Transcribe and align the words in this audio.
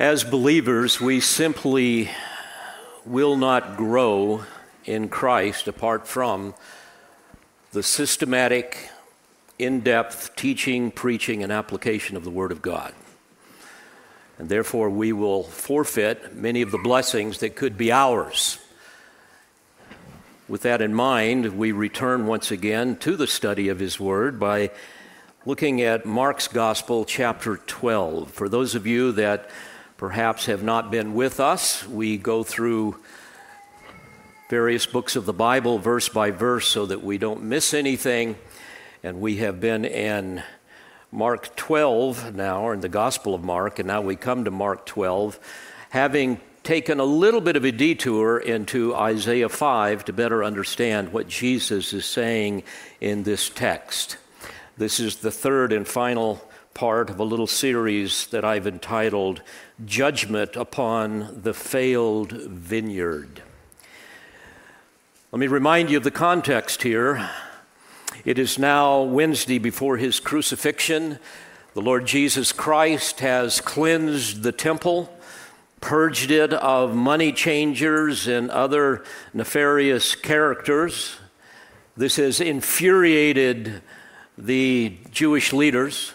As 0.00 0.24
believers, 0.24 1.00
we 1.00 1.20
simply 1.20 2.10
will 3.06 3.36
not 3.36 3.76
grow 3.76 4.42
in 4.84 5.08
Christ 5.08 5.68
apart 5.68 6.08
from 6.08 6.54
the 7.70 7.84
systematic, 7.84 8.90
in 9.56 9.82
depth 9.82 10.34
teaching, 10.34 10.90
preaching, 10.90 11.44
and 11.44 11.52
application 11.52 12.16
of 12.16 12.24
the 12.24 12.30
Word 12.30 12.50
of 12.50 12.60
God. 12.60 12.92
And 14.36 14.48
therefore, 14.48 14.90
we 14.90 15.12
will 15.12 15.44
forfeit 15.44 16.34
many 16.34 16.60
of 16.60 16.72
the 16.72 16.78
blessings 16.78 17.38
that 17.38 17.54
could 17.54 17.78
be 17.78 17.92
ours. 17.92 18.58
With 20.48 20.62
that 20.62 20.82
in 20.82 20.92
mind, 20.92 21.56
we 21.56 21.70
return 21.70 22.26
once 22.26 22.50
again 22.50 22.96
to 22.96 23.14
the 23.14 23.28
study 23.28 23.68
of 23.68 23.78
His 23.78 24.00
Word 24.00 24.40
by 24.40 24.72
looking 25.46 25.82
at 25.82 26.04
Mark's 26.04 26.48
Gospel, 26.48 27.04
chapter 27.04 27.58
12. 27.58 28.32
For 28.32 28.48
those 28.48 28.74
of 28.74 28.88
you 28.88 29.12
that 29.12 29.48
perhaps 29.96 30.46
have 30.46 30.62
not 30.62 30.90
been 30.90 31.14
with 31.14 31.40
us, 31.40 31.86
we 31.86 32.16
go 32.16 32.42
through 32.42 32.96
various 34.50 34.86
books 34.86 35.16
of 35.16 35.26
the 35.26 35.32
Bible 35.32 35.78
verse 35.78 36.08
by 36.08 36.30
verse 36.30 36.68
so 36.68 36.86
that 36.86 37.02
we 37.02 37.18
don't 37.18 37.42
miss 37.42 37.72
anything. 37.72 38.36
And 39.02 39.20
we 39.20 39.36
have 39.36 39.60
been 39.60 39.84
in 39.84 40.42
Mark 41.10 41.54
12 41.56 42.34
now, 42.34 42.62
or 42.62 42.74
in 42.74 42.80
the 42.80 42.88
Gospel 42.88 43.34
of 43.34 43.44
Mark, 43.44 43.78
and 43.78 43.86
now 43.86 44.00
we 44.00 44.16
come 44.16 44.44
to 44.44 44.50
Mark 44.50 44.84
12, 44.86 45.38
having 45.90 46.40
taken 46.64 46.98
a 46.98 47.04
little 47.04 47.40
bit 47.40 47.56
of 47.56 47.64
a 47.64 47.70
detour 47.70 48.38
into 48.38 48.94
Isaiah 48.94 49.48
5 49.48 50.06
to 50.06 50.12
better 50.12 50.42
understand 50.42 51.12
what 51.12 51.28
Jesus 51.28 51.92
is 51.92 52.04
saying 52.04 52.64
in 53.00 53.22
this 53.22 53.48
text. 53.50 54.16
This 54.76 54.98
is 54.98 55.16
the 55.16 55.30
third 55.30 55.72
and 55.72 55.86
final 55.86 56.42
part 56.74 57.08
of 57.08 57.20
a 57.20 57.24
little 57.24 57.46
series 57.46 58.26
that 58.26 58.44
I've 58.44 58.66
entitled 58.66 59.42
Judgment 59.84 60.56
upon 60.56 61.42
the 61.42 61.54
Failed 61.54 62.32
Vineyard. 62.32 63.42
Let 65.30 65.38
me 65.38 65.46
remind 65.46 65.88
you 65.88 65.98
of 65.98 66.04
the 66.04 66.10
context 66.10 66.82
here. 66.82 67.30
It 68.24 68.40
is 68.40 68.58
now 68.58 69.02
Wednesday 69.02 69.58
before 69.58 69.98
his 69.98 70.18
crucifixion. 70.18 71.20
The 71.74 71.80
Lord 71.80 72.06
Jesus 72.06 72.50
Christ 72.50 73.20
has 73.20 73.60
cleansed 73.60 74.42
the 74.42 74.52
temple, 74.52 75.16
purged 75.80 76.32
it 76.32 76.52
of 76.52 76.94
money 76.94 77.32
changers 77.32 78.26
and 78.26 78.50
other 78.50 79.04
nefarious 79.32 80.16
characters. 80.16 81.18
This 81.96 82.16
has 82.16 82.40
infuriated 82.40 83.80
the 84.36 84.96
Jewish 85.12 85.52
leaders. 85.52 86.12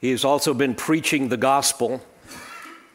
He 0.00 0.10
has 0.12 0.24
also 0.24 0.54
been 0.54 0.74
preaching 0.74 1.28
the 1.28 1.36
gospel, 1.36 2.02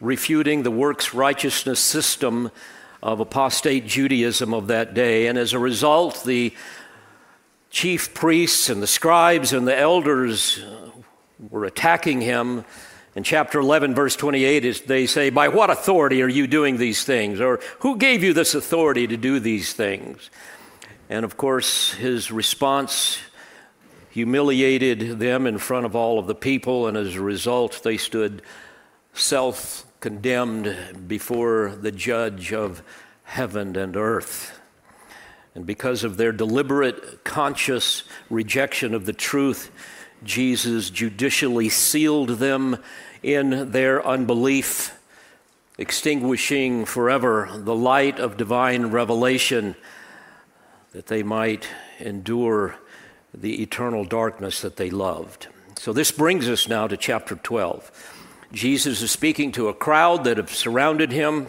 refuting 0.01 0.63
the 0.63 0.71
works 0.71 1.13
righteousness 1.13 1.79
system 1.79 2.49
of 3.03 3.19
apostate 3.19 3.85
Judaism 3.85 4.55
of 4.55 4.67
that 4.67 4.95
day. 4.95 5.27
And 5.27 5.37
as 5.37 5.53
a 5.53 5.59
result, 5.59 6.23
the 6.25 6.51
chief 7.69 8.15
priests 8.15 8.69
and 8.69 8.81
the 8.81 8.87
scribes 8.87 9.53
and 9.53 9.67
the 9.67 9.77
elders 9.77 10.59
uh, 10.59 10.89
were 11.51 11.65
attacking 11.65 12.21
him. 12.21 12.65
In 13.15 13.23
chapter 13.23 13.59
11, 13.59 13.93
verse 13.93 14.15
28, 14.15 14.87
they 14.87 15.05
say, 15.05 15.29
By 15.29 15.49
what 15.49 15.69
authority 15.69 16.23
are 16.23 16.27
you 16.27 16.47
doing 16.47 16.77
these 16.77 17.03
things? 17.03 17.39
Or 17.39 17.59
who 17.79 17.97
gave 17.97 18.23
you 18.23 18.33
this 18.33 18.55
authority 18.55 19.05
to 19.05 19.15
do 19.15 19.39
these 19.39 19.73
things? 19.73 20.31
And 21.07 21.23
of 21.23 21.37
course, 21.37 21.93
his 21.93 22.31
response 22.31 23.19
humiliated 24.15 25.19
them 25.19 25.45
in 25.45 25.57
front 25.57 25.85
of 25.85 25.93
all 25.93 26.17
of 26.17 26.25
the 26.25 26.33
people, 26.33 26.87
and 26.87 26.95
as 26.95 27.15
a 27.15 27.21
result, 27.21 27.81
they 27.83 27.97
stood 27.97 28.41
self 29.13 29.85
condemned 29.99 30.73
before 31.05 31.75
the 31.81 31.91
judge 31.91 32.53
of 32.53 32.81
heaven 33.23 33.75
and 33.75 33.97
earth. 33.97 34.57
And 35.53 35.65
because 35.65 36.05
of 36.05 36.15
their 36.15 36.31
deliberate, 36.31 37.25
conscious 37.25 38.03
rejection 38.29 38.93
of 38.93 39.05
the 39.05 39.11
truth, 39.11 39.69
Jesus 40.23 40.89
judicially 40.89 41.67
sealed 41.67 42.29
them 42.39 42.77
in 43.21 43.71
their 43.71 44.05
unbelief, 44.07 44.97
extinguishing 45.77 46.85
forever 46.85 47.49
the 47.53 47.75
light 47.75 48.19
of 48.19 48.37
divine 48.37 48.85
revelation 48.85 49.75
that 50.93 51.07
they 51.07 51.21
might 51.21 51.67
endure 51.99 52.77
the 53.35 53.61
eternal 53.61 54.05
darkness 54.05 54.61
that 54.61 54.77
they 54.77 54.89
loved. 54.89 55.47
So 55.77 55.93
this 55.93 56.11
brings 56.11 56.47
us 56.47 56.67
now 56.67 56.87
to 56.87 56.97
chapter 56.97 57.35
12. 57.35 57.91
Jesus 58.53 59.01
is 59.01 59.11
speaking 59.11 59.51
to 59.53 59.67
a 59.67 59.73
crowd 59.73 60.23
that 60.23 60.37
have 60.37 60.49
surrounded 60.49 61.11
him. 61.11 61.47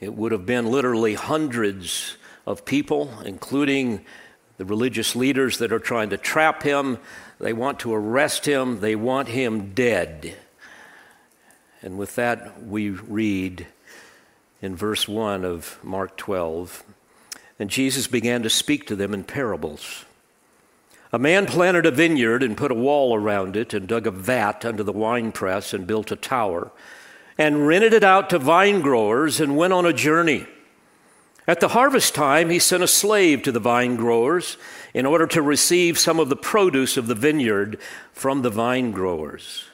It 0.00 0.14
would 0.14 0.32
have 0.32 0.44
been 0.44 0.66
literally 0.66 1.14
hundreds 1.14 2.18
of 2.46 2.64
people, 2.64 3.10
including 3.24 4.04
the 4.58 4.64
religious 4.64 5.16
leaders 5.16 5.58
that 5.58 5.72
are 5.72 5.78
trying 5.78 6.10
to 6.10 6.18
trap 6.18 6.62
him. 6.62 6.98
They 7.40 7.52
want 7.52 7.80
to 7.80 7.94
arrest 7.94 8.46
him, 8.46 8.80
they 8.80 8.94
want 8.94 9.28
him 9.28 9.72
dead. 9.72 10.36
And 11.82 11.98
with 11.98 12.14
that, 12.16 12.62
we 12.62 12.90
read 12.90 13.66
in 14.62 14.76
verse 14.76 15.08
1 15.08 15.44
of 15.44 15.78
Mark 15.82 16.16
12 16.16 16.84
And 17.58 17.70
Jesus 17.70 18.06
began 18.06 18.42
to 18.42 18.50
speak 18.50 18.86
to 18.86 18.96
them 18.96 19.14
in 19.14 19.24
parables. 19.24 20.04
A 21.14 21.18
man 21.20 21.46
planted 21.46 21.86
a 21.86 21.92
vineyard 21.92 22.42
and 22.42 22.56
put 22.56 22.72
a 22.72 22.74
wall 22.74 23.14
around 23.14 23.54
it 23.54 23.72
and 23.72 23.86
dug 23.86 24.08
a 24.08 24.10
vat 24.10 24.64
under 24.64 24.82
the 24.82 24.90
winepress 24.90 25.72
and 25.72 25.86
built 25.86 26.10
a 26.10 26.16
tower 26.16 26.72
and 27.38 27.68
rented 27.68 27.94
it 27.94 28.02
out 28.02 28.28
to 28.30 28.38
vine 28.40 28.80
growers 28.80 29.38
and 29.38 29.56
went 29.56 29.72
on 29.72 29.86
a 29.86 29.92
journey. 29.92 30.44
At 31.46 31.60
the 31.60 31.68
harvest 31.68 32.16
time, 32.16 32.50
he 32.50 32.58
sent 32.58 32.82
a 32.82 32.88
slave 32.88 33.44
to 33.44 33.52
the 33.52 33.60
vine 33.60 33.94
growers 33.94 34.56
in 34.92 35.06
order 35.06 35.28
to 35.28 35.40
receive 35.40 36.00
some 36.00 36.18
of 36.18 36.30
the 36.30 36.36
produce 36.36 36.96
of 36.96 37.06
the 37.06 37.14
vineyard 37.14 37.78
from 38.12 38.42
the 38.42 38.50
vine 38.50 38.90
growers. 38.90 39.66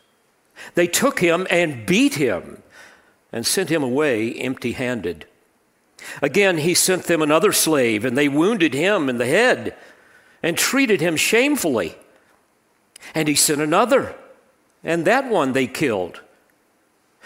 They 0.75 0.89
took 0.89 1.21
him 1.21 1.47
and 1.49 1.87
beat 1.87 2.17
him 2.17 2.63
and 3.33 3.47
sent 3.47 3.71
him 3.71 3.83
away 3.83 4.35
empty 4.35 4.73
handed. 4.73 5.25
Again, 6.21 6.59
he 6.59 6.75
sent 6.75 7.05
them 7.05 7.23
another 7.23 7.53
slave, 7.53 8.05
and 8.05 8.17
they 8.17 8.29
wounded 8.29 8.75
him 8.75 9.09
in 9.09 9.17
the 9.17 9.27
head 9.27 9.75
and 10.43 10.57
treated 10.57 11.01
him 11.01 11.17
shamefully. 11.17 11.97
And 13.15 13.29
he 13.29 13.35
sent 13.35 13.61
another, 13.61 14.15
and 14.85 15.05
that 15.05 15.29
one 15.29 15.53
they 15.53 15.67
killed. 15.67 16.21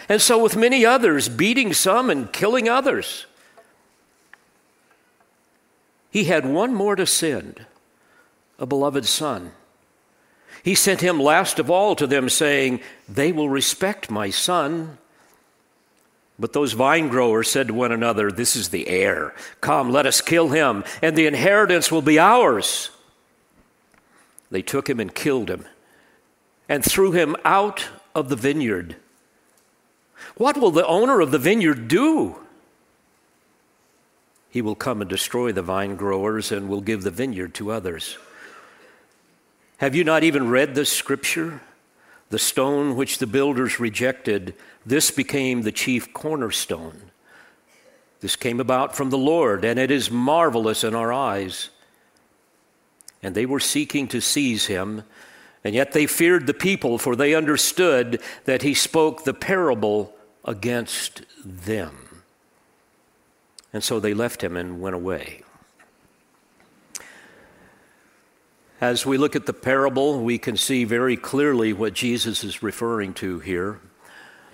And 0.09 0.21
so, 0.21 0.43
with 0.43 0.57
many 0.57 0.85
others, 0.85 1.29
beating 1.29 1.73
some 1.73 2.11
and 2.11 2.33
killing 2.33 2.69
others. 2.69 3.27
He 6.11 6.25
had 6.25 6.47
one 6.47 6.75
more 6.75 6.95
to 6.97 7.07
send 7.07 7.67
a 8.59 8.67
beloved 8.67 9.05
son. 9.05 9.53
He 10.63 10.75
sent 10.75 11.01
him 11.01 11.21
last 11.21 11.59
of 11.59 11.71
all 11.71 11.97
to 11.97 12.07
them, 12.07 12.29
saying, 12.29 12.81
They 13.09 13.33
will 13.33 13.49
respect 13.49 14.11
my 14.11 14.31
son. 14.31 14.99
But 16.39 16.53
those 16.53 16.73
vine 16.73 17.09
growers 17.09 17.51
said 17.51 17.69
to 17.69 17.75
one 17.75 17.93
another, 17.93 18.31
This 18.31 18.57
is 18.57 18.71
the 18.71 18.89
heir. 18.89 19.35
Come, 19.61 19.91
let 19.91 20.07
us 20.07 20.21
kill 20.21 20.49
him, 20.49 20.85
and 21.03 21.17
the 21.17 21.27
inheritance 21.27 21.93
will 21.93 22.03
be 22.03 22.19
ours. 22.19 22.91
They 24.51 24.63
took 24.63 24.89
him 24.89 25.01
and 25.01 25.15
killed 25.15 25.51
him 25.51 25.65
and 26.69 26.85
threw 26.85 27.13
him 27.13 27.37
out 27.45 27.89
of 28.15 28.29
the 28.29 28.37
vineyard. 28.37 28.97
What 30.37 30.57
will 30.57 30.71
the 30.71 30.87
owner 30.87 31.21
of 31.21 31.31
the 31.31 31.39
vineyard 31.39 31.89
do? 31.89 32.37
He 34.51 34.63
will 34.63 34.77
come 34.77 35.01
and 35.01 35.11
destroy 35.11 35.53
the 35.53 35.63
vine 35.63 35.97
growers 35.97 36.53
and 36.53 36.69
will 36.69 36.81
give 36.81 37.03
the 37.03 37.11
vineyard 37.11 37.55
to 37.55 37.73
others. 37.73 38.17
Have 39.79 39.95
you 39.95 40.05
not 40.05 40.23
even 40.23 40.49
read 40.49 40.75
this 40.75 40.93
scripture? 40.93 41.61
The 42.31 42.39
stone 42.39 42.97
which 42.97 43.19
the 43.19 43.27
builders 43.27 43.81
rejected, 43.81 44.55
this 44.87 45.11
became 45.11 45.63
the 45.63 45.73
chief 45.73 46.13
cornerstone. 46.13 47.11
This 48.21 48.37
came 48.37 48.61
about 48.61 48.97
from 48.97 49.11
the 49.11 49.19
Lord, 49.19 49.65
and 49.65 49.79
it 49.79 49.91
is 49.91 50.11
marvelous 50.11 50.85
in 50.85 50.95
our 50.95 51.13
eyes 51.13 51.69
and 53.25 53.35
they 53.35 53.47
were 53.47 53.59
seeking 53.59 54.07
to 54.09 54.21
seize 54.21 54.67
him. 54.67 55.03
And 55.65 55.75
yet 55.75 55.93
they 55.93 56.07
feared 56.07 56.47
the 56.47 56.55
people, 56.55 56.99
for 56.99 57.17
they 57.17 57.35
understood 57.35 58.21
that 58.45 58.61
he 58.61 58.75
spoke 58.75 59.25
the 59.25 59.33
parable 59.33 60.15
against 60.45 61.23
them. 61.43 62.23
And 63.73 63.83
so 63.83 63.99
they 63.99 64.13
left 64.13 64.45
him 64.45 64.57
and 64.59 64.81
went 64.81 64.95
away. 64.95 65.43
As 68.79 69.07
we 69.07 69.17
look 69.17 69.35
at 69.35 69.47
the 69.47 69.55
parable, 69.55 70.21
we 70.21 70.37
can 70.37 70.59
see 70.59 70.85
very 70.85 71.17
clearly 71.17 71.73
what 71.73 71.95
Jesus 71.95 72.45
is 72.45 72.63
referring 72.63 73.15
to 73.15 73.39
here. 73.39 73.81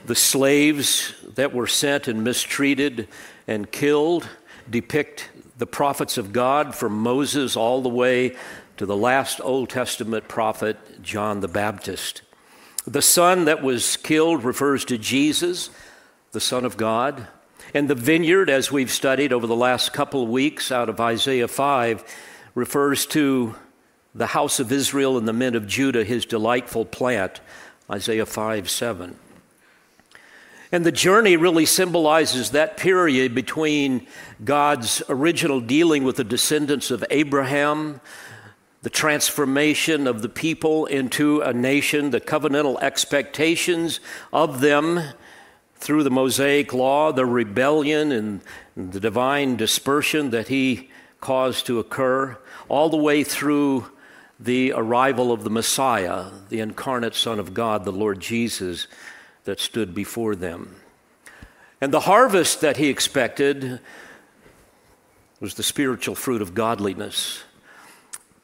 The 0.06 0.14
slaves 0.14 1.12
that 1.34 1.52
were 1.52 1.66
sent 1.66 2.06
and 2.06 2.22
mistreated 2.22 3.08
and 3.48 3.70
killed 3.70 4.28
depict 4.70 5.28
the 5.58 5.66
prophets 5.66 6.16
of 6.16 6.32
God 6.32 6.74
from 6.74 6.98
Moses 6.98 7.56
all 7.56 7.82
the 7.82 7.88
way 7.88 8.36
to 8.80 8.86
the 8.86 8.96
last 8.96 9.42
Old 9.42 9.68
Testament 9.68 10.26
prophet, 10.26 11.02
John 11.02 11.40
the 11.40 11.48
Baptist. 11.48 12.22
The 12.86 13.02
son 13.02 13.44
that 13.44 13.62
was 13.62 13.98
killed 13.98 14.42
refers 14.42 14.86
to 14.86 14.96
Jesus, 14.96 15.68
the 16.32 16.40
Son 16.40 16.64
of 16.64 16.78
God. 16.78 17.26
And 17.74 17.90
the 17.90 17.94
vineyard, 17.94 18.48
as 18.48 18.72
we've 18.72 18.90
studied 18.90 19.34
over 19.34 19.46
the 19.46 19.54
last 19.54 19.92
couple 19.92 20.22
of 20.22 20.30
weeks 20.30 20.72
out 20.72 20.88
of 20.88 20.98
Isaiah 20.98 21.46
5, 21.46 22.02
refers 22.54 23.04
to 23.08 23.54
the 24.14 24.28
house 24.28 24.58
of 24.58 24.72
Israel 24.72 25.18
and 25.18 25.28
the 25.28 25.34
men 25.34 25.54
of 25.54 25.66
Judah, 25.66 26.02
his 26.02 26.24
delightful 26.24 26.86
plant, 26.86 27.42
Isaiah 27.90 28.24
5 28.24 28.70
7. 28.70 29.14
And 30.72 30.86
the 30.86 30.90
journey 30.90 31.36
really 31.36 31.66
symbolizes 31.66 32.52
that 32.52 32.78
period 32.78 33.34
between 33.34 34.06
God's 34.42 35.02
original 35.10 35.60
dealing 35.60 36.02
with 36.02 36.16
the 36.16 36.24
descendants 36.24 36.90
of 36.90 37.04
Abraham, 37.10 38.00
the 38.82 38.90
transformation 38.90 40.06
of 40.06 40.22
the 40.22 40.28
people 40.28 40.86
into 40.86 41.40
a 41.40 41.52
nation, 41.52 42.10
the 42.10 42.20
covenantal 42.20 42.80
expectations 42.80 44.00
of 44.32 44.60
them 44.60 45.00
through 45.76 46.02
the 46.02 46.10
Mosaic 46.10 46.72
law, 46.72 47.12
the 47.12 47.26
rebellion 47.26 48.12
and 48.12 48.40
the 48.76 49.00
divine 49.00 49.56
dispersion 49.56 50.30
that 50.30 50.48
he 50.48 50.90
caused 51.20 51.66
to 51.66 51.78
occur, 51.78 52.38
all 52.68 52.88
the 52.88 52.96
way 52.96 53.22
through 53.22 53.86
the 54.38 54.72
arrival 54.72 55.32
of 55.32 55.44
the 55.44 55.50
Messiah, 55.50 56.30
the 56.48 56.60
incarnate 56.60 57.14
Son 57.14 57.38
of 57.38 57.52
God, 57.52 57.84
the 57.84 57.92
Lord 57.92 58.20
Jesus, 58.20 58.86
that 59.44 59.60
stood 59.60 59.94
before 59.94 60.34
them. 60.34 60.76
And 61.80 61.92
the 61.92 62.00
harvest 62.00 62.62
that 62.62 62.78
he 62.78 62.88
expected 62.88 63.80
was 65.40 65.54
the 65.54 65.62
spiritual 65.62 66.14
fruit 66.14 66.40
of 66.40 66.54
godliness 66.54 67.42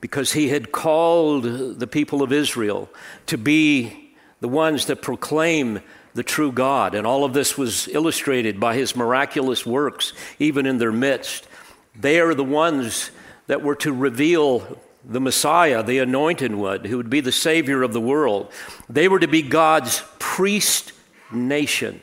because 0.00 0.32
he 0.32 0.48
had 0.48 0.72
called 0.72 1.44
the 1.78 1.87
people 1.87 2.22
of 2.22 2.32
Israel 2.32 2.88
to 3.26 3.38
be 3.38 4.12
the 4.40 4.48
ones 4.48 4.87
that 4.87 5.02
proclaim 5.02 5.81
the 6.14 6.22
true 6.22 6.52
God. 6.52 6.94
And 6.94 7.06
all 7.06 7.25
of 7.25 7.32
this 7.32 7.56
was 7.56 7.88
illustrated 7.88 8.58
by 8.58 8.75
his 8.75 8.96
miraculous 8.96 9.64
works, 9.64 10.12
even 10.38 10.66
in 10.66 10.78
their 10.78 10.93
midst. 10.93 11.46
They 11.94 12.20
are 12.20 12.34
the 12.34 12.44
ones 12.44 13.10
that 13.46 13.62
were 13.62 13.76
to 13.76 13.93
reveal 13.93 14.78
the 15.04 15.20
Messiah, 15.20 15.82
the 15.82 15.98
anointed 15.98 16.54
one, 16.54 16.84
who 16.84 16.96
would 16.96 17.10
be 17.10 17.20
the 17.20 17.32
Savior 17.32 17.82
of 17.82 17.93
the 17.93 18.00
world. 18.00 18.50
They 18.88 19.08
were 19.08 19.20
to 19.20 19.28
be 19.28 19.43
God's 19.43 20.02
priest 20.19 20.93
nation. 21.32 22.00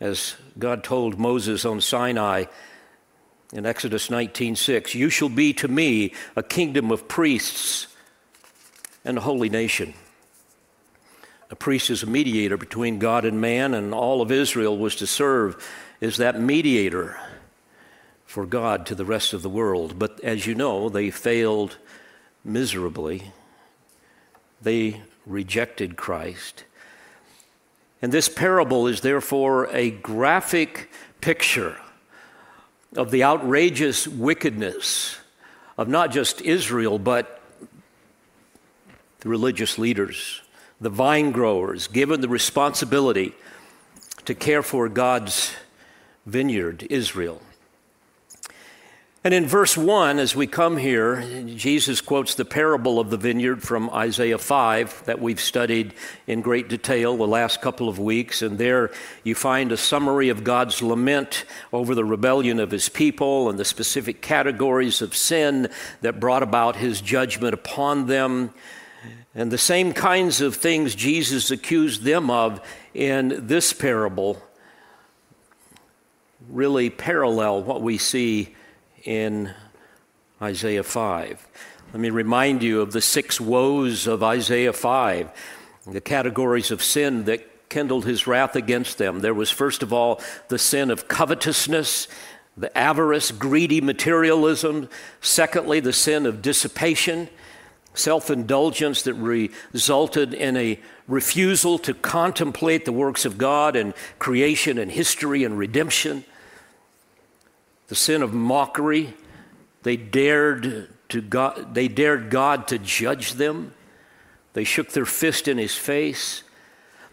As 0.00 0.34
God 0.58 0.82
told 0.82 1.18
Moses 1.18 1.64
on 1.64 1.80
Sinai, 1.80 2.44
in 3.52 3.66
Exodus 3.66 4.08
19:6, 4.08 4.94
"You 4.94 5.10
shall 5.10 5.28
be 5.28 5.52
to 5.54 5.68
me 5.68 6.12
a 6.34 6.42
kingdom 6.42 6.90
of 6.90 7.06
priests 7.06 7.86
and 9.04 9.18
a 9.18 9.22
holy 9.22 9.50
nation." 9.50 9.94
A 11.50 11.56
priest 11.56 11.90
is 11.90 12.02
a 12.02 12.06
mediator 12.06 12.56
between 12.56 12.98
God 12.98 13.26
and 13.26 13.38
man, 13.38 13.74
and 13.74 13.92
all 13.92 14.22
of 14.22 14.32
Israel 14.32 14.78
was 14.78 14.96
to 14.96 15.06
serve 15.06 15.62
as 16.00 16.16
that 16.16 16.40
mediator 16.40 17.20
for 18.24 18.46
God 18.46 18.86
to 18.86 18.94
the 18.94 19.04
rest 19.04 19.34
of 19.34 19.42
the 19.42 19.50
world. 19.50 19.98
But 19.98 20.18
as 20.24 20.46
you 20.46 20.54
know, 20.54 20.88
they 20.88 21.10
failed 21.10 21.76
miserably. 22.42 23.32
They 24.62 25.02
rejected 25.26 25.96
Christ. 25.96 26.64
And 28.00 28.10
this 28.10 28.30
parable 28.30 28.86
is 28.86 29.02
therefore 29.02 29.68
a 29.70 29.90
graphic 29.90 30.90
picture 31.20 31.76
of 32.96 33.10
the 33.10 33.24
outrageous 33.24 34.06
wickedness 34.06 35.16
of 35.78 35.88
not 35.88 36.10
just 36.10 36.40
Israel, 36.42 36.98
but 36.98 37.40
the 39.20 39.28
religious 39.28 39.78
leaders, 39.78 40.42
the 40.80 40.90
vine 40.90 41.32
growers, 41.32 41.86
given 41.88 42.20
the 42.20 42.28
responsibility 42.28 43.34
to 44.24 44.34
care 44.34 44.62
for 44.62 44.88
God's 44.88 45.54
vineyard, 46.26 46.86
Israel. 46.90 47.40
And 49.24 49.32
in 49.32 49.46
verse 49.46 49.76
1, 49.76 50.18
as 50.18 50.34
we 50.34 50.48
come 50.48 50.76
here, 50.76 51.44
Jesus 51.44 52.00
quotes 52.00 52.34
the 52.34 52.44
parable 52.44 52.98
of 52.98 53.10
the 53.10 53.16
vineyard 53.16 53.62
from 53.62 53.88
Isaiah 53.90 54.36
5 54.36 55.04
that 55.04 55.20
we've 55.20 55.40
studied 55.40 55.94
in 56.26 56.40
great 56.40 56.68
detail 56.68 57.16
the 57.16 57.24
last 57.24 57.62
couple 57.62 57.88
of 57.88 58.00
weeks. 58.00 58.42
And 58.42 58.58
there 58.58 58.90
you 59.22 59.36
find 59.36 59.70
a 59.70 59.76
summary 59.76 60.28
of 60.28 60.42
God's 60.42 60.82
lament 60.82 61.44
over 61.72 61.94
the 61.94 62.04
rebellion 62.04 62.58
of 62.58 62.72
his 62.72 62.88
people 62.88 63.48
and 63.48 63.60
the 63.60 63.64
specific 63.64 64.22
categories 64.22 65.00
of 65.00 65.14
sin 65.14 65.70
that 66.00 66.18
brought 66.18 66.42
about 66.42 66.74
his 66.74 67.00
judgment 67.00 67.54
upon 67.54 68.08
them. 68.08 68.52
And 69.36 69.52
the 69.52 69.56
same 69.56 69.92
kinds 69.92 70.40
of 70.40 70.56
things 70.56 70.96
Jesus 70.96 71.52
accused 71.52 72.02
them 72.02 72.28
of 72.28 72.60
in 72.92 73.46
this 73.46 73.72
parable 73.72 74.42
really 76.48 76.90
parallel 76.90 77.62
what 77.62 77.80
we 77.82 77.96
see 77.96 78.56
in 79.04 79.54
Isaiah 80.40 80.82
5. 80.82 81.48
Let 81.92 82.00
me 82.00 82.10
remind 82.10 82.62
you 82.62 82.80
of 82.80 82.92
the 82.92 83.00
six 83.00 83.40
woes 83.40 84.06
of 84.06 84.22
Isaiah 84.22 84.72
5, 84.72 85.30
the 85.86 86.00
categories 86.00 86.70
of 86.70 86.82
sin 86.82 87.24
that 87.24 87.68
kindled 87.68 88.04
his 88.04 88.26
wrath 88.26 88.56
against 88.56 88.98
them. 88.98 89.20
There 89.20 89.34
was, 89.34 89.50
first 89.50 89.82
of 89.82 89.92
all, 89.92 90.20
the 90.48 90.58
sin 90.58 90.90
of 90.90 91.08
covetousness, 91.08 92.08
the 92.56 92.76
avarice, 92.76 93.30
greedy 93.30 93.80
materialism. 93.80 94.88
Secondly, 95.20 95.80
the 95.80 95.92
sin 95.92 96.26
of 96.26 96.42
dissipation, 96.42 97.28
self 97.94 98.30
indulgence 98.30 99.02
that 99.02 99.14
resulted 99.14 100.34
in 100.34 100.56
a 100.56 100.78
refusal 101.08 101.78
to 101.78 101.94
contemplate 101.94 102.84
the 102.84 102.92
works 102.92 103.24
of 103.24 103.38
God 103.38 103.76
and 103.76 103.94
creation 104.18 104.78
and 104.78 104.90
history 104.90 105.44
and 105.44 105.58
redemption 105.58 106.24
the 107.92 107.96
sin 107.96 108.22
of 108.22 108.32
mockery. 108.32 109.12
They 109.82 109.98
dared, 109.98 110.88
to 111.10 111.20
God, 111.20 111.74
they 111.74 111.88
dared 111.88 112.30
God 112.30 112.66
to 112.68 112.78
judge 112.78 113.34
them. 113.34 113.74
They 114.54 114.64
shook 114.64 114.92
their 114.92 115.04
fist 115.04 115.46
in 115.46 115.58
his 115.58 115.74
face. 115.74 116.42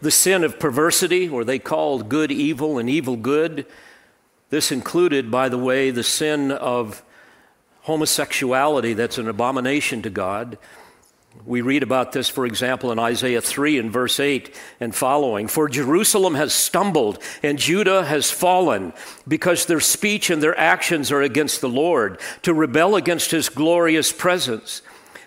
The 0.00 0.10
sin 0.10 0.42
of 0.42 0.58
perversity, 0.58 1.28
where 1.28 1.44
they 1.44 1.58
called 1.58 2.08
good 2.08 2.32
evil 2.32 2.78
and 2.78 2.88
evil 2.88 3.16
good. 3.16 3.66
This 4.48 4.72
included, 4.72 5.30
by 5.30 5.50
the 5.50 5.58
way, 5.58 5.90
the 5.90 6.02
sin 6.02 6.50
of 6.50 7.02
homosexuality 7.82 8.94
that's 8.94 9.18
an 9.18 9.28
abomination 9.28 10.00
to 10.00 10.08
God. 10.08 10.56
We 11.46 11.62
read 11.62 11.82
about 11.82 12.12
this, 12.12 12.28
for 12.28 12.44
example, 12.44 12.92
in 12.92 12.98
Isaiah 12.98 13.40
3 13.40 13.78
and 13.78 13.90
verse 13.90 14.20
8 14.20 14.54
and 14.78 14.94
following. 14.94 15.48
For 15.48 15.68
Jerusalem 15.68 16.34
has 16.34 16.52
stumbled 16.52 17.22
and 17.42 17.58
Judah 17.58 18.04
has 18.04 18.30
fallen 18.30 18.92
because 19.26 19.66
their 19.66 19.80
speech 19.80 20.28
and 20.28 20.42
their 20.42 20.58
actions 20.58 21.10
are 21.10 21.22
against 21.22 21.60
the 21.60 21.68
Lord, 21.68 22.20
to 22.42 22.52
rebel 22.52 22.94
against 22.96 23.30
his 23.30 23.48
glorious 23.48 24.12
presence. 24.12 24.82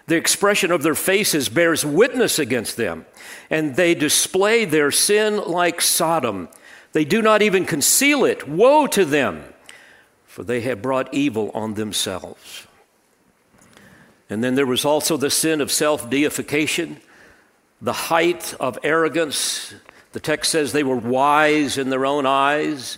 The 0.06 0.18
expression 0.18 0.72
of 0.72 0.84
their 0.84 0.96
faces 0.96 1.48
bears 1.48 1.86
witness 1.86 2.38
against 2.38 2.76
them, 2.76 3.06
and 3.50 3.76
they 3.76 3.96
display 3.96 4.66
their 4.66 4.92
sin 4.92 5.38
like 5.38 5.80
Sodom. 5.80 6.50
They 6.92 7.06
do 7.06 7.22
not 7.22 7.42
even 7.42 7.66
conceal 7.66 8.26
it. 8.26 8.48
Woe 8.48 8.86
to 8.88 9.06
them, 9.06 9.46
for 10.26 10.44
they 10.44 10.60
have 10.62 10.82
brought 10.82 11.14
evil 11.14 11.52
on 11.54 11.76
themselves. 11.76 12.68
And 14.34 14.44
then 14.44 14.56
there 14.56 14.66
was 14.66 14.84
also 14.84 15.16
the 15.16 15.30
sin 15.30 15.62
of 15.62 15.72
self 15.72 16.10
deification, 16.10 16.98
the 17.80 17.94
height 17.94 18.56
of 18.60 18.80
arrogance. 18.82 19.76
The 20.14 20.20
text 20.20 20.52
says 20.52 20.72
they 20.72 20.84
were 20.84 20.98
wise 20.98 21.78
in 21.78 21.92
their 21.92 22.04
own 22.04 22.26
eyes. 22.26 22.98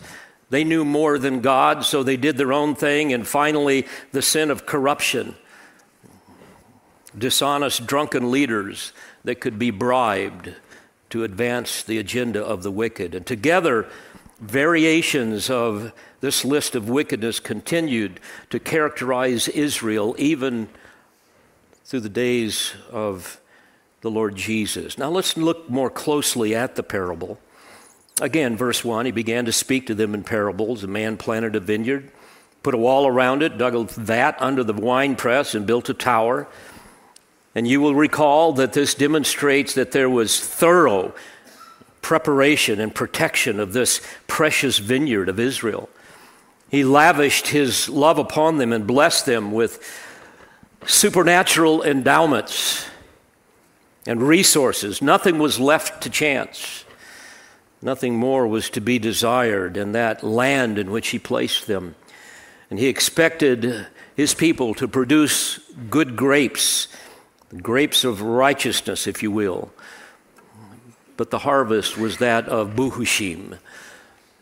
They 0.49 0.63
knew 0.63 0.85
more 0.85 1.19
than 1.19 1.41
God, 1.41 1.83
so 1.83 2.03
they 2.03 2.15
did 2.15 2.37
their 2.37 2.53
own 2.53 2.73
thing. 2.73 3.11
And 3.11 3.27
finally, 3.27 3.85
the 4.13 4.21
sin 4.21 4.49
of 4.49 4.65
corruption, 4.65 5.35
dishonest, 7.17 7.85
drunken 7.85 8.31
leaders 8.31 8.93
that 9.25 9.41
could 9.41 9.59
be 9.59 9.71
bribed 9.71 10.53
to 11.09 11.25
advance 11.25 11.83
the 11.83 11.97
agenda 11.97 12.41
of 12.41 12.63
the 12.63 12.71
wicked. 12.71 13.13
And 13.13 13.25
together, 13.25 13.87
variations 14.39 15.49
of 15.49 15.91
this 16.21 16.45
list 16.45 16.75
of 16.75 16.87
wickedness 16.87 17.41
continued 17.41 18.21
to 18.51 18.59
characterize 18.59 19.49
Israel 19.49 20.15
even 20.17 20.69
through 21.85 21.99
the 21.99 22.09
days 22.09 22.73
of 22.91 23.39
the 24.01 24.09
Lord 24.09 24.35
Jesus. 24.35 24.97
Now 24.97 25.09
let's 25.09 25.37
look 25.37 25.69
more 25.69 25.89
closely 25.89 26.55
at 26.55 26.75
the 26.75 26.83
parable. 26.83 27.39
Again, 28.19 28.57
verse 28.57 28.83
1 28.83 29.05
He 29.05 29.11
began 29.11 29.45
to 29.45 29.51
speak 29.51 29.87
to 29.87 29.95
them 29.95 30.13
in 30.13 30.23
parables. 30.23 30.83
A 30.83 30.87
man 30.87 31.15
planted 31.15 31.55
a 31.55 31.59
vineyard, 31.59 32.11
put 32.63 32.73
a 32.73 32.77
wall 32.77 33.05
around 33.05 33.43
it, 33.43 33.57
dug 33.57 33.75
a 33.75 33.83
vat 33.83 34.35
under 34.39 34.63
the 34.63 34.73
winepress, 34.73 35.53
and 35.53 35.67
built 35.67 35.89
a 35.89 35.93
tower. 35.93 36.47
And 37.53 37.67
you 37.67 37.79
will 37.79 37.95
recall 37.95 38.51
that 38.53 38.73
this 38.73 38.95
demonstrates 38.95 39.75
that 39.75 39.91
there 39.91 40.09
was 40.09 40.39
thorough 40.39 41.13
preparation 42.01 42.79
and 42.79 42.93
protection 42.93 43.59
of 43.59 43.73
this 43.73 44.01
precious 44.27 44.79
vineyard 44.79 45.29
of 45.29 45.39
Israel. 45.39 45.89
He 46.69 46.83
lavished 46.83 47.47
his 47.47 47.87
love 47.89 48.17
upon 48.17 48.57
them 48.57 48.73
and 48.73 48.85
blessed 48.85 49.25
them 49.25 49.51
with 49.51 49.79
supernatural 50.85 51.83
endowments. 51.83 52.85
and 54.07 54.21
resources. 54.21 55.01
Nothing 55.01 55.39
was 55.39 55.59
left 55.59 56.03
to 56.03 56.09
chance. 56.09 56.85
Nothing 57.81 58.15
more 58.15 58.47
was 58.47 58.69
to 58.71 58.81
be 58.81 58.99
desired 58.99 59.77
in 59.77 59.91
that 59.93 60.23
land 60.23 60.77
in 60.77 60.91
which 60.91 61.09
he 61.09 61.19
placed 61.19 61.67
them. 61.67 61.95
And 62.69 62.79
he 62.79 62.87
expected 62.87 63.87
his 64.15 64.33
people 64.33 64.73
to 64.75 64.87
produce 64.87 65.59
good 65.89 66.15
grapes, 66.15 66.87
grapes 67.61 68.03
of 68.03 68.21
righteousness, 68.21 69.07
if 69.07 69.21
you 69.21 69.31
will. 69.31 69.71
But 71.17 71.31
the 71.31 71.39
harvest 71.39 71.97
was 71.97 72.17
that 72.17 72.47
of 72.47 72.75
Buhushim, 72.75 73.57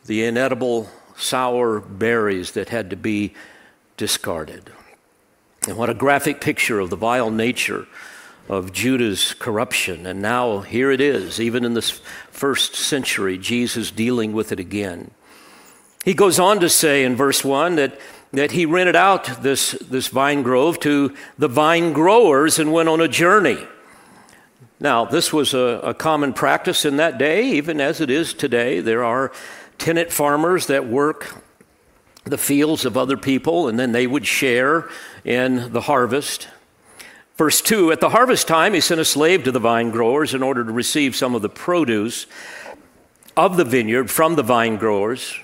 the 0.06 0.24
inedible 0.24 0.90
sour 1.16 1.80
berries 1.80 2.52
that 2.52 2.70
had 2.70 2.90
to 2.90 2.96
be 2.96 3.34
discarded. 3.98 4.72
And 5.68 5.78
what 5.78 5.90
a 5.90 5.94
graphic 5.94 6.42
picture 6.42 6.80
of 6.80 6.90
the 6.90 6.98
vile 6.98 7.32
nature 7.32 7.88
of 8.50 8.74
Judah's 8.74 9.34
corruption. 9.34 10.06
And 10.06 10.22
now 10.22 10.60
here 10.60 10.92
it 10.92 11.00
is, 11.00 11.40
even 11.40 11.64
in 11.64 11.74
this 11.74 12.02
first 12.32 12.76
century, 12.76 13.38
Jesus 13.38 13.90
dealing 13.90 14.34
with 14.34 14.52
it 14.52 14.60
again. 14.60 15.12
He 16.04 16.14
goes 16.14 16.38
on 16.38 16.60
to 16.60 16.70
say 16.70 17.06
in 17.06 17.16
verse 17.16 17.46
1 17.46 17.76
that, 17.78 17.98
that 18.34 18.52
he 18.52 18.66
rented 18.66 18.98
out 18.98 19.42
this, 19.42 19.72
this 19.72 20.10
vine 20.10 20.44
grove 20.44 20.80
to 20.82 21.16
the 21.38 21.48
vine 21.48 21.94
growers 21.94 22.60
and 22.60 22.74
went 22.74 22.90
on 22.90 23.00
a 23.00 23.08
journey. 23.08 23.66
Now, 24.82 25.06
this 25.06 25.32
was 25.32 25.54
a, 25.54 25.80
a 25.82 25.94
common 25.94 26.34
practice 26.34 26.84
in 26.84 26.98
that 26.98 27.18
day, 27.18 27.52
even 27.52 27.80
as 27.80 28.02
it 28.02 28.10
is 28.10 28.34
today. 28.34 28.82
There 28.82 29.06
are 29.06 29.32
tenant 29.78 30.12
farmers 30.12 30.68
that 30.68 30.86
work 30.86 31.43
the 32.26 32.38
fields 32.38 32.86
of 32.86 32.98
other 32.98 33.18
people, 33.18 33.68
and 33.68 33.78
then 33.78 33.92
they 33.92 34.08
would 34.08 34.26
share 34.26 34.90
in 35.26 35.72
the 35.74 35.82
harvest. 35.82 36.48
Verse 37.38 37.62
2 37.62 37.92
At 37.92 38.00
the 38.00 38.10
harvest 38.10 38.48
time, 38.48 38.74
he 38.74 38.80
sent 38.80 39.02
a 39.02 39.06
slave 39.06 39.44
to 39.44 39.52
the 39.52 39.60
vine 39.60 39.92
growers 39.92 40.34
in 40.34 40.44
order 40.44 40.64
to 40.64 40.72
receive 40.72 41.16
some 41.16 41.36
of 41.36 41.42
the 41.42 41.50
produce 41.50 42.26
of 43.36 43.58
the 43.58 43.66
vineyard 43.66 44.10
from 44.10 44.36
the 44.36 44.44
vine 44.44 44.78
growers. 44.78 45.40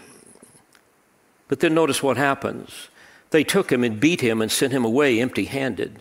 But 1.48 1.60
then 1.60 1.74
notice 1.74 2.04
what 2.04 2.18
happens. 2.18 2.90
They 3.32 3.44
took 3.44 3.72
him 3.72 3.84
and 3.84 4.00
beat 4.00 4.22
him 4.22 4.42
and 4.42 4.52
sent 4.52 4.72
him 4.72 4.86
away 4.86 5.20
empty 5.20 5.46
handed. 5.46 6.00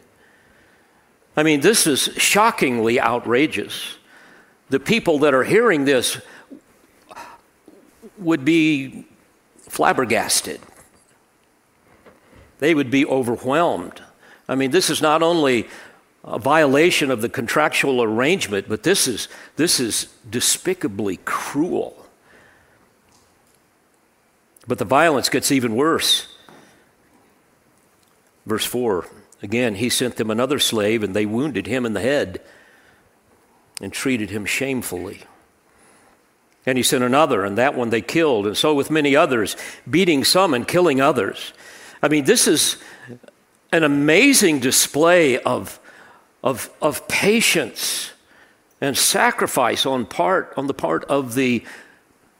I 1.37 1.43
mean, 1.43 1.61
this 1.61 1.87
is 1.87 2.11
shockingly 2.17 3.01
outrageous. 3.01 3.97
The 4.71 4.81
people 4.81 5.21
that 5.21 5.35
are 5.35 5.45
hearing 5.45 5.85
this 5.85 6.21
would 8.19 8.45
be 8.45 9.07
flabbergasted. 9.69 10.61
They 12.59 12.75
would 12.75 12.91
be 12.91 13.07
overwhelmed. 13.07 14.03
I 14.49 14.55
mean, 14.55 14.71
this 14.71 14.91
is 14.91 15.01
not 15.01 15.23
only 15.23 15.69
a 16.25 16.39
violation 16.39 17.11
of 17.11 17.23
the 17.23 17.29
contractual 17.29 18.03
arrangement, 18.03 18.69
but 18.69 18.83
this 18.83 19.07
is, 19.07 19.29
this 19.57 19.79
is 19.79 20.09
despicably 20.29 21.19
cruel. 21.25 22.07
But 24.67 24.79
the 24.79 24.85
violence 24.85 25.29
gets 25.29 25.53
even 25.53 25.77
worse. 25.77 26.29
Verse 28.47 28.65
4 28.65 29.07
again, 29.43 29.77
he 29.77 29.89
sent 29.89 30.17
them 30.17 30.31
another 30.31 30.59
slave, 30.59 31.03
and 31.03 31.15
they 31.15 31.27
wounded 31.27 31.67
him 31.67 31.87
in 31.87 31.93
the 31.93 32.01
head 32.01 32.41
and 33.81 33.93
treated 33.93 34.31
him 34.31 34.45
shamefully. 34.45 35.21
And 36.69 36.77
he 36.77 36.83
sent 36.83 37.03
another, 37.03 37.47
and 37.47 37.57
that 37.57 37.75
one 37.75 37.89
they 37.89 38.03
killed, 38.03 38.47
and 38.47 38.55
so 38.55 38.75
with 38.75 38.91
many 38.91 39.17
others, 39.17 39.57
beating 39.89 40.23
some 40.23 40.53
and 40.53 40.69
killing 40.69 41.01
others. 41.01 41.55
I 42.03 42.09
mean, 42.09 42.27
this 42.27 42.47
is 42.47 42.77
an 43.73 43.85
amazing 43.85 44.61
display 44.61 45.39
of, 45.39 45.81
of, 46.45 46.69
of 46.83 47.09
patience 47.09 48.13
and 48.83 48.99
sacrifice 48.99 49.87
on 49.87 50.05
part 50.05 50.53
on 50.59 50.67
the 50.67 50.75
part 50.75 51.05
of 51.05 51.35
the 51.35 51.65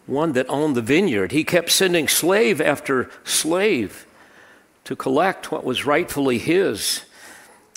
one 0.05 0.33
that 0.33 0.45
owned 0.51 0.77
the 0.77 0.83
vineyard. 0.83 1.33
He 1.33 1.43
kept 1.43 1.71
sending 1.71 2.07
slave 2.07 2.61
after 2.61 3.09
slave 3.25 4.07
to 4.85 4.95
collect 4.95 5.51
what 5.51 5.65
was 5.65 5.87
rightfully 5.87 6.37
his. 6.37 7.01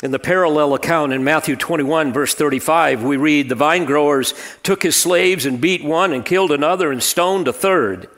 In 0.01 0.10
the 0.10 0.20
parallel 0.20 0.74
account 0.74 1.13
in 1.13 1.24
Matthew 1.24 1.55
21, 1.55 2.12
verse 2.12 2.34
35, 2.34 3.03
we 3.03 3.17
read 3.17 3.50
the 3.50 3.55
vine 3.55 3.86
growers 3.86 4.34
took 4.63 4.81
his 4.81 4.96
slaves 4.96 5.46
and 5.46 5.62
beat 5.62 5.84
one 5.84 6.12
and 6.12 6.25
killed 6.25 6.51
another 6.51 6.91
and 6.91 7.03
stoned 7.03 7.48
a 7.48 7.53
third. 7.53 8.10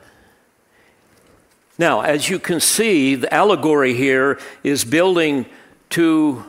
Now, 1.76 2.00
as 2.00 2.30
you 2.30 2.38
can 2.38 2.60
see, 2.60 3.16
the 3.16 3.32
allegory 3.32 3.92
here 3.94 4.38
is 4.62 4.84
building 4.84 5.44
to 5.90 6.44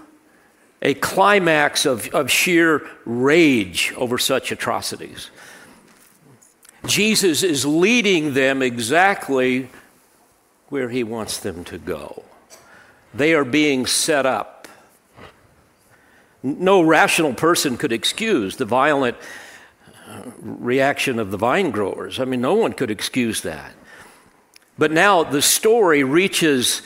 a 0.81 0.93
climax 0.93 1.85
of, 1.85 2.07
of 2.13 2.31
sheer 2.31 2.87
rage 3.05 3.91
over 3.97 4.17
such 4.17 4.51
atrocities. 4.51 5.31
Jesus 6.85 7.43
is 7.43 7.65
leading 7.65 8.35
them 8.35 8.61
exactly 8.61 9.69
where 10.69 10.89
he 10.89 11.03
wants 11.03 11.39
them 11.39 11.63
to 11.65 11.77
go. 11.77 12.23
They 13.13 13.33
are 13.33 13.45
being 13.45 13.85
set 13.85 14.25
up. 14.25 14.54
No 16.45 16.83
rational 16.83 17.33
person 17.33 17.75
could 17.75 17.91
excuse 17.91 18.57
the 18.57 18.65
violent 18.65 19.17
uh, 20.07 20.21
reaction 20.39 21.17
of 21.17 21.31
the 21.31 21.37
vine 21.37 21.71
growers. 21.71 22.19
I 22.19 22.25
mean, 22.25 22.39
no 22.39 22.53
one 22.53 22.73
could 22.73 22.91
excuse 22.91 23.41
that. 23.41 23.73
But 24.77 24.91
now 24.91 25.23
the 25.23 25.41
story 25.41 26.03
reaches 26.03 26.83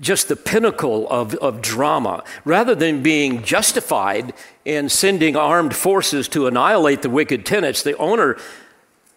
just 0.00 0.26
the 0.26 0.34
pinnacle 0.34 1.08
of, 1.08 1.36
of 1.36 1.62
drama. 1.62 2.24
Rather 2.44 2.74
than 2.74 3.04
being 3.04 3.44
justified 3.44 4.34
in 4.64 4.88
sending 4.88 5.36
armed 5.36 5.76
forces 5.76 6.26
to 6.30 6.48
annihilate 6.48 7.02
the 7.02 7.10
wicked 7.10 7.46
tenants, 7.46 7.84
the 7.84 7.96
owner 7.98 8.36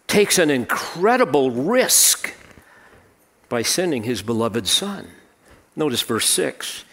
takes 0.06 0.38
an 0.38 0.48
incredible 0.48 1.50
risk 1.50 2.34
by 3.48 3.62
sending 3.62 4.04
his 4.04 4.22
beloved 4.22 4.68
son. 4.68 5.08
Notice 5.74 6.02
verse 6.02 6.28
6. 6.28 6.84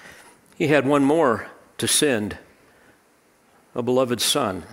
He 0.58 0.70
had 0.70 0.88
one 0.88 1.04
more 1.04 1.52
to 1.78 1.88
send 1.88 2.40
a 3.78 3.84
beloved 3.84 4.20
son. 4.20 4.64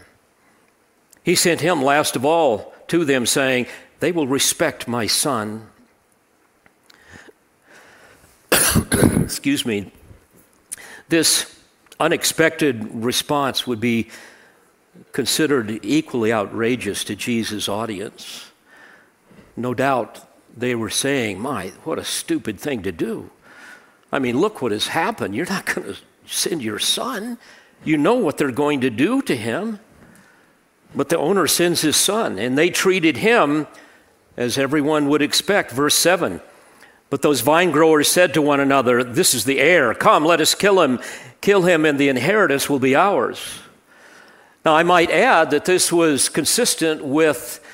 He 1.23 1.37
sent 1.37 1.61
him 1.61 1.83
last 1.83 2.17
of 2.17 2.25
all 2.25 2.75
to 2.89 3.05
them, 3.05 3.27
saying, 3.27 3.67
They 4.01 4.11
will 4.11 4.27
respect 4.27 4.89
my 4.89 5.07
son. 5.07 5.69
excuse 9.23 9.65
me, 9.65 9.93
this 11.09 11.55
unexpected 12.01 13.05
response 13.05 13.67
would 13.67 13.81
be 13.81 14.09
considered 15.13 15.85
equally 15.85 16.33
outrageous 16.33 17.05
to 17.05 17.15
Jesus' 17.15 17.69
audience. 17.69 18.51
No 19.57 19.75
doubt 19.75 20.21
they 20.57 20.75
were 20.75 20.91
saying, 20.91 21.39
My, 21.41 21.69
what 21.85 21.99
a 21.99 22.05
stupid 22.05 22.59
thing 22.59 22.83
to 22.83 22.93
do. 22.93 23.31
I 24.11 24.19
mean, 24.19 24.39
look 24.39 24.63
what 24.63 24.73
has 24.73 24.89
happened. 24.89 25.35
You're 25.35 25.47
not 25.47 25.67
going 25.67 25.95
to 25.95 26.01
send 26.25 26.63
your 26.63 26.79
son. 26.79 27.37
You 27.85 27.97
know 27.99 28.15
what 28.15 28.39
they're 28.39 28.51
going 28.51 28.81
to 28.81 28.91
do 28.91 29.23
to 29.23 29.37
him. 29.37 29.81
But 30.95 31.09
the 31.09 31.19
owner 31.19 31.47
sends 31.47 31.81
his 31.81 31.97
son, 31.97 32.39
and 32.39 32.57
they 32.57 32.71
treated 32.71 33.17
him 33.17 33.67
as 34.37 34.57
everyone 34.59 35.09
would 35.09 35.23
expect. 35.23 35.73
Verse 35.73 35.95
7 35.95 36.41
but 37.15 37.23
those 37.23 37.43
vine 37.43 37.71
growers 37.71 38.09
said 38.09 38.35
to 38.35 38.43
one 38.43 38.59
another, 38.59 39.05
This 39.05 39.35
is 39.35 39.45
the 39.45 39.61
heir. 39.61 39.95
Come, 39.95 40.25
let 40.25 40.41
us 40.41 40.53
kill 40.53 40.81
him. 40.81 40.99
Kill 41.41 41.63
him, 41.63 41.85
and 41.85 41.97
the 41.97 42.09
inheritance 42.09 42.69
will 42.69 42.81
be 42.81 42.97
ours. 42.97 43.61
Now, 44.65 44.75
I 44.75 44.83
might 44.83 45.13
add 45.13 45.53
that 45.53 45.65
this 45.65 45.93
was 45.93 46.29
consistent 46.29 47.05
with 47.05 47.65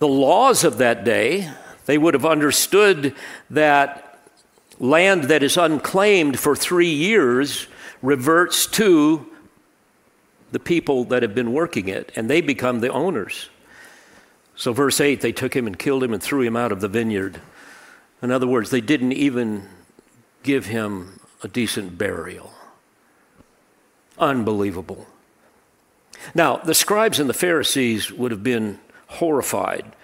the 0.00 0.08
laws 0.08 0.64
of 0.64 0.78
that 0.78 1.04
day. 1.04 1.48
They 1.86 1.96
would 1.96 2.14
have 2.14 2.26
understood 2.26 3.14
that 3.50 4.18
land 4.80 5.24
that 5.24 5.44
is 5.44 5.56
unclaimed 5.56 6.40
for 6.40 6.56
three 6.56 6.92
years 6.92 7.68
reverts 8.04 8.66
to 8.66 9.26
the 10.52 10.60
people 10.60 11.04
that 11.04 11.22
have 11.22 11.34
been 11.34 11.52
working 11.52 11.88
it, 11.88 12.12
and 12.14 12.28
they 12.28 12.40
become 12.40 12.80
the 12.80 12.90
owners. 12.90 13.48
So, 14.56 14.72
verse 14.72 15.00
8, 15.00 15.20
they 15.20 15.32
took 15.32 15.56
him 15.56 15.66
and 15.66 15.76
killed 15.76 16.04
him 16.04 16.12
and 16.12 16.22
threw 16.22 16.42
him 16.42 16.54
out 16.54 16.70
of 16.70 16.80
the 16.80 16.88
vineyard. 16.88 17.40
In 18.22 18.30
other 18.30 18.46
words, 18.46 18.70
they 18.70 18.82
didn't 18.82 19.12
even 19.12 19.68
give 20.42 20.66
him 20.66 21.18
a 21.42 21.48
decent 21.48 21.98
burial. 21.98 22.52
Unbelievable. 24.18 25.06
Now, 26.34 26.58
the 26.58 26.74
scribes 26.74 27.18
and 27.18 27.28
the 27.28 27.34
Pharisees 27.34 28.12
would 28.12 28.30
have 28.30 28.44
been 28.44 28.78
horrified 29.08 29.96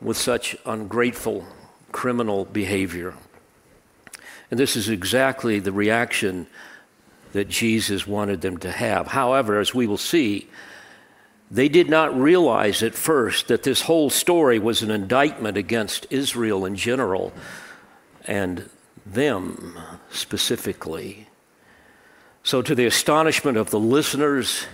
with 0.00 0.16
such 0.16 0.56
ungrateful 0.66 1.46
criminal 1.92 2.46
behavior. 2.46 3.14
And 4.50 4.58
this 4.58 4.76
is 4.76 4.88
exactly 4.88 5.60
the 5.60 5.72
reaction 5.72 6.48
that 7.34 7.48
Jesus 7.48 8.06
wanted 8.06 8.42
them 8.42 8.58
to 8.58 8.70
have. 8.70 9.08
However, 9.08 9.58
as 9.58 9.74
we 9.74 9.88
will 9.88 9.98
see, 9.98 10.48
they 11.50 11.68
did 11.68 11.90
not 11.90 12.16
realize 12.18 12.80
at 12.80 12.94
first 12.94 13.48
that 13.48 13.64
this 13.64 13.82
whole 13.82 14.08
story 14.08 14.60
was 14.60 14.82
an 14.82 14.90
indictment 14.92 15.56
against 15.56 16.06
Israel 16.10 16.64
in 16.64 16.76
general 16.76 17.32
and 18.24 18.70
them 19.04 19.76
specifically. 20.10 21.28
So, 22.44 22.62
to 22.62 22.74
the 22.74 22.86
astonishment 22.86 23.58
of 23.58 23.70
the 23.70 23.80
listeners, 23.80 24.66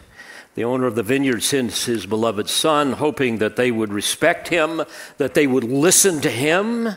The 0.55 0.65
owner 0.65 0.87
of 0.87 0.97
the 0.97 1.03
vineyard 1.03 1.43
sends 1.43 1.85
his 1.85 2.07
beloved 2.07 2.49
son, 2.49 2.95
hoping 2.95 3.39
that 3.39 3.57
they 3.57 3.71
would 3.71 3.93
respect 3.93 4.49
him, 4.49 4.83
that 5.17 5.35
they 5.35 5.47
would 5.47 5.65
listen 5.65 6.21
to 6.23 6.31
him. 6.31 6.97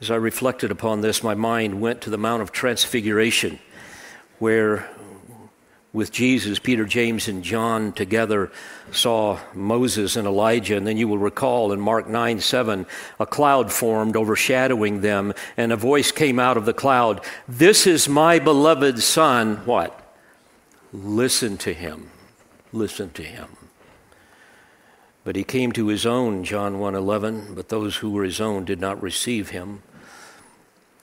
As 0.00 0.10
I 0.10 0.16
reflected 0.16 0.70
upon 0.70 1.02
this, 1.02 1.22
my 1.22 1.34
mind 1.34 1.80
went 1.80 2.00
to 2.02 2.10
the 2.10 2.16
Mount 2.16 2.40
of 2.40 2.52
Transfiguration, 2.52 3.58
where 4.38 4.88
with 5.92 6.10
Jesus, 6.10 6.58
Peter, 6.58 6.86
James, 6.86 7.28
and 7.28 7.42
John 7.42 7.92
together 7.92 8.50
saw 8.92 9.40
Moses 9.52 10.16
and 10.16 10.26
Elijah. 10.26 10.76
And 10.76 10.86
then 10.86 10.96
you 10.96 11.08
will 11.08 11.18
recall 11.18 11.72
in 11.72 11.80
Mark 11.80 12.08
9 12.08 12.40
7, 12.40 12.86
a 13.18 13.26
cloud 13.26 13.72
formed 13.72 14.16
overshadowing 14.16 15.00
them, 15.02 15.34
and 15.56 15.72
a 15.72 15.76
voice 15.76 16.12
came 16.12 16.38
out 16.38 16.56
of 16.56 16.64
the 16.64 16.72
cloud 16.72 17.24
This 17.46 17.86
is 17.86 18.08
my 18.08 18.38
beloved 18.38 19.02
Son. 19.02 19.56
What? 19.66 19.96
Listen 20.92 21.58
to 21.58 21.74
him. 21.74 22.10
Listen 22.72 23.10
to 23.10 23.22
him. 23.22 23.48
But 25.24 25.36
he 25.36 25.44
came 25.44 25.72
to 25.72 25.88
his 25.88 26.06
own, 26.06 26.44
John 26.44 26.78
1:11, 26.78 27.54
but 27.54 27.68
those 27.68 27.96
who 27.96 28.10
were 28.10 28.24
his 28.24 28.40
own 28.40 28.64
did 28.64 28.80
not 28.80 29.02
receive 29.02 29.50
him. 29.50 29.82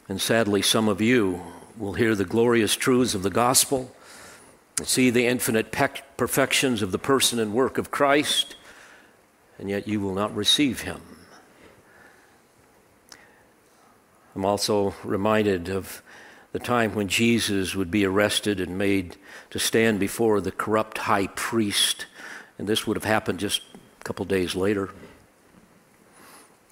And 0.10 0.22
sadly, 0.22 0.62
some 0.62 0.88
of 0.88 1.02
you 1.02 1.42
will 1.78 1.94
hear 1.94 2.16
the 2.16 2.26
glorious 2.26 2.76
truths 2.76 3.14
of 3.14 3.24
the 3.24 3.30
gospel 3.30 3.94
see 4.84 5.10
the 5.10 5.26
infinite 5.26 5.72
perfections 6.18 6.82
of 6.82 6.92
the 6.92 7.00
person 7.00 7.40
and 7.40 7.54
work 7.54 7.78
of 7.78 7.90
Christ, 7.90 8.56
and 9.58 9.70
yet 9.70 9.88
you 9.88 10.00
will 10.00 10.14
not 10.14 10.36
receive 10.36 10.82
him. 10.82 11.02
I'm 14.36 14.46
also 14.46 14.94
reminded 15.04 15.70
of 15.70 16.04
the 16.52 16.60
time 16.60 16.94
when 16.94 17.08
Jesus 17.08 17.76
would 17.76 17.90
be 17.90 18.06
arrested 18.06 18.60
and 18.60 18.78
made 18.78 19.18
to 19.50 19.58
stand 19.58 20.00
before 20.00 20.42
the 20.42 20.52
corrupt 20.52 21.00
high 21.00 21.28
priest, 21.28 22.06
and 22.60 22.68
this 22.68 22.86
would 22.86 22.98
have 22.98 23.04
happened 23.04 23.40
just 23.40 23.62
a 24.00 24.04
couple 24.04 24.26
days 24.26 24.56
later. 24.56 24.92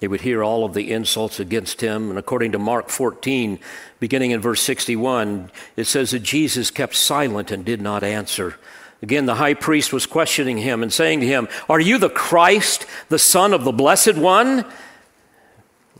They 0.00 0.08
would 0.08 0.20
hear 0.20 0.44
all 0.44 0.64
of 0.64 0.74
the 0.74 0.92
insults 0.92 1.40
against 1.40 1.80
him. 1.80 2.10
And 2.10 2.18
according 2.18 2.52
to 2.52 2.58
Mark 2.58 2.90
14, 2.90 3.58
beginning 3.98 4.32
in 4.32 4.40
verse 4.40 4.60
61, 4.62 5.50
it 5.76 5.84
says 5.84 6.10
that 6.10 6.22
Jesus 6.22 6.70
kept 6.70 6.94
silent 6.94 7.50
and 7.50 7.64
did 7.64 7.80
not 7.80 8.02
answer. 8.02 8.56
Again, 9.02 9.26
the 9.26 9.36
high 9.36 9.54
priest 9.54 9.92
was 9.92 10.06
questioning 10.06 10.58
him 10.58 10.82
and 10.82 10.92
saying 10.92 11.20
to 11.20 11.26
him, 11.26 11.48
Are 11.68 11.80
you 11.80 11.98
the 11.98 12.10
Christ, 12.10 12.86
the 13.08 13.18
Son 13.18 13.54
of 13.54 13.64
the 13.64 13.72
Blessed 13.72 14.16
One? 14.16 14.64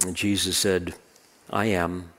And 0.05 0.15
Jesus 0.15 0.59
said, 0.59 0.95
I 1.51 1.67
am. 1.67 2.11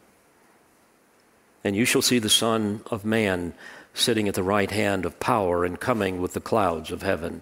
And 1.64 1.76
you 1.76 1.86
shall 1.86 2.02
see 2.02 2.20
the 2.20 2.30
Son 2.30 2.82
of 2.90 3.06
Man 3.06 3.54
sitting 3.94 4.28
at 4.28 4.36
the 4.36 4.44
right 4.44 4.72
hand 4.72 5.06
of 5.06 5.20
power 5.20 5.66
and 5.66 5.80
coming 5.80 6.22
with 6.22 6.34
the 6.34 6.40
clouds 6.40 6.92
of 6.92 7.02
heaven. 7.02 7.42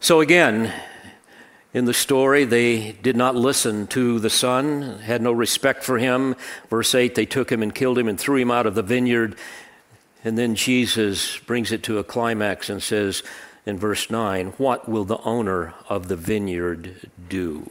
So 0.00 0.20
again, 0.20 0.72
in 1.74 1.86
the 1.86 1.92
story, 1.92 2.44
they 2.44 2.92
did 2.92 3.16
not 3.16 3.34
listen 3.34 3.88
to 3.88 4.20
the 4.20 4.30
son, 4.30 5.00
had 5.00 5.20
no 5.20 5.32
respect 5.32 5.82
for 5.82 5.98
him. 5.98 6.36
Verse 6.70 6.94
8, 6.94 7.16
they 7.16 7.26
took 7.26 7.50
him 7.50 7.64
and 7.64 7.74
killed 7.74 7.98
him 7.98 8.06
and 8.06 8.18
threw 8.18 8.36
him 8.36 8.52
out 8.52 8.64
of 8.64 8.76
the 8.76 8.82
vineyard. 8.82 9.36
And 10.22 10.38
then 10.38 10.54
Jesus 10.54 11.36
brings 11.38 11.72
it 11.72 11.82
to 11.82 11.98
a 11.98 12.04
climax 12.04 12.70
and 12.70 12.80
says 12.80 13.24
in 13.66 13.76
verse 13.76 14.08
9, 14.08 14.54
What 14.56 14.88
will 14.88 15.04
the 15.04 15.18
owner 15.18 15.74
of 15.88 16.06
the 16.06 16.16
vineyard 16.16 17.10
do? 17.28 17.68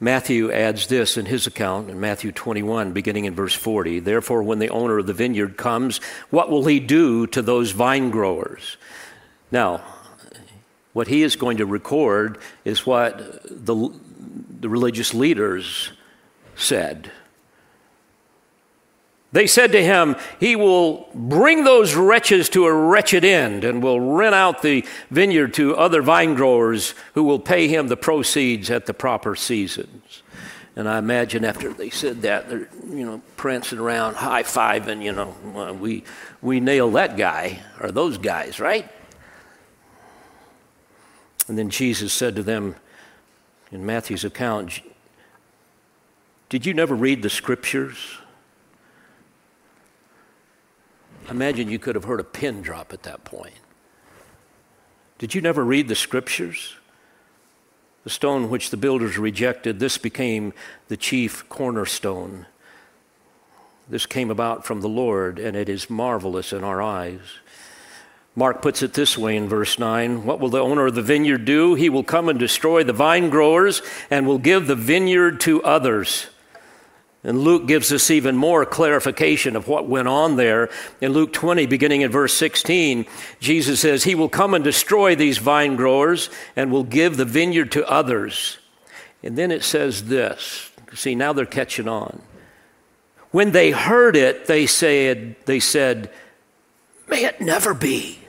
Matthew 0.00 0.50
adds 0.50 0.88
this 0.88 1.16
in 1.16 1.26
his 1.26 1.46
account 1.46 1.88
in 1.88 2.00
Matthew 2.00 2.32
21, 2.32 2.90
beginning 2.92 3.24
in 3.24 3.36
verse 3.36 3.54
40. 3.54 4.00
Therefore, 4.00 4.42
when 4.42 4.58
the 4.58 4.68
owner 4.70 4.98
of 4.98 5.06
the 5.06 5.14
vineyard 5.14 5.56
comes, 5.56 5.98
what 6.30 6.50
will 6.50 6.66
he 6.66 6.80
do 6.80 7.26
to 7.28 7.40
those 7.40 7.70
vine 7.70 8.10
growers? 8.10 8.76
Now, 9.52 9.82
what 10.96 11.08
he 11.08 11.22
is 11.22 11.36
going 11.36 11.58
to 11.58 11.66
record 11.66 12.38
is 12.64 12.86
what 12.86 13.42
the, 13.44 13.92
the 14.60 14.66
religious 14.66 15.12
leaders 15.12 15.92
said. 16.54 17.10
They 19.30 19.46
said 19.46 19.72
to 19.72 19.84
him, 19.84 20.16
He 20.40 20.56
will 20.56 21.10
bring 21.14 21.64
those 21.64 21.94
wretches 21.94 22.48
to 22.48 22.64
a 22.64 22.72
wretched 22.72 23.26
end 23.26 23.62
and 23.62 23.82
will 23.82 24.00
rent 24.00 24.34
out 24.34 24.62
the 24.62 24.86
vineyard 25.10 25.52
to 25.54 25.76
other 25.76 26.00
vine 26.00 26.34
growers 26.34 26.94
who 27.12 27.24
will 27.24 27.40
pay 27.40 27.68
him 27.68 27.88
the 27.88 27.96
proceeds 27.98 28.70
at 28.70 28.86
the 28.86 28.94
proper 28.94 29.36
seasons. 29.36 30.22
And 30.76 30.88
I 30.88 30.96
imagine 30.96 31.44
after 31.44 31.74
they 31.74 31.90
said 31.90 32.22
that, 32.22 32.48
they're, 32.48 32.70
you 32.88 33.04
know, 33.04 33.20
prancing 33.36 33.80
around, 33.80 34.14
high 34.14 34.44
fiving, 34.44 35.02
you 35.02 35.12
know, 35.12 35.76
we, 35.78 36.04
we 36.40 36.58
nail 36.58 36.90
that 36.92 37.18
guy, 37.18 37.60
or 37.82 37.90
those 37.90 38.16
guys, 38.16 38.58
right? 38.58 38.90
And 41.48 41.56
then 41.56 41.70
Jesus 41.70 42.12
said 42.12 42.34
to 42.36 42.42
them 42.42 42.76
in 43.70 43.86
Matthew's 43.86 44.24
account, 44.24 44.80
Did 46.48 46.66
you 46.66 46.74
never 46.74 46.94
read 46.94 47.22
the 47.22 47.30
scriptures? 47.30 48.18
Imagine 51.28 51.68
you 51.68 51.78
could 51.78 51.94
have 51.94 52.04
heard 52.04 52.20
a 52.20 52.24
pin 52.24 52.62
drop 52.62 52.92
at 52.92 53.02
that 53.02 53.24
point. 53.24 53.54
Did 55.18 55.34
you 55.34 55.40
never 55.40 55.64
read 55.64 55.88
the 55.88 55.94
scriptures? 55.94 56.74
The 58.04 58.10
stone 58.10 58.50
which 58.50 58.70
the 58.70 58.76
builders 58.76 59.18
rejected, 59.18 59.80
this 59.80 59.98
became 59.98 60.52
the 60.88 60.96
chief 60.96 61.48
cornerstone. 61.48 62.46
This 63.88 64.06
came 64.06 64.30
about 64.30 64.64
from 64.64 64.80
the 64.80 64.88
Lord, 64.88 65.38
and 65.38 65.56
it 65.56 65.68
is 65.68 65.90
marvelous 65.90 66.52
in 66.52 66.62
our 66.62 66.80
eyes. 66.80 67.20
Mark 68.38 68.60
puts 68.60 68.82
it 68.82 68.92
this 68.92 69.16
way 69.16 69.34
in 69.34 69.48
verse 69.48 69.78
9 69.78 70.26
What 70.26 70.38
will 70.38 70.50
the 70.50 70.60
owner 70.60 70.86
of 70.86 70.94
the 70.94 71.02
vineyard 71.02 71.46
do? 71.46 71.74
He 71.74 71.88
will 71.88 72.04
come 72.04 72.28
and 72.28 72.38
destroy 72.38 72.84
the 72.84 72.92
vine 72.92 73.30
growers 73.30 73.80
and 74.10 74.26
will 74.26 74.38
give 74.38 74.66
the 74.66 74.76
vineyard 74.76 75.40
to 75.40 75.62
others. 75.64 76.26
And 77.24 77.40
Luke 77.40 77.66
gives 77.66 77.92
us 77.92 78.08
even 78.10 78.36
more 78.36 78.64
clarification 78.64 79.56
of 79.56 79.66
what 79.66 79.88
went 79.88 80.06
on 80.06 80.36
there. 80.36 80.68
In 81.00 81.12
Luke 81.12 81.32
20, 81.32 81.66
beginning 81.66 82.02
in 82.02 82.12
verse 82.12 82.34
16, 82.34 83.06
Jesus 83.40 83.80
says, 83.80 84.04
He 84.04 84.14
will 84.14 84.28
come 84.28 84.54
and 84.54 84.62
destroy 84.62 85.16
these 85.16 85.38
vine 85.38 85.74
growers 85.74 86.30
and 86.54 86.70
will 86.70 86.84
give 86.84 87.16
the 87.16 87.24
vineyard 87.24 87.72
to 87.72 87.88
others. 87.90 88.58
And 89.24 89.36
then 89.36 89.50
it 89.50 89.64
says 89.64 90.04
this. 90.04 90.70
See, 90.94 91.16
now 91.16 91.32
they're 91.32 91.46
catching 91.46 91.88
on. 91.88 92.22
When 93.32 93.50
they 93.50 93.72
heard 93.72 94.14
it, 94.14 94.46
they 94.46 94.66
said, 94.66 95.34
they 95.46 95.58
said, 95.58 96.12
May 97.08 97.24
it 97.24 97.40
never 97.40 97.74
be 97.74 98.20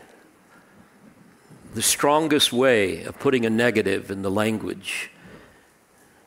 the 1.77 1.83
strongest 1.83 2.51
way 2.51 3.03
of 3.03 3.19
putting 3.19 3.45
a 3.45 3.51
negative 3.51 4.09
in 4.09 4.23
the 4.23 4.31
language. 4.31 5.11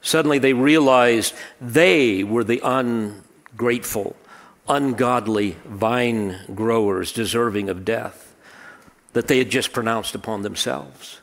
Suddenly 0.01 0.39
they 0.39 0.53
realized 0.53 1.35
they 1.61 2.23
were 2.23 2.45
the 2.45 2.61
ungrateful, 2.63 4.15
ungodly 4.69 5.57
vine 5.65 6.39
growers 6.55 7.11
deserving 7.11 7.69
of 7.69 7.85
death 7.85 8.33
that 9.13 9.27
they 9.27 9.39
had 9.39 9.51
just 9.51 9.73
pronounced 9.73 10.15
upon 10.15 10.43
themselves. 10.43 11.21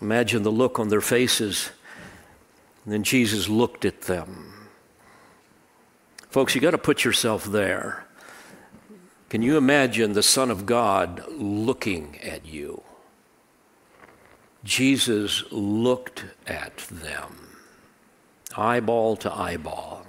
Imagine 0.00 0.42
the 0.42 0.50
look 0.50 0.78
on 0.78 0.88
their 0.88 1.02
faces. 1.02 1.70
And 2.86 2.94
then 2.94 3.02
Jesus 3.02 3.46
looked 3.46 3.84
at 3.84 4.00
them. 4.00 4.70
Folks, 6.30 6.54
you 6.54 6.62
got 6.62 6.70
to 6.70 6.78
put 6.78 7.04
yourself 7.04 7.44
there. 7.44 8.06
Can 9.28 9.42
you 9.42 9.58
imagine 9.58 10.14
the 10.14 10.22
Son 10.22 10.50
of 10.50 10.64
God 10.64 11.22
looking 11.28 12.18
at 12.22 12.46
you? 12.46 12.82
Jesus 14.64 15.44
looked 15.50 16.24
at 16.46 16.76
them, 16.78 17.56
eyeball 18.56 19.16
to 19.16 19.32
eyeball. 19.32 20.06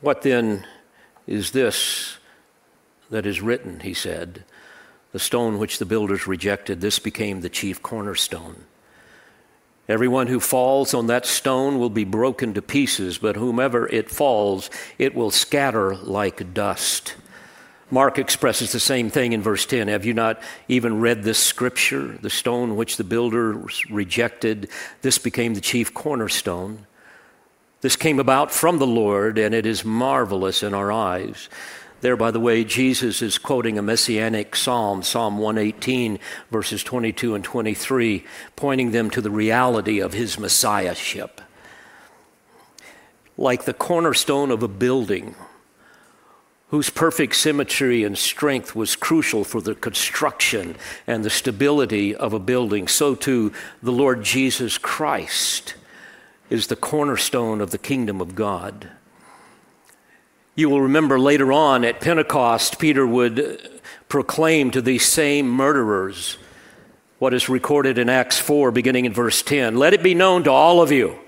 What 0.00 0.22
then 0.22 0.66
is 1.26 1.52
this 1.52 2.18
that 3.10 3.26
is 3.26 3.40
written? 3.40 3.80
He 3.80 3.94
said. 3.94 4.44
The 5.12 5.18
stone 5.18 5.58
which 5.58 5.78
the 5.78 5.86
builders 5.86 6.26
rejected, 6.26 6.80
this 6.80 6.98
became 6.98 7.40
the 7.40 7.48
chief 7.48 7.82
cornerstone. 7.82 8.64
Everyone 9.88 10.26
who 10.26 10.40
falls 10.40 10.92
on 10.92 11.06
that 11.06 11.24
stone 11.24 11.78
will 11.78 11.90
be 11.90 12.04
broken 12.04 12.54
to 12.54 12.62
pieces, 12.62 13.18
but 13.18 13.36
whomever 13.36 13.86
it 13.88 14.10
falls, 14.10 14.70
it 14.98 15.14
will 15.14 15.30
scatter 15.30 15.94
like 15.94 16.52
dust. 16.52 17.14
Mark 17.94 18.18
expresses 18.18 18.72
the 18.72 18.80
same 18.80 19.08
thing 19.08 19.32
in 19.32 19.40
verse 19.40 19.64
10. 19.66 19.86
Have 19.86 20.04
you 20.04 20.14
not 20.14 20.42
even 20.66 21.00
read 21.00 21.22
this 21.22 21.38
scripture? 21.38 22.18
The 22.20 22.28
stone 22.28 22.74
which 22.74 22.96
the 22.96 23.04
builders 23.04 23.88
rejected, 23.88 24.68
this 25.02 25.16
became 25.18 25.54
the 25.54 25.60
chief 25.60 25.94
cornerstone. 25.94 26.88
This 27.82 27.94
came 27.94 28.18
about 28.18 28.50
from 28.50 28.78
the 28.78 28.86
Lord, 28.86 29.38
and 29.38 29.54
it 29.54 29.64
is 29.64 29.84
marvelous 29.84 30.64
in 30.64 30.74
our 30.74 30.90
eyes. 30.90 31.48
There, 32.00 32.16
by 32.16 32.32
the 32.32 32.40
way, 32.40 32.64
Jesus 32.64 33.22
is 33.22 33.38
quoting 33.38 33.78
a 33.78 33.82
messianic 33.82 34.56
psalm, 34.56 35.04
Psalm 35.04 35.38
118, 35.38 36.18
verses 36.50 36.82
22 36.82 37.36
and 37.36 37.44
23, 37.44 38.24
pointing 38.56 38.90
them 38.90 39.08
to 39.10 39.20
the 39.20 39.30
reality 39.30 40.00
of 40.00 40.14
his 40.14 40.36
messiahship. 40.36 41.40
Like 43.38 43.66
the 43.66 43.72
cornerstone 43.72 44.50
of 44.50 44.64
a 44.64 44.68
building, 44.68 45.36
whose 46.74 46.90
perfect 46.90 47.36
symmetry 47.36 48.02
and 48.02 48.18
strength 48.18 48.74
was 48.74 48.96
crucial 48.96 49.44
for 49.44 49.60
the 49.60 49.76
construction 49.76 50.74
and 51.06 51.24
the 51.24 51.30
stability 51.30 52.12
of 52.12 52.32
a 52.32 52.38
building, 52.40 52.88
so 52.88 53.14
too 53.14 53.52
the 53.80 53.92
Lord 53.92 54.24
Jesus 54.24 54.76
Christ 54.76 55.76
is 56.50 56.66
the 56.66 56.74
cornerstone 56.74 57.60
of 57.60 57.70
the 57.70 57.78
kingdom 57.78 58.20
of 58.20 58.34
God. 58.34 58.88
You 60.56 60.68
will 60.68 60.80
remember 60.80 61.16
later 61.16 61.52
on 61.52 61.84
at 61.84 62.00
Pentecost, 62.00 62.80
Peter 62.80 63.06
would 63.06 63.38
uh, 63.38 63.56
proclaim 64.08 64.72
to 64.72 64.82
these 64.82 65.06
same 65.06 65.48
murderers 65.48 66.38
what 67.20 67.32
is 67.32 67.48
recorded 67.48 67.98
in 67.98 68.08
Acts 68.08 68.40
4, 68.40 68.72
beginning 68.72 69.04
in 69.04 69.12
verse 69.12 69.44
10 69.44 69.76
Let 69.76 69.94
it 69.94 70.02
be 70.02 70.12
known 70.12 70.42
to 70.42 70.50
all 70.50 70.82
of 70.82 70.90
you 70.90 71.20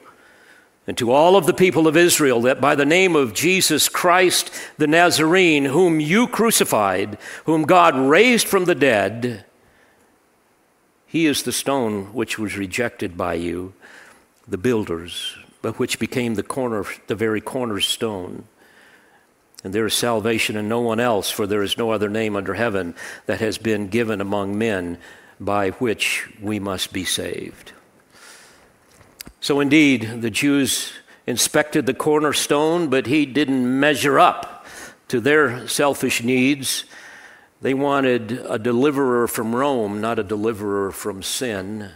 and 0.86 0.96
to 0.98 1.10
all 1.10 1.36
of 1.36 1.46
the 1.46 1.54
people 1.54 1.88
of 1.88 1.96
Israel 1.96 2.42
that 2.42 2.60
by 2.60 2.74
the 2.74 2.84
name 2.84 3.16
of 3.16 3.34
Jesus 3.34 3.88
Christ 3.88 4.50
the 4.78 4.86
Nazarene, 4.86 5.66
whom 5.66 5.98
you 5.98 6.28
crucified, 6.28 7.18
whom 7.44 7.64
God 7.64 7.96
raised 7.96 8.46
from 8.46 8.66
the 8.66 8.74
dead, 8.74 9.44
he 11.06 11.26
is 11.26 11.42
the 11.42 11.52
stone 11.52 12.12
which 12.12 12.38
was 12.38 12.56
rejected 12.56 13.16
by 13.16 13.34
you, 13.34 13.72
the 14.46 14.58
builders, 14.58 15.36
but 15.62 15.78
which 15.78 15.98
became 15.98 16.34
the 16.34 16.42
corner, 16.42 16.84
the 17.06 17.14
very 17.14 17.40
cornerstone. 17.40 18.44
And 19.64 19.72
there 19.72 19.86
is 19.86 19.94
salvation 19.94 20.56
in 20.56 20.68
no 20.68 20.80
one 20.80 21.00
else, 21.00 21.30
for 21.30 21.46
there 21.46 21.62
is 21.62 21.78
no 21.78 21.90
other 21.90 22.08
name 22.08 22.36
under 22.36 22.54
heaven 22.54 22.94
that 23.26 23.40
has 23.40 23.58
been 23.58 23.88
given 23.88 24.20
among 24.20 24.56
men 24.56 24.98
by 25.40 25.70
which 25.70 26.28
we 26.40 26.60
must 26.60 26.92
be 26.92 27.04
saved. 27.04 27.72
So, 29.46 29.60
indeed, 29.60 30.22
the 30.22 30.30
Jews 30.30 30.92
inspected 31.24 31.86
the 31.86 31.94
cornerstone, 31.94 32.88
but 32.88 33.06
he 33.06 33.26
didn't 33.26 33.78
measure 33.78 34.18
up 34.18 34.66
to 35.06 35.20
their 35.20 35.68
selfish 35.68 36.20
needs. 36.20 36.84
They 37.60 37.72
wanted 37.72 38.32
a 38.48 38.58
deliverer 38.58 39.28
from 39.28 39.54
Rome, 39.54 40.00
not 40.00 40.18
a 40.18 40.24
deliverer 40.24 40.90
from 40.90 41.22
sin. 41.22 41.92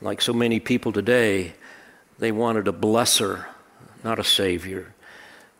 Like 0.00 0.22
so 0.22 0.32
many 0.32 0.58
people 0.58 0.90
today, 0.90 1.52
they 2.18 2.32
wanted 2.32 2.66
a 2.66 2.72
blesser, 2.72 3.44
not 4.02 4.18
a 4.18 4.24
savior. 4.24 4.94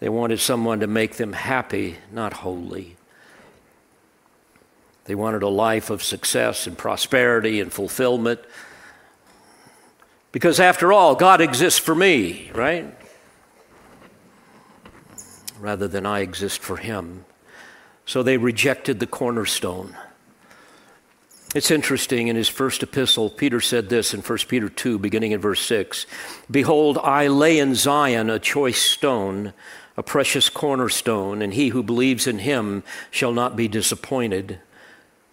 They 0.00 0.08
wanted 0.08 0.40
someone 0.40 0.80
to 0.80 0.86
make 0.86 1.16
them 1.16 1.34
happy, 1.34 1.98
not 2.10 2.32
holy. 2.32 2.96
They 5.04 5.14
wanted 5.14 5.42
a 5.42 5.48
life 5.48 5.90
of 5.90 6.02
success 6.02 6.66
and 6.66 6.78
prosperity 6.78 7.60
and 7.60 7.70
fulfillment. 7.70 8.40
Because 10.36 10.60
after 10.60 10.92
all, 10.92 11.14
God 11.14 11.40
exists 11.40 11.78
for 11.78 11.94
me, 11.94 12.50
right? 12.54 12.94
Rather 15.58 15.88
than 15.88 16.04
I 16.04 16.20
exist 16.20 16.60
for 16.60 16.76
Him. 16.76 17.24
So 18.04 18.22
they 18.22 18.36
rejected 18.36 19.00
the 19.00 19.06
cornerstone. 19.06 19.96
It's 21.54 21.70
interesting, 21.70 22.28
in 22.28 22.36
his 22.36 22.50
first 22.50 22.82
epistle, 22.82 23.30
Peter 23.30 23.62
said 23.62 23.88
this 23.88 24.12
in 24.12 24.20
1 24.20 24.38
Peter 24.46 24.68
2, 24.68 24.98
beginning 24.98 25.32
in 25.32 25.40
verse 25.40 25.62
6 25.62 26.04
Behold, 26.50 26.98
I 26.98 27.28
lay 27.28 27.58
in 27.58 27.74
Zion 27.74 28.28
a 28.28 28.38
choice 28.38 28.82
stone 28.82 29.54
a 29.96 30.02
precious 30.02 30.50
cornerstone, 30.50 31.40
and 31.40 31.54
he 31.54 31.68
who 31.68 31.82
believes 31.82 32.26
in 32.26 32.40
him 32.40 32.84
shall 33.10 33.32
not 33.32 33.56
be 33.56 33.68
disappointed. 33.68 34.58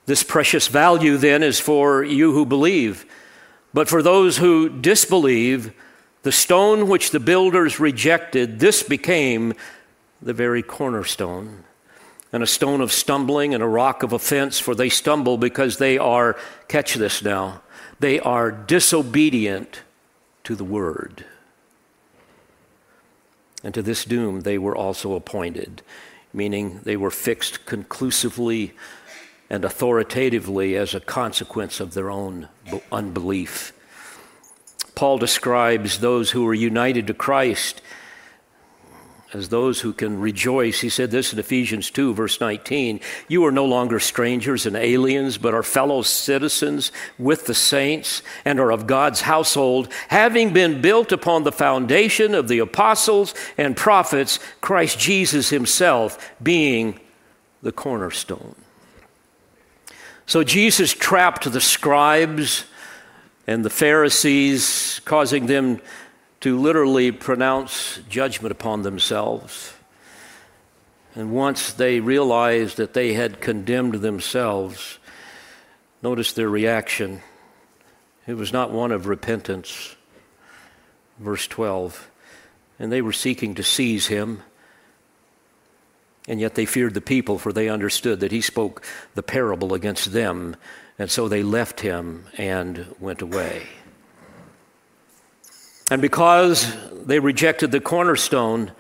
This 0.05 0.23
precious 0.23 0.69
value, 0.69 1.17
then, 1.17 1.43
is 1.43 1.59
for 1.59 2.05
you 2.05 2.31
who 2.31 2.45
believe. 2.45 3.05
But 3.73 3.89
for 3.89 4.03
those 4.03 4.37
who 4.37 4.69
disbelieve, 4.69 5.73
the 6.21 6.31
stone 6.31 6.87
which 6.87 7.11
the 7.11 7.19
builders 7.19 7.79
rejected, 7.79 8.59
this 8.59 8.83
became 8.83 9.53
the 10.21 10.33
very 10.33 10.63
cornerstone, 10.63 11.63
and 12.31 12.41
a 12.41 12.47
stone 12.47 12.81
of 12.81 12.91
stumbling 12.91 13.53
and 13.53 13.61
a 13.61 13.67
rock 13.67 14.03
of 14.03 14.13
offense, 14.13 14.59
for 14.59 14.73
they 14.73 14.89
stumble 14.89 15.37
because 15.37 15.77
they 15.77 15.97
are, 15.97 16.37
catch 16.67 16.93
this 16.95 17.23
now, 17.23 17.61
they 17.99 18.19
are 18.19 18.51
disobedient 18.51 19.81
to 20.43 20.55
the 20.55 20.63
word. 20.63 21.25
And 23.63 23.73
to 23.73 23.81
this 23.81 24.05
doom 24.05 24.41
they 24.41 24.57
were 24.57 24.75
also 24.75 25.13
appointed, 25.13 25.81
meaning 26.33 26.81
they 26.83 26.97
were 26.97 27.11
fixed 27.11 27.65
conclusively 27.65 28.73
and 29.53 29.63
authoritatively 29.63 30.75
as 30.75 30.95
a 30.95 30.99
consequence 30.99 31.79
of 31.79 31.93
their 31.93 32.09
own 32.09 32.49
unbelief. 32.91 33.71
Paul 34.95 35.19
describes 35.19 35.99
those 35.99 36.31
who 36.31 36.47
are 36.47 36.55
united 36.55 37.05
to 37.05 37.13
Christ 37.13 37.79
as 39.31 39.49
those 39.49 39.81
who 39.81 39.93
can 39.93 40.19
rejoice. 40.19 40.81
He 40.81 40.89
said 40.89 41.11
this 41.11 41.33
in 41.33 41.37
Ephesians 41.37 41.91
2, 41.91 42.15
verse 42.15 42.41
19 42.41 42.99
You 43.27 43.45
are 43.45 43.51
no 43.51 43.65
longer 43.65 43.99
strangers 43.99 44.65
and 44.65 44.75
aliens, 44.75 45.37
but 45.37 45.53
are 45.53 45.61
fellow 45.61 46.01
citizens 46.01 46.91
with 47.19 47.45
the 47.45 47.53
saints 47.53 48.23
and 48.45 48.59
are 48.59 48.71
of 48.71 48.87
God's 48.87 49.21
household, 49.21 49.87
having 50.07 50.51
been 50.51 50.81
built 50.81 51.11
upon 51.11 51.43
the 51.43 51.51
foundation 51.51 52.33
of 52.33 52.47
the 52.47 52.57
apostles 52.57 53.35
and 53.55 53.77
prophets, 53.77 54.39
Christ 54.61 54.97
Jesus 54.97 55.51
himself 55.51 56.33
being 56.41 56.99
the 57.61 57.71
cornerstone. 57.71 58.55
So 60.25 60.43
Jesus 60.43 60.93
trapped 60.93 61.51
the 61.51 61.61
scribes 61.61 62.65
and 63.45 63.65
the 63.65 63.69
Pharisees, 63.69 65.01
causing 65.03 65.47
them 65.47 65.81
to 66.41 66.57
literally 66.57 67.11
pronounce 67.11 67.99
judgment 68.09 68.51
upon 68.51 68.83
themselves. 68.83 69.73
And 71.15 71.31
once 71.31 71.73
they 71.73 71.99
realized 71.99 72.77
that 72.77 72.93
they 72.93 73.13
had 73.13 73.41
condemned 73.41 73.95
themselves, 73.95 74.97
notice 76.01 76.33
their 76.33 76.49
reaction. 76.49 77.21
It 78.25 78.35
was 78.35 78.53
not 78.53 78.71
one 78.71 78.91
of 78.91 79.07
repentance. 79.07 79.95
Verse 81.19 81.47
12. 81.47 82.09
And 82.79 82.91
they 82.91 83.01
were 83.01 83.13
seeking 83.13 83.55
to 83.55 83.63
seize 83.63 84.07
him. 84.07 84.41
And 86.27 86.39
yet 86.39 86.55
they 86.55 86.65
feared 86.65 86.93
the 86.93 87.01
people, 87.01 87.37
for 87.37 87.51
they 87.51 87.69
understood 87.69 88.21
that 88.21 88.31
he 88.31 88.41
spoke 88.41 88.83
the 89.15 89.23
parable 89.23 89.73
against 89.73 90.13
them. 90.13 90.55
And 90.97 91.11
so 91.11 91.27
they 91.27 91.43
left 91.43 91.81
him 91.81 92.25
and 92.37 92.95
went 92.99 93.21
away. 93.21 93.63
And 95.91 96.01
because 96.01 96.75
they 97.05 97.19
rejected 97.19 97.71
the 97.71 97.81
cornerstone, 97.81 98.71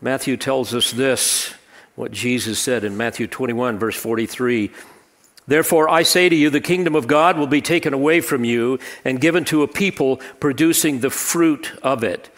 Matthew 0.00 0.36
tells 0.36 0.74
us 0.74 0.90
this 0.90 1.54
what 1.94 2.12
Jesus 2.12 2.58
said 2.58 2.84
in 2.84 2.96
Matthew 2.96 3.26
21, 3.26 3.78
verse 3.78 3.96
43. 3.96 4.70
Therefore, 5.46 5.88
I 5.88 6.02
say 6.02 6.28
to 6.28 6.34
you, 6.34 6.50
the 6.50 6.60
kingdom 6.60 6.94
of 6.94 7.06
God 7.06 7.38
will 7.38 7.46
be 7.46 7.60
taken 7.60 7.92
away 7.92 8.20
from 8.20 8.44
you 8.44 8.78
and 9.04 9.20
given 9.20 9.44
to 9.46 9.62
a 9.62 9.68
people 9.68 10.16
producing 10.40 11.00
the 11.00 11.10
fruit 11.10 11.72
of 11.82 12.02
it. 12.02 12.30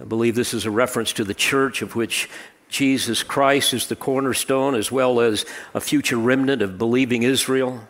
I 0.00 0.04
believe 0.04 0.34
this 0.34 0.54
is 0.54 0.66
a 0.66 0.70
reference 0.70 1.12
to 1.14 1.24
the 1.24 1.34
church 1.34 1.82
of 1.82 1.96
which 1.96 2.28
Jesus 2.70 3.22
Christ 3.22 3.74
is 3.74 3.88
the 3.88 3.96
cornerstone, 3.96 4.74
as 4.74 4.90
well 4.90 5.20
as 5.20 5.44
a 5.74 5.80
future 5.80 6.16
remnant 6.16 6.62
of 6.62 6.78
believing 6.78 7.24
Israel. 7.24 7.80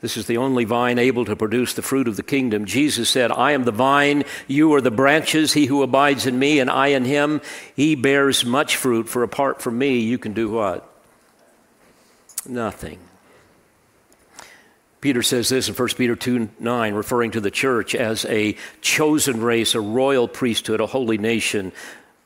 This 0.00 0.16
is 0.16 0.26
the 0.26 0.38
only 0.38 0.64
vine 0.64 0.98
able 0.98 1.24
to 1.26 1.36
produce 1.36 1.74
the 1.74 1.82
fruit 1.82 2.08
of 2.08 2.16
the 2.16 2.22
kingdom. 2.22 2.64
Jesus 2.64 3.10
said, 3.10 3.30
I 3.30 3.52
am 3.52 3.64
the 3.64 3.72
vine, 3.72 4.24
you 4.48 4.72
are 4.74 4.80
the 4.80 4.90
branches. 4.90 5.52
He 5.52 5.66
who 5.66 5.82
abides 5.82 6.26
in 6.26 6.38
me 6.38 6.58
and 6.58 6.70
I 6.70 6.88
in 6.88 7.04
him, 7.04 7.42
he 7.76 7.94
bears 7.94 8.44
much 8.44 8.76
fruit, 8.76 9.08
for 9.08 9.22
apart 9.22 9.60
from 9.60 9.78
me, 9.78 10.00
you 10.00 10.18
can 10.18 10.32
do 10.32 10.50
what? 10.50 10.86
Nothing. 12.46 12.98
Peter 15.00 15.22
says 15.22 15.48
this 15.48 15.68
in 15.68 15.74
1 15.74 15.88
Peter 15.96 16.14
2 16.14 16.50
9, 16.58 16.94
referring 16.94 17.30
to 17.30 17.40
the 17.40 17.50
church 17.50 17.94
as 17.94 18.24
a 18.26 18.56
chosen 18.82 19.40
race, 19.40 19.74
a 19.74 19.80
royal 19.80 20.28
priesthood, 20.28 20.80
a 20.80 20.86
holy 20.86 21.16
nation, 21.16 21.72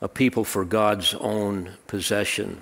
a 0.04 0.08
people 0.08 0.44
for 0.44 0.66
God's 0.66 1.14
own 1.14 1.70
possession. 1.86 2.60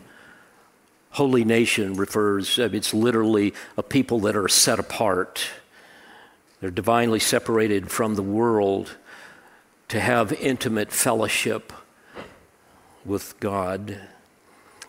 Holy 1.11 1.44
nation 1.44 1.94
refers, 1.94 2.57
uh, 2.57 2.68
it's 2.72 2.94
literally 2.94 3.52
a 3.76 3.83
people 3.83 4.20
that 4.20 4.37
are 4.37 4.46
set 4.46 4.78
apart. 4.78 5.44
They're 6.61 6.70
divinely 6.70 7.18
separated 7.18 7.90
from 7.90 8.14
the 8.14 8.22
world 8.22 8.96
to 9.88 9.98
have 9.98 10.33
intimate 10.35 10.92
fellowship 10.92 11.72
with 13.05 13.35
God. 13.40 13.98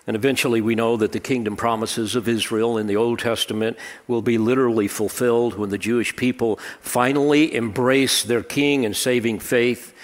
And 0.06 0.16
eventually, 0.16 0.62
we 0.62 0.76
know 0.76 0.96
that 0.98 1.12
the 1.12 1.20
kingdom 1.20 1.56
promises 1.56 2.16
of 2.16 2.28
Israel 2.28 2.78
in 2.78 2.86
the 2.86 2.98
Old 2.98 3.18
Testament 3.18 3.78
will 4.08 4.22
be 4.22 4.38
literally 4.38 4.88
fulfilled 4.88 5.58
when 5.58 5.72
the 5.72 5.80
Jewish 5.80 6.16
people 6.16 6.60
finally 6.80 7.56
embrace 7.56 8.22
their 8.22 8.44
king 8.44 8.86
and 8.86 8.96
saving 8.96 9.40
faith 9.40 9.96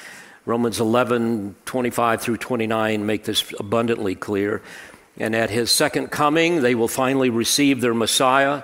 Romans 0.46 0.80
11, 0.80 1.56
25 1.66 2.22
through 2.22 2.38
29 2.38 3.06
make 3.06 3.24
this 3.24 3.54
abundantly 3.60 4.16
clear. 4.16 4.62
And 5.18 5.36
at 5.36 5.50
his 5.50 5.70
second 5.70 6.08
coming, 6.08 6.62
they 6.62 6.76
will 6.76 6.88
finally 6.88 7.30
receive 7.30 7.82
their 7.82 7.94
Messiah. 7.94 8.64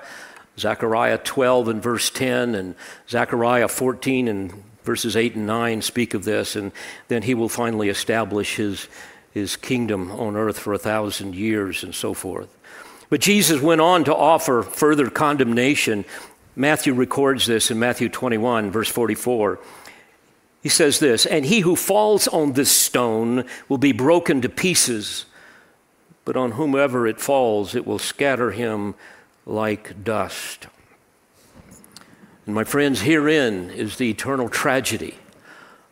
Zechariah 0.58 1.18
12 1.18 1.68
and 1.68 1.84
verse 1.84 2.10
10, 2.10 2.56
and 2.56 2.76
Zechariah 3.10 3.68
14 3.68 4.30
and 4.30 4.54
verses 4.84 5.18
8 5.18 5.36
and 5.36 5.48
9 5.48 5.82
speak 5.82 6.14
of 6.14 6.24
this. 6.24 6.56
And 6.56 6.72
then 7.10 7.24
he 7.24 7.34
will 7.34 7.50
finally 7.50 7.90
establish 7.90 8.56
his, 8.56 8.88
his 9.32 9.58
kingdom 9.58 10.12
on 10.12 10.38
earth 10.38 10.58
for 10.58 10.74
a 10.74 10.80
thousand 10.80 11.36
years 11.36 11.84
and 11.84 11.94
so 11.94 12.14
forth. 12.14 12.50
But 13.10 13.22
Jesus 13.22 13.62
went 13.62 13.82
on 13.82 14.06
to 14.06 14.16
offer 14.16 14.64
further 14.64 15.10
condemnation. 15.10 16.06
Matthew 16.56 16.94
records 16.94 17.46
this 17.46 17.70
in 17.70 17.78
Matthew 17.78 18.08
21, 18.08 18.72
verse 18.72 18.90
44. 18.90 19.60
He 20.66 20.70
says 20.70 20.98
this, 20.98 21.28
and 21.28 21.46
he 21.46 21.60
who 21.60 21.76
falls 21.76 22.28
on 22.28 22.54
this 22.54 22.72
stone 22.72 23.46
will 23.70 23.78
be 23.78 23.92
broken 23.92 24.42
to 24.42 24.50
pieces, 24.50 25.28
but 26.24 26.36
on 26.36 26.54
whomever 26.54 27.06
it 27.06 27.22
falls, 27.22 27.76
it 27.76 27.86
will 27.86 28.00
scatter 28.00 28.50
him 28.50 28.96
like 29.46 30.04
dust. 30.04 30.66
And 32.48 32.56
my 32.56 32.64
friends, 32.64 33.02
herein 33.02 33.70
is 33.70 33.98
the 33.98 34.10
eternal 34.10 34.50
tragedy 34.50 35.20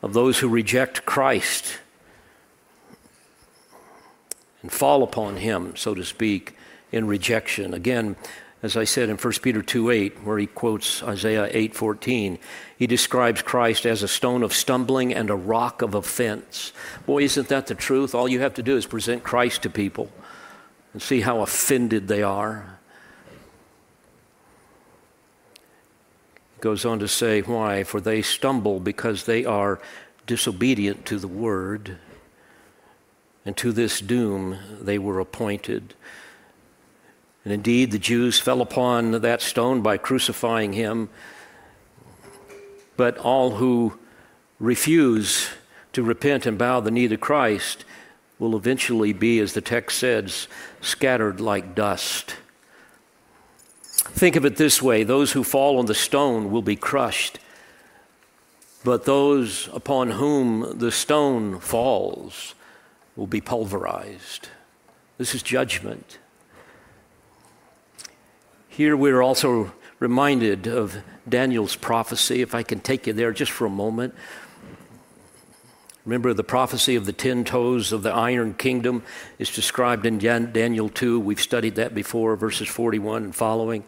of 0.02 0.14
those 0.14 0.40
who 0.40 0.50
reject 0.50 1.06
Christ 1.06 1.78
and 4.64 4.72
fall 4.72 5.04
upon 5.04 5.38
him, 5.38 5.76
so 5.76 5.94
to 5.94 6.04
speak, 6.04 6.56
in 6.92 7.06
rejection. 7.06 7.76
Again, 7.76 8.16
as 8.64 8.78
I 8.78 8.86
said 8.86 9.10
in 9.10 9.18
1 9.18 9.34
Peter 9.42 9.62
2 9.62 9.90
8, 9.90 10.24
where 10.24 10.40
he 10.40 10.48
quotes 10.48 11.04
Isaiah 11.04 11.50
8 11.52 11.76
14, 11.76 12.40
he 12.78 12.88
describes 12.88 13.42
Christ 13.42 13.86
as 13.86 14.02
a 14.02 14.08
stone 14.08 14.42
of 14.42 14.54
stumbling 14.54 15.14
and 15.14 15.30
a 15.30 15.36
rock 15.36 15.82
of 15.82 15.94
offense. 15.94 16.72
Boy, 17.06 17.24
isn't 17.24 17.50
that 17.50 17.68
the 17.68 17.76
truth? 17.76 18.16
All 18.16 18.30
you 18.30 18.40
have 18.40 18.54
to 18.54 18.64
do 18.64 18.78
is 18.78 18.86
present 18.86 19.22
Christ 19.22 19.64
to 19.64 19.70
people 19.70 20.10
and 20.94 21.02
see 21.02 21.20
how 21.20 21.42
offended 21.42 22.08
they 22.08 22.24
are. 22.24 22.80
He 26.56 26.62
goes 26.62 26.86
on 26.86 27.00
to 27.00 27.08
say, 27.10 27.42
Why? 27.42 27.84
For 27.84 28.00
they 28.00 28.22
stumble 28.22 28.80
because 28.80 29.26
they 29.26 29.44
are 29.44 29.82
disobedient 30.26 31.06
to 31.08 31.20
the 31.20 31.28
word, 31.28 31.98
and 33.46 33.58
to 33.58 33.74
this 33.74 34.00
doom 34.00 34.58
they 34.80 34.98
were 34.98 35.20
appointed. 35.20 35.96
And 37.44 37.54
indeed, 37.54 37.92
the 37.92 38.00
Jews 38.00 38.40
fell 38.40 38.62
upon 38.62 39.12
that 39.22 39.42
stone 39.42 39.82
by 39.82 39.98
crucifying 39.98 40.74
him. 40.74 41.10
But 42.96 43.18
all 43.18 43.52
who 43.56 44.00
refuse 44.60 45.50
to 45.92 46.04
repent 46.04 46.46
and 46.46 46.58
bow 46.58 46.80
the 46.80 46.92
knee 46.92 47.08
to 47.08 47.18
Christ 47.18 47.86
will 48.40 48.56
eventually 48.56 49.14
be, 49.14 49.40
as 49.40 49.54
the 49.54 49.62
text 49.62 50.00
says, 50.00 50.48
scattered 50.82 51.40
like 51.40 51.76
dust. 51.76 52.36
Think 53.94 54.36
of 54.36 54.46
it 54.46 54.58
this 54.58 54.82
way 54.82 55.04
those 55.04 55.32
who 55.32 55.44
fall 55.44 55.80
on 55.80 55.86
the 55.86 55.94
stone 55.94 56.52
will 56.52 56.62
be 56.62 56.76
crushed, 56.76 57.40
but 58.84 59.06
those 59.06 59.70
upon 59.74 60.12
whom 60.12 60.78
the 60.78 60.92
stone 60.92 61.60
falls 61.60 62.56
will 63.16 63.28
be 63.28 63.42
pulverized. 63.42 64.50
This 65.18 65.36
is 65.36 65.44
judgment. 65.44 66.18
Here 68.76 68.98
we're 68.98 69.22
also 69.22 69.72
reminded 70.00 70.66
of 70.66 70.98
Daniel's 71.30 71.76
prophecy, 71.76 72.42
if 72.42 72.56
I 72.56 72.64
can 72.64 72.80
take 72.80 73.06
you 73.06 73.14
there 73.14 73.32
just 73.32 73.52
for 73.52 73.68
a 73.68 73.70
moment. 73.70 74.16
Remember, 76.06 76.34
the 76.34 76.44
prophecy 76.44 76.96
of 76.96 77.06
the 77.06 77.14
ten 77.14 77.44
toes 77.44 77.92
of 77.92 78.02
the 78.02 78.12
iron 78.12 78.56
kingdom 78.56 79.04
is 79.38 79.54
described 79.54 80.08
in 80.08 80.18
Daniel 80.18 80.90
2. 80.90 81.20
We've 81.20 81.40
studied 81.40 81.76
that 81.76 81.94
before, 81.94 82.36
verses 82.36 82.68
41 82.68 83.26
and 83.26 83.36
following. 83.36 83.84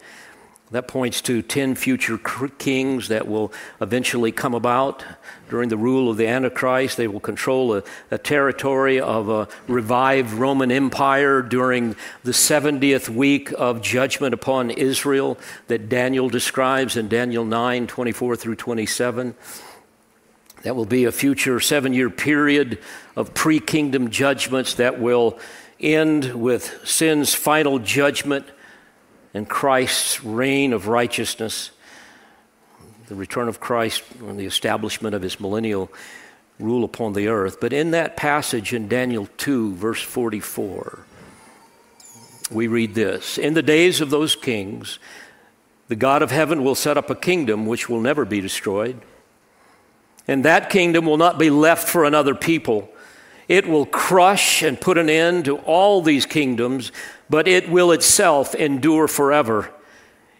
That 0.71 0.87
points 0.87 1.21
to 1.21 1.43
10 1.43 1.75
future 1.75 2.17
kings 2.17 3.09
that 3.09 3.27
will 3.27 3.53
eventually 3.81 4.31
come 4.31 4.55
about 4.55 5.05
during 5.47 5.69
the 5.69 5.77
rule 5.77 6.09
of 6.09 6.17
the 6.17 6.27
Antichrist. 6.27 6.97
They 6.97 7.07
will 7.07 7.19
control 7.19 7.75
a, 7.75 7.83
a, 8.09 8.17
territory 8.17 8.99
of 8.99 9.29
a 9.29 9.47
revived 9.67 10.33
Roman 10.33 10.71
Empire 10.71 11.43
during 11.43 11.95
the 12.23 12.31
70th 12.31 13.09
week 13.09 13.53
of 13.55 13.83
judgment 13.83 14.33
upon 14.33 14.71
Israel 14.71 15.37
that 15.67 15.87
Daniel 15.87 16.29
describes 16.29 16.97
in 16.97 17.09
Daniel 17.09 17.45
9 17.45 17.85
24 17.85 18.35
through 18.35 18.55
27. 18.55 19.35
That 20.63 20.75
will 20.75 20.85
be 20.85 21.05
a 21.05 21.11
future 21.11 21.59
seven 21.59 21.93
year 21.93 22.09
period 22.09 22.79
of 23.15 23.35
pre 23.35 23.59
kingdom 23.59 24.09
judgments 24.09 24.73
that 24.73 24.99
will 24.99 25.37
end 25.79 26.33
with 26.33 26.81
sin's 26.83 27.35
final 27.35 27.77
judgment 27.77 28.47
and 29.35 29.49
Christ's 29.49 30.23
reign 30.23 30.71
of 30.71 30.87
righteousness, 30.87 31.71
the 33.07 33.15
return 33.15 33.49
of 33.49 33.59
Christ 33.59 34.01
and 34.21 34.39
the 34.39 34.45
establishment 34.45 35.13
of 35.13 35.21
his 35.21 35.41
millennial 35.41 35.91
rule 36.57 36.85
upon 36.85 37.11
the 37.11 37.27
earth. 37.27 37.59
But 37.59 37.73
in 37.73 37.91
that 37.91 38.15
passage 38.15 38.73
in 38.73 38.87
Daniel 38.87 39.27
2, 39.35 39.75
verse 39.75 40.01
44, 40.01 40.99
we 42.49 42.67
read 42.67 42.95
this 42.95 43.37
In 43.37 43.55
the 43.55 43.61
days 43.61 43.99
of 43.99 44.09
those 44.09 44.37
kings, 44.37 44.99
the 45.89 45.97
God 45.97 46.21
of 46.21 46.31
heaven 46.31 46.63
will 46.63 46.73
set 46.73 46.97
up 46.97 47.09
a 47.09 47.15
kingdom 47.15 47.65
which 47.65 47.89
will 47.89 47.99
never 47.99 48.23
be 48.23 48.39
destroyed. 48.39 49.01
And 50.29 50.45
that 50.45 50.69
kingdom 50.69 51.05
will 51.05 51.17
not 51.17 51.37
be 51.37 51.49
left 51.49 51.89
for 51.89 52.05
another 52.05 52.35
people. 52.35 52.89
It 53.49 53.67
will 53.67 53.85
crush 53.85 54.63
and 54.63 54.79
put 54.79 54.97
an 54.97 55.09
end 55.09 55.45
to 55.45 55.57
all 55.57 56.01
these 56.01 56.25
kingdoms 56.25 56.93
but 57.29 57.47
it 57.47 57.69
will 57.69 57.91
itself 57.91 58.53
endure 58.55 59.07
forever. 59.07 59.71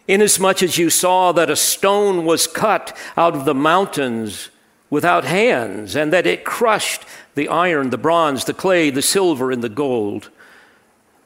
Inasmuch 0.07 0.61
as 0.61 0.77
you 0.77 0.89
saw 0.89 1.31
that 1.31 1.49
a 1.49 1.55
stone 1.55 2.25
was 2.25 2.47
cut 2.47 2.95
out 3.17 3.35
of 3.35 3.45
the 3.45 3.55
mountains 3.55 4.49
without 4.89 5.25
hands, 5.25 5.95
and 5.95 6.13
that 6.13 6.27
it 6.27 6.45
crushed 6.45 7.03
the 7.33 7.49
iron, 7.49 7.89
the 7.89 7.97
bronze, 7.97 8.45
the 8.45 8.53
clay, 8.53 8.89
the 8.89 9.01
silver, 9.01 9.51
and 9.51 9.63
the 9.63 9.69
gold. 9.69 10.29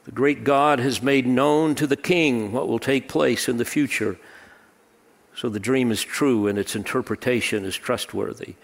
The 0.04 0.12
great 0.12 0.44
God 0.44 0.78
has 0.78 1.02
made 1.02 1.26
known 1.26 1.74
to 1.74 1.86
the 1.86 1.96
king 1.96 2.52
what 2.52 2.68
will 2.68 2.78
take 2.78 3.06
place 3.08 3.48
in 3.48 3.58
the 3.58 3.64
future. 3.64 4.18
So 5.36 5.48
the 5.48 5.60
dream 5.60 5.92
is 5.92 6.02
true 6.02 6.46
and 6.46 6.58
its 6.58 6.74
interpretation 6.74 7.64
is 7.64 7.76
trustworthy. 7.76 8.54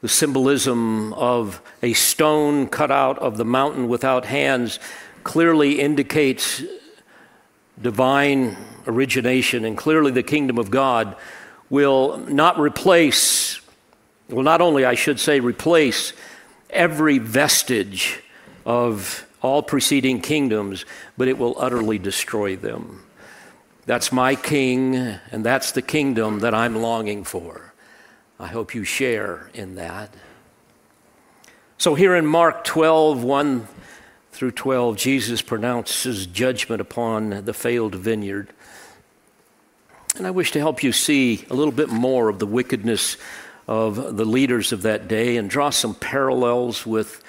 The 0.00 0.08
symbolism 0.08 1.12
of 1.14 1.60
a 1.82 1.92
stone 1.92 2.68
cut 2.68 2.92
out 2.92 3.18
of 3.18 3.36
the 3.36 3.44
mountain 3.44 3.88
without 3.88 4.24
hands 4.24 4.78
clearly 5.24 5.80
indicates 5.80 6.62
divine 7.80 8.56
origination, 8.86 9.64
and 9.64 9.76
clearly 9.76 10.12
the 10.12 10.22
kingdom 10.22 10.56
of 10.56 10.70
God 10.70 11.16
will 11.68 12.18
not 12.18 12.60
replace, 12.60 13.60
will 14.28 14.44
not 14.44 14.60
only, 14.60 14.84
I 14.84 14.94
should 14.94 15.18
say, 15.18 15.40
replace 15.40 16.12
every 16.70 17.18
vestige 17.18 18.20
of 18.64 19.26
all 19.42 19.62
preceding 19.62 20.20
kingdoms, 20.20 20.84
but 21.16 21.26
it 21.26 21.38
will 21.38 21.56
utterly 21.58 21.98
destroy 21.98 22.54
them. 22.54 23.02
That's 23.86 24.12
my 24.12 24.34
king, 24.34 24.94
and 24.96 25.44
that's 25.44 25.72
the 25.72 25.82
kingdom 25.82 26.40
that 26.40 26.54
I'm 26.54 26.76
longing 26.76 27.24
for. 27.24 27.67
I 28.40 28.46
hope 28.46 28.74
you 28.74 28.84
share 28.84 29.50
in 29.52 29.74
that. 29.74 30.14
So, 31.76 31.94
here 31.94 32.14
in 32.14 32.24
Mark 32.24 32.64
12, 32.64 33.24
1 33.24 33.68
through 34.30 34.52
12, 34.52 34.96
Jesus 34.96 35.42
pronounces 35.42 36.26
judgment 36.26 36.80
upon 36.80 37.44
the 37.44 37.52
failed 37.52 37.96
vineyard. 37.96 38.50
And 40.16 40.26
I 40.26 40.30
wish 40.30 40.52
to 40.52 40.60
help 40.60 40.82
you 40.82 40.92
see 40.92 41.44
a 41.50 41.54
little 41.54 41.72
bit 41.72 41.88
more 41.88 42.28
of 42.28 42.38
the 42.38 42.46
wickedness 42.46 43.16
of 43.66 44.16
the 44.16 44.24
leaders 44.24 44.72
of 44.72 44.82
that 44.82 45.08
day 45.08 45.36
and 45.36 45.50
draw 45.50 45.70
some 45.70 45.94
parallels 45.94 46.86
with 46.86 47.22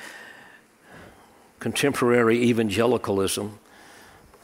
contemporary 1.60 2.44
evangelicalism. 2.44 3.60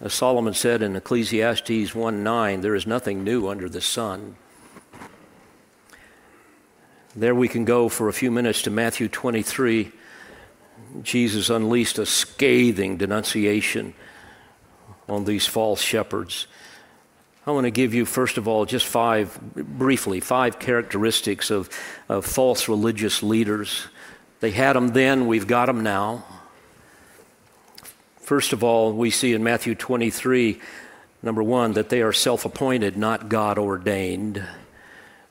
As 0.02 0.14
Solomon 0.14 0.54
said 0.54 0.82
in 0.82 0.96
Ecclesiastes 0.96 1.96
1 1.96 2.24
9, 2.24 2.62
there 2.62 2.76
is 2.76 2.86
nothing 2.86 3.24
new 3.24 3.48
under 3.48 3.70
the 3.70 3.82
sun. 3.82 4.36
There 7.18 7.34
we 7.34 7.48
can 7.48 7.64
go 7.64 7.88
for 7.88 8.10
a 8.10 8.14
few 8.14 8.30
minutes 8.30 8.64
to 8.64 8.70
Matthew 8.70 9.08
23. 9.08 9.90
Jesus 11.02 11.50
unleashed 11.50 11.98
a 11.98 12.06
scathing 12.06 12.98
denunciation 12.98 13.94
on 15.08 15.24
these 15.24 15.48
false 15.48 15.80
shepherds. 15.80 16.48
I 17.48 17.52
want 17.52 17.64
to 17.64 17.72
give 17.72 17.94
you, 17.94 18.04
first 18.06 18.38
of 18.38 18.50
all, 18.50 18.66
just 18.66 18.86
five, 18.86 19.40
briefly, 19.56 20.20
five 20.20 20.60
characteristics 20.60 21.52
of, 21.52 21.70
of 22.10 22.26
false 22.26 22.68
religious 22.68 23.24
leaders. 23.24 23.88
They 24.42 24.52
had 24.52 24.74
them 24.74 24.90
then, 24.90 25.26
we've 25.26 25.48
got 25.48 25.68
them 25.68 25.84
now. 25.84 26.26
First 28.18 28.52
of 28.52 28.62
all, 28.62 28.92
we 28.92 29.10
see 29.10 29.32
in 29.32 29.42
Matthew 29.42 29.74
23, 29.74 30.60
number 31.24 31.44
one, 31.44 31.74
that 31.74 31.88
they 31.88 32.02
are 32.02 32.12
self 32.12 32.44
appointed, 32.44 32.98
not 32.98 33.30
God 33.30 33.58
ordained. 33.58 34.44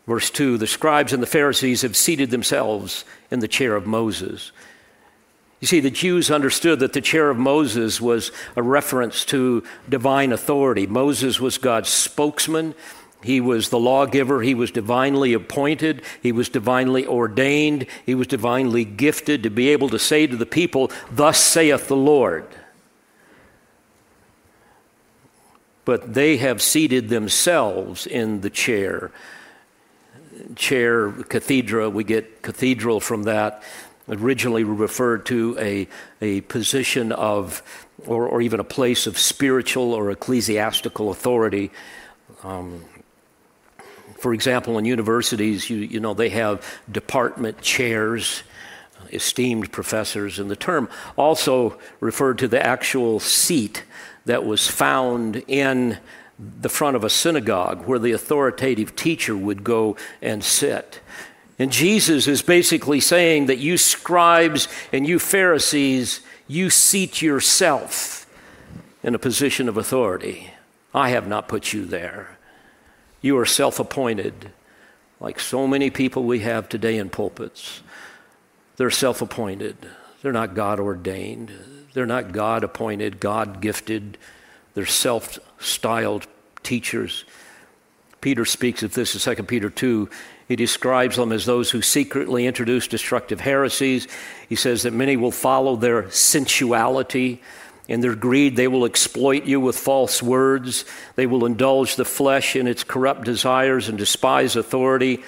Verse 0.06 0.30
2 0.30 0.58
The 0.58 0.66
scribes 0.66 1.12
and 1.12 1.22
the 1.22 1.26
Pharisees 1.26 1.82
have 1.82 1.96
seated 1.96 2.30
themselves 2.30 3.04
in 3.30 3.40
the 3.40 3.48
chair 3.48 3.76
of 3.76 3.86
Moses. 3.86 4.52
You 5.60 5.66
see, 5.66 5.80
the 5.80 5.90
Jews 5.90 6.30
understood 6.30 6.80
that 6.80 6.92
the 6.92 7.00
chair 7.00 7.30
of 7.30 7.38
Moses 7.38 7.98
was 8.00 8.32
a 8.54 8.62
reference 8.62 9.24
to 9.26 9.62
divine 9.88 10.30
authority. 10.32 10.86
Moses 10.86 11.40
was 11.40 11.56
God's 11.56 11.88
spokesman. 11.88 12.74
He 13.22 13.40
was 13.40 13.70
the 13.70 13.78
lawgiver. 13.78 14.42
He 14.42 14.54
was 14.54 14.70
divinely 14.70 15.32
appointed. 15.32 16.02
He 16.22 16.32
was 16.32 16.50
divinely 16.50 17.06
ordained. 17.06 17.86
He 18.04 18.14
was 18.14 18.26
divinely 18.26 18.84
gifted 18.84 19.42
to 19.44 19.50
be 19.50 19.70
able 19.70 19.88
to 19.88 19.98
say 19.98 20.26
to 20.26 20.36
the 20.36 20.44
people, 20.44 20.90
Thus 21.10 21.38
saith 21.38 21.88
the 21.88 21.96
Lord. 21.96 22.46
But 25.86 26.12
they 26.12 26.36
have 26.36 26.60
seated 26.60 27.08
themselves 27.08 28.06
in 28.06 28.42
the 28.42 28.50
chair. 28.50 29.10
Chair, 30.56 31.10
cathedra, 31.10 31.90
we 31.90 32.04
get 32.04 32.42
cathedral 32.42 33.00
from 33.00 33.24
that 33.24 33.62
originally 34.08 34.64
referred 34.64 35.26
to 35.26 35.56
a, 35.58 35.88
a 36.20 36.42
position 36.42 37.12
of, 37.12 37.62
or, 38.06 38.26
or 38.26 38.42
even 38.42 38.60
a 38.60 38.64
place 38.64 39.06
of 39.06 39.18
spiritual 39.18 39.92
or 39.92 40.10
ecclesiastical 40.10 41.10
authority. 41.10 41.70
Um, 42.42 42.84
for 44.18 44.34
example, 44.34 44.78
in 44.78 44.84
universities, 44.84 45.68
you, 45.68 45.78
you 45.78 46.00
know, 46.00 46.14
they 46.14 46.30
have 46.30 46.64
department 46.90 47.60
chairs, 47.60 48.42
esteemed 49.12 49.72
professors, 49.72 50.38
and 50.38 50.50
the 50.50 50.56
term 50.56 50.88
also 51.16 51.78
referred 52.00 52.38
to 52.38 52.48
the 52.48 52.64
actual 52.64 53.20
seat 53.20 53.84
that 54.26 54.44
was 54.44 54.66
found 54.66 55.42
in 55.46 55.98
the 56.38 56.68
front 56.68 56.96
of 56.96 57.04
a 57.04 57.10
synagogue 57.10 57.86
where 57.86 57.98
the 57.98 58.12
authoritative 58.12 58.96
teacher 58.96 59.36
would 59.36 59.62
go 59.62 59.96
and 60.20 60.42
sit. 60.42 61.00
And 61.58 61.70
Jesus 61.70 62.26
is 62.26 62.42
basically 62.42 63.00
saying 63.00 63.46
that 63.46 63.58
you 63.58 63.78
scribes 63.78 64.66
and 64.92 65.06
you 65.06 65.18
Pharisees, 65.18 66.20
you 66.48 66.70
seat 66.70 67.22
yourself 67.22 68.26
in 69.02 69.14
a 69.14 69.18
position 69.18 69.68
of 69.68 69.76
authority. 69.76 70.50
I 70.92 71.10
have 71.10 71.28
not 71.28 71.48
put 71.48 71.72
you 71.72 71.84
there. 71.84 72.38
You 73.20 73.38
are 73.38 73.46
self 73.46 73.78
appointed, 73.78 74.50
like 75.20 75.38
so 75.38 75.66
many 75.66 75.90
people 75.90 76.24
we 76.24 76.40
have 76.40 76.68
today 76.68 76.98
in 76.98 77.10
pulpits. 77.10 77.82
They're 78.76 78.90
self 78.90 79.22
appointed, 79.22 79.76
they're 80.22 80.32
not 80.32 80.54
God 80.54 80.80
ordained, 80.80 81.52
they're 81.94 82.06
not 82.06 82.32
God 82.32 82.64
appointed, 82.64 83.20
God 83.20 83.60
gifted, 83.60 84.18
they're 84.74 84.86
self 84.86 85.38
styled 85.64 86.26
teachers. 86.62 87.24
Peter 88.20 88.44
speaks 88.44 88.82
of 88.82 88.94
this 88.94 89.26
in 89.26 89.36
2 89.36 89.42
Peter 89.42 89.68
2 89.68 90.08
he 90.48 90.56
describes 90.56 91.16
them 91.16 91.32
as 91.32 91.46
those 91.46 91.70
who 91.70 91.80
secretly 91.80 92.46
introduce 92.46 92.86
destructive 92.86 93.40
heresies. 93.40 94.06
He 94.48 94.56
says 94.56 94.82
that 94.82 94.92
many 94.92 95.16
will 95.16 95.30
follow 95.30 95.76
their 95.76 96.10
sensuality. 96.10 97.40
In 97.88 98.00
their 98.00 98.14
greed, 98.14 98.56
they 98.56 98.68
will 98.68 98.84
exploit 98.84 99.44
you 99.44 99.58
with 99.58 99.76
false 99.76 100.22
words. 100.22 100.84
They 101.16 101.26
will 101.26 101.46
indulge 101.46 101.96
the 101.96 102.04
flesh 102.04 102.56
in 102.56 102.66
its 102.66 102.84
corrupt 102.84 103.24
desires 103.24 103.88
and 103.88 103.96
despise 103.96 104.56
authority. 104.56 105.22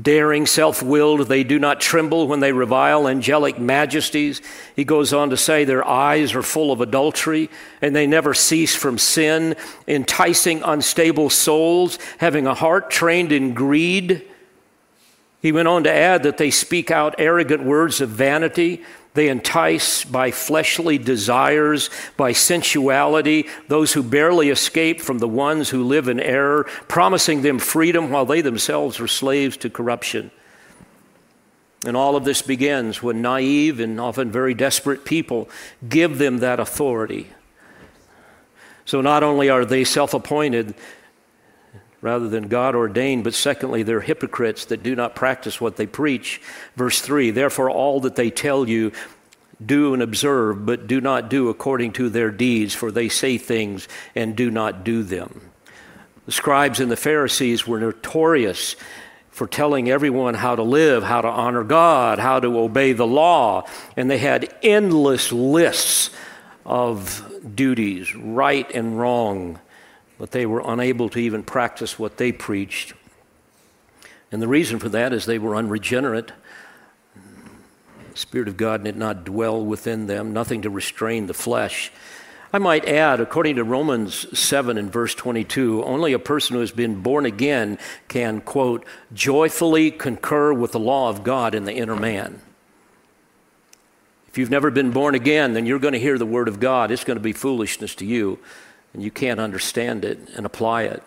Daring, 0.00 0.46
self 0.46 0.82
willed, 0.82 1.28
they 1.28 1.44
do 1.44 1.58
not 1.58 1.80
tremble 1.80 2.28
when 2.28 2.40
they 2.40 2.52
revile 2.52 3.08
angelic 3.08 3.58
majesties. 3.58 4.42
He 4.76 4.84
goes 4.84 5.12
on 5.12 5.30
to 5.30 5.36
say 5.36 5.64
their 5.64 5.86
eyes 5.86 6.34
are 6.34 6.42
full 6.42 6.70
of 6.70 6.80
adultery 6.80 7.48
and 7.80 7.96
they 7.96 8.06
never 8.06 8.34
cease 8.34 8.76
from 8.76 8.98
sin, 8.98 9.56
enticing 9.86 10.62
unstable 10.62 11.30
souls, 11.30 11.98
having 12.18 12.46
a 12.46 12.54
heart 12.54 12.90
trained 12.90 13.32
in 13.32 13.54
greed. 13.54 14.28
He 15.40 15.52
went 15.52 15.68
on 15.68 15.84
to 15.84 15.92
add 15.92 16.24
that 16.24 16.36
they 16.36 16.50
speak 16.50 16.90
out 16.90 17.14
arrogant 17.18 17.64
words 17.64 18.00
of 18.00 18.10
vanity. 18.10 18.82
They 19.18 19.30
entice 19.30 20.04
by 20.04 20.30
fleshly 20.30 20.96
desires, 20.96 21.90
by 22.16 22.30
sensuality, 22.30 23.48
those 23.66 23.92
who 23.92 24.04
barely 24.04 24.48
escape 24.48 25.00
from 25.00 25.18
the 25.18 25.26
ones 25.26 25.70
who 25.70 25.82
live 25.82 26.06
in 26.06 26.20
error, 26.20 26.68
promising 26.86 27.42
them 27.42 27.58
freedom 27.58 28.10
while 28.10 28.24
they 28.24 28.42
themselves 28.42 29.00
are 29.00 29.08
slaves 29.08 29.56
to 29.56 29.70
corruption. 29.70 30.30
And 31.84 31.96
all 31.96 32.14
of 32.14 32.24
this 32.24 32.42
begins 32.42 33.02
when 33.02 33.20
naive 33.20 33.80
and 33.80 34.00
often 34.00 34.30
very 34.30 34.54
desperate 34.54 35.04
people 35.04 35.48
give 35.88 36.18
them 36.18 36.38
that 36.38 36.60
authority. 36.60 37.26
So 38.84 39.00
not 39.00 39.24
only 39.24 39.50
are 39.50 39.64
they 39.64 39.82
self 39.82 40.14
appointed, 40.14 40.76
rather 42.00 42.28
than 42.28 42.48
God 42.48 42.74
ordained, 42.74 43.24
but 43.24 43.34
secondly, 43.34 43.82
they're 43.82 44.00
hypocrites 44.00 44.66
that 44.66 44.82
do 44.82 44.94
not 44.94 45.16
practice 45.16 45.60
what 45.60 45.76
they 45.76 45.86
preach. 45.86 46.40
Verse 46.76 47.00
3 47.00 47.30
Therefore, 47.30 47.70
all 47.70 48.00
that 48.00 48.16
they 48.16 48.30
tell 48.30 48.68
you, 48.68 48.92
do 49.64 49.92
and 49.92 50.02
observe, 50.02 50.64
but 50.64 50.86
do 50.86 51.00
not 51.00 51.28
do 51.28 51.48
according 51.48 51.92
to 51.92 52.08
their 52.08 52.30
deeds, 52.30 52.74
for 52.74 52.92
they 52.92 53.08
say 53.08 53.38
things 53.38 53.88
and 54.14 54.36
do 54.36 54.50
not 54.50 54.84
do 54.84 55.02
them. 55.02 55.50
The 56.26 56.32
scribes 56.32 56.78
and 56.78 56.90
the 56.90 56.96
Pharisees 56.96 57.66
were 57.66 57.80
notorious 57.80 58.76
for 59.30 59.46
telling 59.46 59.90
everyone 59.90 60.34
how 60.34 60.54
to 60.54 60.62
live, 60.62 61.02
how 61.02 61.20
to 61.20 61.28
honor 61.28 61.64
God, 61.64 62.18
how 62.18 62.38
to 62.38 62.58
obey 62.58 62.92
the 62.92 63.06
law, 63.06 63.66
and 63.96 64.10
they 64.10 64.18
had 64.18 64.54
endless 64.62 65.32
lists 65.32 66.10
of 66.64 67.24
duties, 67.54 68.14
right 68.14 68.70
and 68.72 68.98
wrong 68.98 69.58
but 70.18 70.32
they 70.32 70.44
were 70.44 70.62
unable 70.64 71.08
to 71.10 71.18
even 71.18 71.42
practice 71.42 71.98
what 71.98 72.16
they 72.16 72.32
preached. 72.32 72.92
And 74.30 74.42
the 74.42 74.48
reason 74.48 74.78
for 74.78 74.88
that 74.90 75.12
is 75.12 75.24
they 75.24 75.38
were 75.38 75.56
unregenerate. 75.56 76.32
The 78.12 78.18
Spirit 78.18 78.48
of 78.48 78.56
God 78.56 78.84
did 78.84 78.96
not 78.96 79.24
dwell 79.24 79.64
within 79.64 80.06
them, 80.06 80.32
nothing 80.32 80.62
to 80.62 80.70
restrain 80.70 81.26
the 81.26 81.34
flesh. 81.34 81.92
I 82.52 82.58
might 82.58 82.88
add, 82.88 83.20
according 83.20 83.56
to 83.56 83.64
Romans 83.64 84.38
7 84.38 84.78
and 84.78 84.90
verse 84.90 85.14
22, 85.14 85.84
only 85.84 86.14
a 86.14 86.18
person 86.18 86.54
who 86.54 86.60
has 86.60 86.72
been 86.72 87.02
born 87.02 87.26
again 87.26 87.78
can, 88.08 88.40
quote, 88.40 88.86
joyfully 89.12 89.90
concur 89.90 90.52
with 90.52 90.72
the 90.72 90.80
law 90.80 91.10
of 91.10 91.22
God 91.22 91.54
in 91.54 91.64
the 91.64 91.74
inner 91.74 91.96
man. 91.96 92.40
If 94.28 94.38
you've 94.38 94.50
never 94.50 94.70
been 94.70 94.92
born 94.92 95.14
again, 95.14 95.52
then 95.52 95.66
you're 95.66 95.78
going 95.78 95.92
to 95.92 96.00
hear 96.00 96.18
the 96.18 96.26
word 96.26 96.48
of 96.48 96.58
God. 96.58 96.90
It's 96.90 97.04
going 97.04 97.18
to 97.18 97.22
be 97.22 97.32
foolishness 97.32 97.94
to 97.96 98.06
you 98.06 98.38
and 98.92 99.02
you 99.02 99.10
can't 99.10 99.40
understand 99.40 100.04
it 100.04 100.18
and 100.36 100.46
apply 100.46 100.84
it. 100.84 101.02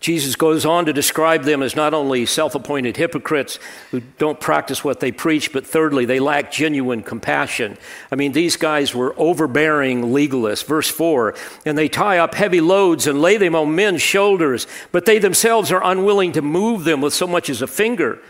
Jesus 0.00 0.34
goes 0.34 0.64
on 0.64 0.86
to 0.86 0.94
describe 0.94 1.44
them 1.44 1.62
as 1.62 1.76
not 1.76 1.92
only 1.92 2.24
self 2.24 2.54
appointed 2.54 2.96
hypocrites 2.96 3.58
who 3.90 4.00
don't 4.00 4.40
practice 4.40 4.82
what 4.82 5.00
they 5.00 5.12
preach, 5.12 5.52
but 5.52 5.66
thirdly, 5.66 6.06
they 6.06 6.18
lack 6.18 6.50
genuine 6.50 7.02
compassion. 7.02 7.76
I 8.10 8.16
mean, 8.16 8.32
these 8.32 8.56
guys 8.56 8.94
were 8.94 9.14
overbearing 9.18 10.04
legalists. 10.04 10.64
Verse 10.64 10.88
4 10.88 11.34
And 11.66 11.76
they 11.76 11.88
tie 11.88 12.16
up 12.16 12.34
heavy 12.34 12.62
loads 12.62 13.06
and 13.06 13.20
lay 13.20 13.36
them 13.36 13.54
on 13.54 13.74
men's 13.74 14.00
shoulders, 14.00 14.66
but 14.90 15.04
they 15.04 15.18
themselves 15.18 15.70
are 15.70 15.84
unwilling 15.84 16.32
to 16.32 16.42
move 16.42 16.84
them 16.84 17.02
with 17.02 17.12
so 17.12 17.26
much 17.26 17.50
as 17.50 17.60
a 17.60 17.66
finger. 17.66 18.20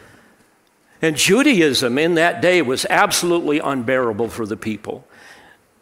And 1.01 1.17
Judaism 1.17 1.97
in 1.99 2.15
that 2.17 2.43
day 2.43 2.63
was 2.63 2.85
absolutely 2.91 3.61
unbearable 3.61 4.29
for 4.29 4.45
the 4.45 4.57
people. 4.57 5.07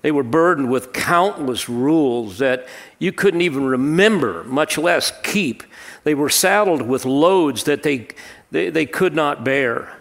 They 0.02 0.10
were 0.12 0.22
burdened 0.22 0.70
with 0.70 0.92
countless 0.92 1.68
rules 1.68 2.38
that 2.38 2.66
you 2.98 3.12
couldn't 3.12 3.40
even 3.40 3.66
remember, 3.66 4.44
much 4.44 4.78
less 4.78 5.12
keep. 5.22 5.64
They 6.04 6.14
were 6.14 6.30
saddled 6.30 6.82
with 6.82 7.04
loads 7.04 7.64
that 7.64 7.82
they, 7.82 8.08
they, 8.50 8.70
they 8.70 8.86
could 8.86 9.14
not 9.14 9.44
bear. 9.44 9.96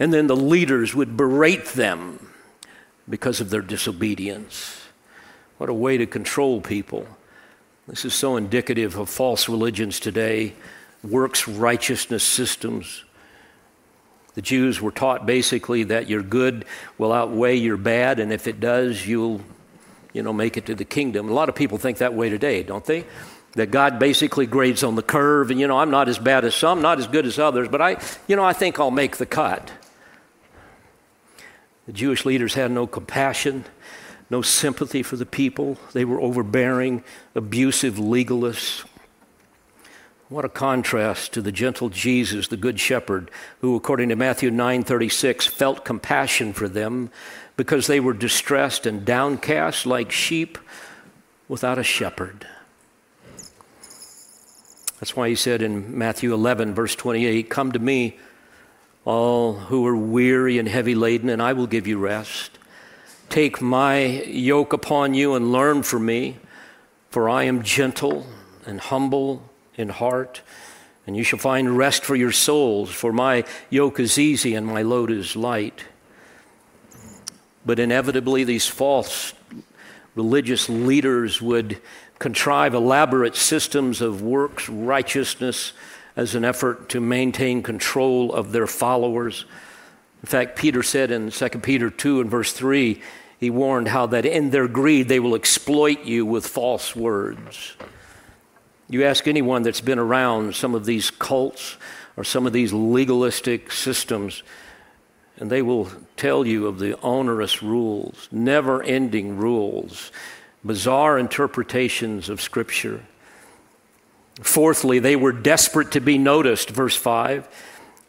And 0.00 0.12
then 0.12 0.26
the 0.26 0.36
leaders 0.36 0.94
would 0.94 1.16
berate 1.16 1.66
them 1.66 2.30
because 3.08 3.40
of 3.40 3.50
their 3.50 3.62
disobedience. 3.62 4.80
What 5.58 5.68
a 5.68 5.74
way 5.74 5.96
to 5.96 6.06
control 6.06 6.60
people. 6.60 7.06
This 7.86 8.04
is 8.04 8.14
so 8.14 8.36
indicative 8.36 8.96
of 8.96 9.08
false 9.08 9.48
religions 9.48 10.00
today, 10.00 10.54
works 11.04 11.46
righteousness 11.46 12.24
systems 12.24 13.04
the 14.34 14.42
Jews 14.42 14.80
were 14.80 14.90
taught 14.90 15.26
basically 15.26 15.84
that 15.84 16.08
your 16.08 16.22
good 16.22 16.64
will 16.98 17.12
outweigh 17.12 17.56
your 17.56 17.76
bad, 17.76 18.18
and 18.18 18.32
if 18.32 18.46
it 18.46 18.60
does, 18.60 19.06
you'll, 19.06 19.42
you 20.12 20.22
know, 20.22 20.32
make 20.32 20.56
it 20.56 20.66
to 20.66 20.74
the 20.74 20.84
kingdom. 20.84 21.28
A 21.28 21.32
lot 21.32 21.48
of 21.48 21.54
people 21.54 21.78
think 21.78 21.98
that 21.98 22.14
way 22.14 22.30
today, 22.30 22.62
don't 22.62 22.84
they? 22.84 23.04
That 23.54 23.70
God 23.70 23.98
basically 23.98 24.46
grades 24.46 24.82
on 24.82 24.94
the 24.94 25.02
curve, 25.02 25.50
and 25.50 25.60
you 25.60 25.68
know, 25.68 25.78
I'm 25.78 25.90
not 25.90 26.08
as 26.08 26.18
bad 26.18 26.44
as 26.44 26.54
some, 26.54 26.80
not 26.80 26.98
as 26.98 27.06
good 27.06 27.26
as 27.26 27.38
others, 27.38 27.68
but 27.68 27.82
I, 27.82 28.00
you 28.26 28.36
know, 28.36 28.44
I 28.44 28.54
think 28.54 28.80
I'll 28.80 28.90
make 28.90 29.18
the 29.18 29.26
cut. 29.26 29.70
The 31.86 31.92
Jewish 31.92 32.24
leaders 32.24 32.54
had 32.54 32.70
no 32.70 32.86
compassion, 32.86 33.66
no 34.30 34.40
sympathy 34.40 35.02
for 35.02 35.16
the 35.16 35.26
people. 35.26 35.76
They 35.92 36.06
were 36.06 36.20
overbearing, 36.20 37.04
abusive 37.34 37.96
legalists. 37.96 38.86
What 40.32 40.46
a 40.46 40.48
contrast 40.48 41.34
to 41.34 41.42
the 41.42 41.52
gentle 41.52 41.90
Jesus, 41.90 42.48
the 42.48 42.56
good 42.56 42.80
shepherd, 42.80 43.30
who 43.60 43.76
according 43.76 44.08
to 44.08 44.16
Matthew 44.16 44.50
9:36 44.50 45.46
felt 45.46 45.84
compassion 45.84 46.54
for 46.54 46.70
them 46.70 47.10
because 47.54 47.86
they 47.86 48.00
were 48.00 48.14
distressed 48.14 48.86
and 48.86 49.04
downcast 49.04 49.84
like 49.84 50.10
sheep 50.10 50.56
without 51.48 51.76
a 51.76 51.82
shepherd. 51.82 52.46
That's 55.00 55.14
why 55.14 55.28
he 55.28 55.34
said 55.34 55.60
in 55.60 55.98
Matthew 55.98 56.32
11, 56.32 56.74
verse 56.74 56.94
28, 56.96 57.50
Come 57.50 57.70
to 57.72 57.78
me, 57.78 58.18
all 59.04 59.52
who 59.52 59.86
are 59.86 59.94
weary 59.94 60.58
and 60.58 60.66
heavy 60.66 60.94
laden, 60.94 61.28
and 61.28 61.42
I 61.42 61.52
will 61.52 61.66
give 61.66 61.86
you 61.86 61.98
rest. 61.98 62.58
Take 63.28 63.60
my 63.60 64.22
yoke 64.22 64.72
upon 64.72 65.12
you 65.12 65.34
and 65.34 65.52
learn 65.52 65.82
from 65.82 66.06
me, 66.06 66.38
for 67.10 67.28
I 67.28 67.42
am 67.44 67.62
gentle 67.62 68.26
and 68.64 68.80
humble 68.80 69.51
in 69.76 69.88
heart, 69.88 70.42
and 71.06 71.16
you 71.16 71.24
shall 71.24 71.38
find 71.38 71.76
rest 71.76 72.04
for 72.04 72.14
your 72.14 72.32
souls, 72.32 72.90
for 72.90 73.12
my 73.12 73.44
yoke 73.70 73.98
is 73.98 74.18
easy 74.18 74.54
and 74.54 74.66
my 74.66 74.82
load 74.82 75.10
is 75.10 75.34
light. 75.34 75.84
But 77.64 77.78
inevitably, 77.78 78.44
these 78.44 78.66
false 78.66 79.34
religious 80.14 80.68
leaders 80.68 81.40
would 81.40 81.80
contrive 82.18 82.74
elaborate 82.74 83.34
systems 83.34 84.00
of 84.00 84.22
works 84.22 84.68
righteousness 84.68 85.72
as 86.14 86.34
an 86.34 86.44
effort 86.44 86.88
to 86.90 87.00
maintain 87.00 87.62
control 87.62 88.32
of 88.32 88.52
their 88.52 88.66
followers. 88.66 89.44
In 90.22 90.26
fact, 90.26 90.56
Peter 90.56 90.82
said 90.82 91.10
in 91.10 91.30
2 91.30 91.48
Peter 91.60 91.90
2 91.90 92.20
and 92.20 92.30
verse 92.30 92.52
3, 92.52 93.00
he 93.38 93.50
warned 93.50 93.88
how 93.88 94.06
that 94.06 94.24
in 94.24 94.50
their 94.50 94.68
greed 94.68 95.08
they 95.08 95.18
will 95.18 95.34
exploit 95.34 96.04
you 96.04 96.24
with 96.24 96.46
false 96.46 96.94
words. 96.94 97.74
You 98.92 99.04
ask 99.04 99.26
anyone 99.26 99.62
that's 99.62 99.80
been 99.80 99.98
around 99.98 100.54
some 100.54 100.74
of 100.74 100.84
these 100.84 101.10
cults 101.10 101.78
or 102.14 102.24
some 102.24 102.46
of 102.46 102.52
these 102.52 102.74
legalistic 102.74 103.72
systems, 103.72 104.42
and 105.38 105.50
they 105.50 105.62
will 105.62 105.90
tell 106.18 106.46
you 106.46 106.66
of 106.66 106.78
the 106.78 107.00
onerous 107.00 107.62
rules, 107.62 108.28
never 108.30 108.82
ending 108.82 109.38
rules 109.38 110.12
bizarre 110.62 111.18
interpretations 111.18 112.28
of 112.28 112.42
Scripture. 112.42 113.02
Fourthly, 114.42 114.98
they 114.98 115.16
were 115.16 115.32
desperate 115.32 115.92
to 115.92 116.00
be 116.00 116.18
noticed, 116.18 116.68
verse 116.68 116.94
5 116.94 117.48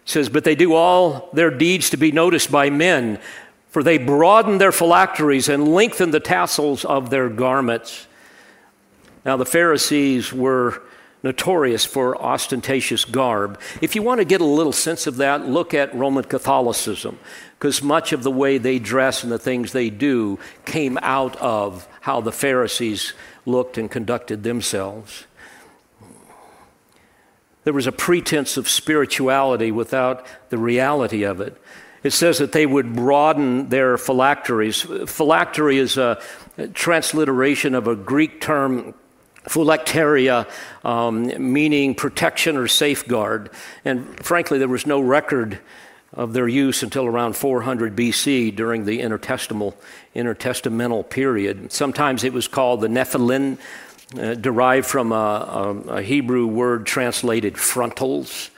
says, 0.04 0.28
But 0.28 0.44
they 0.44 0.54
do 0.54 0.74
all 0.74 1.30
their 1.32 1.50
deeds 1.50 1.92
to 1.92 1.98
be 1.98 2.12
noticed 2.12 2.52
by 2.52 2.70
men, 2.70 3.22
for 3.70 3.84
they 3.84 3.98
broaden 3.98 4.58
their 4.58 4.74
phylacteries 4.74 5.48
and 5.48 5.74
lengthen 5.74 6.12
the 6.12 6.20
tassels 6.20 6.84
of 6.84 7.10
their 7.10 7.30
garments. 7.30 8.06
Now, 9.26 9.38
the 9.38 9.46
Pharisees 9.46 10.34
were 10.34 10.82
notorious 11.24 11.86
for 11.86 12.22
ostentatious 12.22 13.06
garb. 13.06 13.60
If 13.82 13.96
you 13.96 14.02
want 14.02 14.20
to 14.20 14.26
get 14.26 14.42
a 14.42 14.46
little 14.46 14.74
sense 14.74 15.08
of 15.08 15.18
that, 15.18 15.48
look 15.48 15.74
at 15.74 15.96
Roman 15.96 16.26
Catholicism, 16.26 17.18
because 17.58 17.82
much 17.82 18.12
of 18.12 18.24
the 18.24 18.32
way 18.32 18.58
they 18.58 18.78
dress 18.78 19.24
and 19.24 19.32
the 19.32 19.40
things 19.40 19.72
they 19.72 19.90
do 19.90 20.38
came 20.66 21.00
out 21.02 21.38
of 21.38 21.88
how 22.02 22.20
the 22.20 22.34
Pharisees 22.34 23.14
looked 23.46 23.78
and 23.78 23.90
conducted 23.90 24.44
themselves. 24.44 25.26
There 27.64 27.74
was 27.74 27.88
a 27.88 27.94
pretense 27.94 28.58
of 28.58 28.68
spirituality 28.68 29.72
without 29.72 30.28
the 30.50 30.58
reality 30.58 31.24
of 31.24 31.40
it. 31.40 31.56
It 32.04 32.12
says 32.12 32.40
that 32.40 32.52
they 32.52 32.66
would 32.66 32.94
broaden 32.94 33.70
their 33.70 33.98
phylacteries. 33.98 34.82
Phylactery 34.82 35.78
is 35.78 35.96
a 35.96 36.22
transliteration 36.74 37.74
of 37.74 37.88
a 37.88 37.96
Greek 37.96 38.42
term 38.42 38.94
phylacteria, 39.46 40.50
um, 40.84 41.32
meaning 41.54 41.96
protection 41.96 42.58
or 42.58 42.68
safeguard. 42.68 43.50
And 43.86 44.24
frankly, 44.24 44.60
there 44.60 44.68
was 44.68 44.86
no 44.86 45.00
record 45.02 45.60
of 46.14 46.34
their 46.34 46.48
use 46.48 46.84
until 46.84 47.06
around 47.06 47.36
400 47.36 47.96
BC 47.96 48.56
during 48.56 48.86
the 48.86 49.00
intertestamental, 49.00 49.74
intertestamental 50.16 51.10
period. 51.10 51.72
Sometimes 51.72 52.24
it 52.24 52.34
was 52.34 52.48
called 52.48 52.82
the 52.82 52.88
Nephilim, 52.88 53.58
uh, 54.18 54.36
derived 54.36 54.86
from 54.86 55.12
a, 55.12 55.16
a, 55.16 55.96
a, 55.96 56.02
Hebrew 56.04 56.46
word 56.46 56.86
translated 56.86 57.58
frontals. 57.58 58.52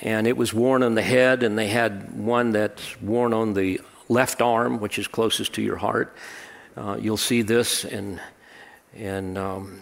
And 0.00 0.26
it 0.26 0.36
was 0.36 0.52
worn 0.52 0.82
on 0.82 0.96
the 0.96 1.02
head, 1.02 1.44
and 1.44 1.56
they 1.56 1.68
had 1.68 2.18
one 2.18 2.50
that's 2.50 3.00
worn 3.00 3.32
on 3.32 3.54
the 3.54 3.80
left 4.08 4.42
arm, 4.42 4.80
which 4.80 4.98
is 4.98 5.06
closest 5.06 5.52
to 5.54 5.62
your 5.62 5.76
heart. 5.76 6.16
Uh, 6.76 6.96
you'll 7.00 7.16
see 7.16 7.42
this 7.42 7.84
in, 7.84 8.20
in 8.94 9.36
um, 9.36 9.80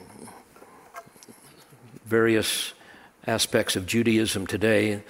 various 2.09 2.73
aspects 3.27 3.77
of 3.77 3.87
Judaism 3.87 4.47
today. 4.47 5.03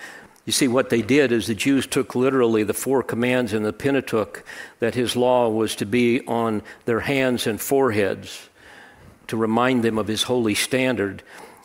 You 0.44 0.52
see, 0.52 0.66
what 0.66 0.90
they 0.90 1.02
did 1.02 1.30
is 1.30 1.46
the 1.46 1.54
Jews 1.54 1.86
took 1.86 2.14
literally 2.14 2.64
the 2.64 2.74
four 2.74 3.02
commands 3.02 3.52
in 3.52 3.62
the 3.62 3.72
Pentateuch 3.72 4.42
that 4.80 4.94
his 4.94 5.14
law 5.14 5.48
was 5.48 5.76
to 5.76 5.86
be 5.86 6.26
on 6.26 6.62
their 6.86 7.00
hands 7.00 7.46
and 7.46 7.60
foreheads 7.60 8.48
to 9.28 9.36
remind 9.36 9.84
them 9.84 9.98
of 9.98 10.08
his 10.08 10.24
holy 10.24 10.54
standard. 10.54 11.22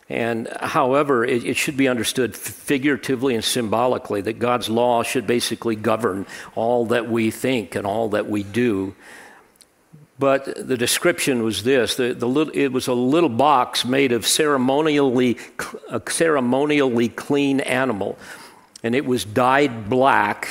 And 0.07 0.47
however, 0.59 1.25
it, 1.25 1.43
it, 1.45 1.57
should 1.57 1.77
be 1.77 1.87
understood 1.87 2.35
figuratively 2.35 3.33
and 3.33 3.43
symbolically 3.43 4.21
that 4.21 4.37
God's 4.37 4.69
law 4.69 5.01
should 5.01 5.25
basically 5.25 5.75
govern 5.75 6.27
all 6.55 6.85
that 6.87 7.09
we 7.09 7.31
think 7.31 7.75
and 7.75 7.87
all 7.87 8.09
that 8.09 8.29
we 8.29 8.43
do. 8.43 8.95
But 10.23 10.69
the 10.69 10.77
description 10.77 11.43
was 11.43 11.63
this 11.63 11.95
the, 11.95 12.13
the 12.13 12.29
little, 12.29 12.53
it 12.55 12.69
was 12.69 12.87
a 12.87 12.93
little 12.93 13.27
box 13.27 13.83
made 13.83 14.13
of 14.13 14.25
ceremonially, 14.25 15.37
a 15.89 16.01
ceremonially 16.09 17.09
clean 17.09 17.59
animal 17.59 18.17
and 18.83 18.95
it 18.95 19.05
was 19.05 19.25
dyed 19.25 19.89
black, 19.89 20.47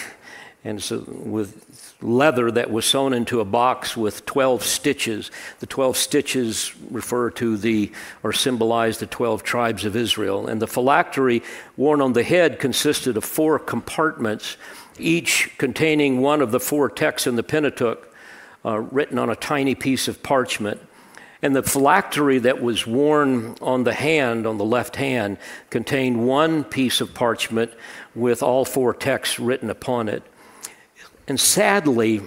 and 0.63 0.83
so 0.83 1.03
with 1.07 1.97
leather 2.03 2.51
that 2.51 2.71
was 2.71 2.85
sewn 2.85 3.15
into 3.15 3.41
a 3.41 3.47
box 3.47 3.97
with 3.97 4.27
12 4.27 4.63
stitches. 4.63 5.31
The 5.61 5.67
12 5.67 5.97
stitches 5.97 6.75
refer 6.91 7.31
to 7.31 7.57
the, 7.57 7.93
or 8.23 8.35
symbolize 8.35 8.99
the 8.99 9.07
12 9.07 9.43
tribes 9.43 9.87
of 9.87 9.97
Israel. 9.97 10.49
And 10.49 10.61
the 10.61 10.67
phylactery 10.67 11.43
worn 11.79 12.03
on 12.03 12.13
the 12.13 12.25
head 12.25 12.59
consisted 12.59 13.17
of 13.17 13.25
four 13.25 13.59
compartments, 13.59 14.59
each 14.99 15.57
containing 15.57 16.21
one 16.21 16.43
of 16.43 16.51
the 16.51 16.61
four 16.61 16.91
texts 16.91 17.27
in 17.27 17.37
the 17.37 17.43
Pentateuch, 17.43 18.12
uh, 18.65 18.79
written 18.79 19.19
on 19.19 19.31
a 19.31 19.37
tiny 19.37 19.75
piece 19.75 20.09
of 20.09 20.23
parchment. 20.23 20.81
And 21.43 21.57
the 21.57 21.63
phylactery 21.63 22.39
that 22.39 22.63
was 22.63 22.87
worn 22.87 23.57
on 23.61 23.83
the 23.83 23.93
hand, 23.93 24.47
on 24.47 24.59
the 24.59 24.65
left 24.65 24.95
hand, 24.95 25.39
contained 25.71 26.25
one 26.25 26.63
piece 26.63 27.01
of 27.01 27.15
parchment 27.15 27.73
with 28.15 28.43
all 28.43 28.65
four 28.65 28.95
texts 28.95 29.41
written 29.41 29.69
upon 29.69 30.09
it. 30.09 30.23
And 31.27 31.41
sadly, 31.41 32.21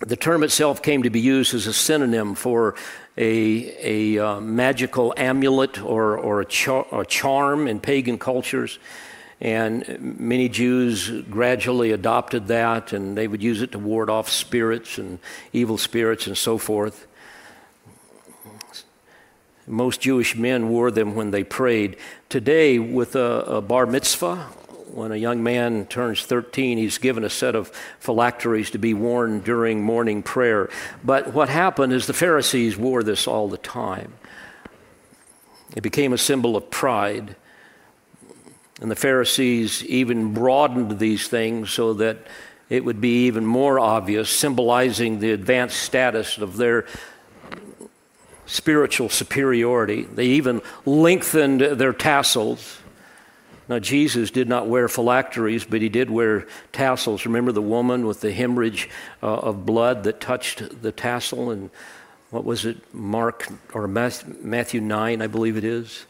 the 0.00 0.16
term 0.16 0.42
itself 0.42 0.82
came 0.82 1.04
to 1.04 1.10
be 1.10 1.20
used 1.20 1.54
as 1.54 1.66
a 1.66 1.72
synonym 1.72 2.34
for 2.34 2.74
a, 3.16 4.16
a 4.16 4.18
uh, 4.18 4.40
magical 4.40 5.14
amulet 5.16 5.80
or, 5.80 6.18
or 6.18 6.40
a, 6.40 6.44
char- 6.44 6.86
a 6.92 7.06
charm 7.06 7.68
in 7.68 7.78
pagan 7.78 8.18
cultures. 8.18 8.78
And 9.44 10.18
many 10.18 10.48
Jews 10.48 11.10
gradually 11.28 11.92
adopted 11.92 12.46
that, 12.46 12.94
and 12.94 13.14
they 13.14 13.28
would 13.28 13.42
use 13.42 13.60
it 13.60 13.72
to 13.72 13.78
ward 13.78 14.08
off 14.08 14.30
spirits 14.30 14.96
and 14.96 15.18
evil 15.52 15.76
spirits 15.76 16.26
and 16.26 16.34
so 16.34 16.56
forth. 16.56 17.06
Most 19.66 20.00
Jewish 20.00 20.34
men 20.34 20.70
wore 20.70 20.90
them 20.90 21.14
when 21.14 21.30
they 21.30 21.44
prayed. 21.44 21.98
Today, 22.30 22.78
with 22.78 23.16
a, 23.16 23.42
a 23.42 23.60
bar 23.60 23.84
mitzvah, 23.84 24.36
when 24.90 25.12
a 25.12 25.16
young 25.16 25.42
man 25.42 25.84
turns 25.84 26.24
13, 26.24 26.78
he's 26.78 26.96
given 26.96 27.22
a 27.22 27.28
set 27.28 27.54
of 27.54 27.68
phylacteries 28.00 28.70
to 28.70 28.78
be 28.78 28.94
worn 28.94 29.40
during 29.40 29.82
morning 29.82 30.22
prayer. 30.22 30.70
But 31.04 31.34
what 31.34 31.50
happened 31.50 31.92
is 31.92 32.06
the 32.06 32.14
Pharisees 32.14 32.78
wore 32.78 33.02
this 33.02 33.26
all 33.26 33.48
the 33.48 33.58
time. 33.58 34.14
It 35.76 35.82
became 35.82 36.14
a 36.14 36.18
symbol 36.18 36.56
of 36.56 36.70
pride. 36.70 37.36
And 38.80 38.90
the 38.90 38.96
Pharisees 38.96 39.84
even 39.84 40.34
broadened 40.34 40.98
these 40.98 41.28
things 41.28 41.70
so 41.70 41.94
that 41.94 42.18
it 42.68 42.84
would 42.84 43.00
be 43.00 43.26
even 43.26 43.46
more 43.46 43.78
obvious, 43.78 44.28
symbolizing 44.28 45.20
the 45.20 45.32
advanced 45.32 45.80
status 45.80 46.38
of 46.38 46.56
their 46.56 46.86
spiritual 48.46 49.08
superiority. 49.08 50.02
They 50.02 50.26
even 50.26 50.60
lengthened 50.84 51.60
their 51.60 51.92
tassels. 51.92 52.78
Now, 53.68 53.78
Jesus 53.78 54.30
did 54.30 54.48
not 54.48 54.66
wear 54.66 54.88
phylacteries, 54.88 55.64
but 55.64 55.80
he 55.80 55.88
did 55.88 56.10
wear 56.10 56.46
tassels. 56.72 57.24
Remember 57.24 57.52
the 57.52 57.62
woman 57.62 58.06
with 58.06 58.20
the 58.20 58.32
hemorrhage 58.32 58.90
uh, 59.22 59.26
of 59.26 59.64
blood 59.64 60.04
that 60.04 60.20
touched 60.20 60.82
the 60.82 60.92
tassel? 60.92 61.50
And 61.50 61.70
what 62.30 62.44
was 62.44 62.66
it, 62.66 62.92
Mark 62.92 63.48
or 63.72 63.86
Matthew 63.88 64.80
9, 64.80 65.22
I 65.22 65.26
believe 65.26 65.56
it 65.56 65.64
is? 65.64 66.04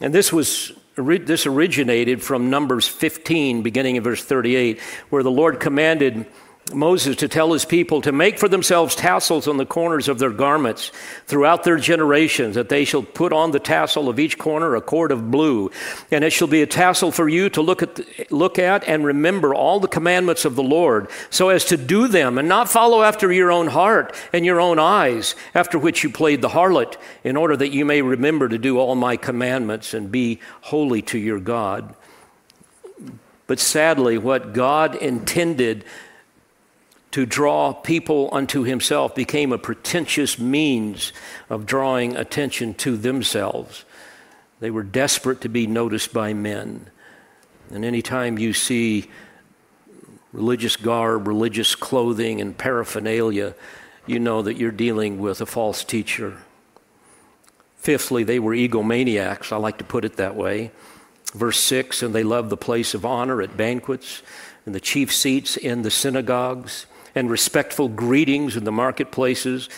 And 0.00 0.14
this 0.14 0.32
was 0.32 0.72
this 0.96 1.46
originated 1.46 2.22
from 2.22 2.50
Numbers 2.50 2.86
15, 2.86 3.62
beginning 3.62 3.96
in 3.96 4.02
verse 4.02 4.22
38, 4.22 4.80
where 5.10 5.22
the 5.22 5.30
Lord 5.30 5.58
commanded 5.58 6.26
Moses 6.74 7.16
to 7.16 7.28
tell 7.28 7.52
his 7.52 7.64
people 7.64 8.00
to 8.02 8.12
make 8.12 8.38
for 8.38 8.48
themselves 8.48 8.94
tassels 8.94 9.48
on 9.48 9.56
the 9.56 9.66
corners 9.66 10.08
of 10.08 10.18
their 10.18 10.30
garments 10.30 10.92
throughout 11.26 11.64
their 11.64 11.76
generations, 11.76 12.54
that 12.54 12.68
they 12.68 12.84
shall 12.84 13.02
put 13.02 13.32
on 13.32 13.50
the 13.50 13.58
tassel 13.58 14.08
of 14.08 14.18
each 14.18 14.38
corner 14.38 14.74
a 14.74 14.80
cord 14.80 15.12
of 15.12 15.30
blue. 15.30 15.70
And 16.10 16.24
it 16.24 16.32
shall 16.32 16.48
be 16.48 16.62
a 16.62 16.66
tassel 16.66 17.12
for 17.12 17.28
you 17.28 17.48
to 17.50 17.62
look 17.62 17.82
at, 17.82 18.32
look 18.32 18.58
at 18.58 18.84
and 18.88 19.04
remember 19.04 19.54
all 19.54 19.80
the 19.80 19.88
commandments 19.88 20.44
of 20.44 20.56
the 20.56 20.62
Lord, 20.62 21.08
so 21.30 21.48
as 21.48 21.64
to 21.66 21.76
do 21.76 22.08
them 22.08 22.38
and 22.38 22.48
not 22.48 22.68
follow 22.68 23.02
after 23.02 23.32
your 23.32 23.52
own 23.52 23.68
heart 23.68 24.14
and 24.32 24.44
your 24.44 24.60
own 24.60 24.78
eyes, 24.78 25.34
after 25.54 25.78
which 25.78 26.02
you 26.02 26.10
played 26.10 26.42
the 26.42 26.48
harlot, 26.48 26.96
in 27.24 27.36
order 27.36 27.56
that 27.56 27.72
you 27.72 27.84
may 27.84 28.02
remember 28.02 28.48
to 28.48 28.58
do 28.58 28.78
all 28.78 28.94
my 28.94 29.16
commandments 29.16 29.94
and 29.94 30.10
be 30.10 30.40
holy 30.62 31.02
to 31.02 31.18
your 31.18 31.40
God. 31.40 31.94
But 33.46 33.58
sadly, 33.58 34.16
what 34.18 34.54
God 34.54 34.94
intended 34.94 35.84
to 37.12 37.26
draw 37.26 37.74
people 37.74 38.30
unto 38.32 38.62
himself 38.62 39.14
became 39.14 39.52
a 39.52 39.58
pretentious 39.58 40.38
means 40.38 41.12
of 41.48 41.66
drawing 41.66 42.16
attention 42.16 42.74
to 42.74 42.96
themselves. 42.96 43.84
They 44.60 44.70
were 44.70 44.82
desperate 44.82 45.42
to 45.42 45.48
be 45.48 45.66
noticed 45.66 46.12
by 46.12 46.32
men. 46.32 46.88
And 47.70 47.84
anytime 47.84 48.38
you 48.38 48.54
see 48.54 49.10
religious 50.32 50.76
garb, 50.76 51.28
religious 51.28 51.74
clothing, 51.74 52.40
and 52.40 52.56
paraphernalia, 52.56 53.54
you 54.06 54.18
know 54.18 54.40
that 54.42 54.56
you're 54.56 54.70
dealing 54.70 55.18
with 55.18 55.40
a 55.40 55.46
false 55.46 55.84
teacher. 55.84 56.38
Fifthly, 57.76 58.24
they 58.24 58.38
were 58.38 58.54
egomaniacs. 58.54 59.52
I 59.52 59.56
like 59.56 59.78
to 59.78 59.84
put 59.84 60.04
it 60.06 60.16
that 60.16 60.34
way. 60.34 60.70
Verse 61.34 61.60
6 61.60 62.02
And 62.02 62.14
they 62.14 62.22
loved 62.22 62.48
the 62.48 62.56
place 62.56 62.94
of 62.94 63.04
honor 63.04 63.42
at 63.42 63.56
banquets 63.56 64.22
and 64.64 64.74
the 64.74 64.80
chief 64.80 65.12
seats 65.12 65.58
in 65.58 65.82
the 65.82 65.90
synagogues 65.90 66.86
and 67.14 67.30
respectful 67.30 67.88
greetings 67.88 68.56
in 68.56 68.64
the 68.64 68.72
marketplaces 68.72 69.68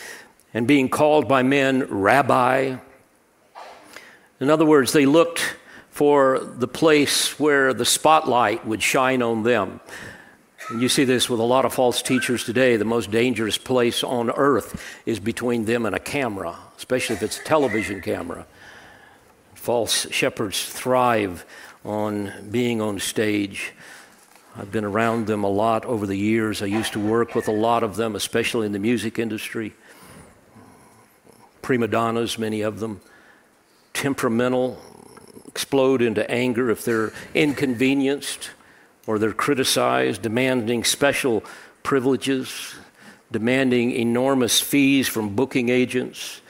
and 0.53 0.67
being 0.67 0.89
called 0.89 1.27
by 1.27 1.43
men 1.43 1.83
rabbi. 1.83 2.77
In 4.39 4.49
other 4.49 4.65
words, 4.65 4.93
they 4.93 5.05
looked 5.05 5.57
for 5.89 6.39
the 6.39 6.67
place 6.67 7.39
where 7.39 7.73
the 7.73 7.85
spotlight 7.85 8.65
would 8.65 8.83
shine 8.83 9.21
on 9.21 9.43
them. 9.43 9.79
And 10.69 10.81
you 10.81 10.89
see 10.89 11.03
this 11.03 11.29
with 11.29 11.39
a 11.39 11.43
lot 11.43 11.63
of 11.63 11.73
false 11.73 12.01
teachers 12.01 12.43
today. 12.43 12.75
The 12.75 12.85
most 12.85 13.11
dangerous 13.11 13.57
place 13.57 14.03
on 14.03 14.31
earth 14.31 14.81
is 15.05 15.19
between 15.19 15.65
them 15.65 15.85
and 15.85 15.95
a 15.95 15.99
camera, 15.99 16.57
especially 16.77 17.15
if 17.15 17.23
it's 17.23 17.39
a 17.39 17.43
television 17.43 18.01
camera. 18.01 18.47
False 19.53 20.09
shepherds 20.11 20.65
thrive 20.65 21.45
on 21.83 22.31
being 22.49 22.81
on 22.81 22.99
stage. 22.99 23.73
I've 24.57 24.71
been 24.71 24.85
around 24.85 25.27
them 25.27 25.43
a 25.43 25.49
lot 25.49 25.85
over 25.85 26.07
the 26.07 26.15
years. 26.15 26.61
I 26.61 26.67
used 26.67 26.93
to 26.93 26.99
work 26.99 27.35
with 27.35 27.49
a 27.49 27.51
lot 27.51 27.83
of 27.83 27.97
them, 27.97 28.15
especially 28.15 28.65
in 28.65 28.71
the 28.71 28.79
music 28.79 29.19
industry. 29.19 29.73
Prima 31.61 31.87
donnas, 31.87 32.39
many 32.39 32.61
of 32.61 32.79
them, 32.79 33.01
temperamental, 33.93 34.79
explode 35.47 36.01
into 36.01 36.29
anger 36.31 36.69
if 36.69 36.85
they're 36.85 37.11
inconvenienced 37.33 38.51
or 39.07 39.19
they're 39.19 39.33
criticized, 39.33 40.21
demanding 40.21 40.83
special 40.83 41.43
privileges, 41.83 42.75
demanding 43.31 43.91
enormous 43.91 44.61
fees 44.61 45.07
from 45.07 45.35
booking 45.35 45.69
agents, 45.69 46.41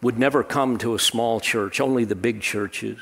would 0.00 0.18
never 0.18 0.42
come 0.42 0.78
to 0.78 0.94
a 0.94 0.98
small 0.98 1.40
church, 1.40 1.78
only 1.80 2.04
the 2.04 2.14
big 2.14 2.40
churches. 2.40 2.98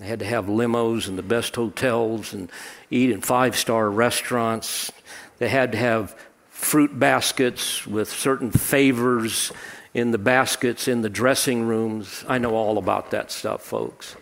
They 0.00 0.06
had 0.06 0.20
to 0.20 0.24
have 0.24 0.46
limos 0.46 1.08
and 1.08 1.18
the 1.18 1.22
best 1.22 1.54
hotels 1.54 2.32
and 2.32 2.50
eat 2.90 3.10
in 3.10 3.20
five 3.20 3.54
star 3.54 3.90
restaurants. 3.90 4.90
They 5.38 5.50
had 5.50 5.72
to 5.72 5.78
have 5.78 6.16
fruit 6.48 6.98
baskets 6.98 7.86
with 7.86 8.08
certain 8.08 8.50
favors 8.50 9.52
in 9.92 10.10
the 10.10 10.18
baskets 10.18 10.88
in 10.88 11.02
the 11.02 11.10
dressing 11.10 11.66
rooms. 11.66 12.24
I 12.26 12.38
know 12.38 12.54
all 12.54 12.78
about 12.78 13.10
that 13.10 13.30
stuff, 13.30 13.62
folks. 13.62 14.16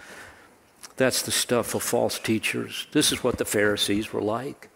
That's 0.96 1.22
the 1.22 1.30
stuff 1.30 1.76
of 1.76 1.82
false 1.84 2.18
teachers. 2.18 2.88
This 2.90 3.12
is 3.12 3.22
what 3.22 3.38
the 3.38 3.44
Pharisees 3.44 4.12
were 4.12 4.20
like. 4.20 4.68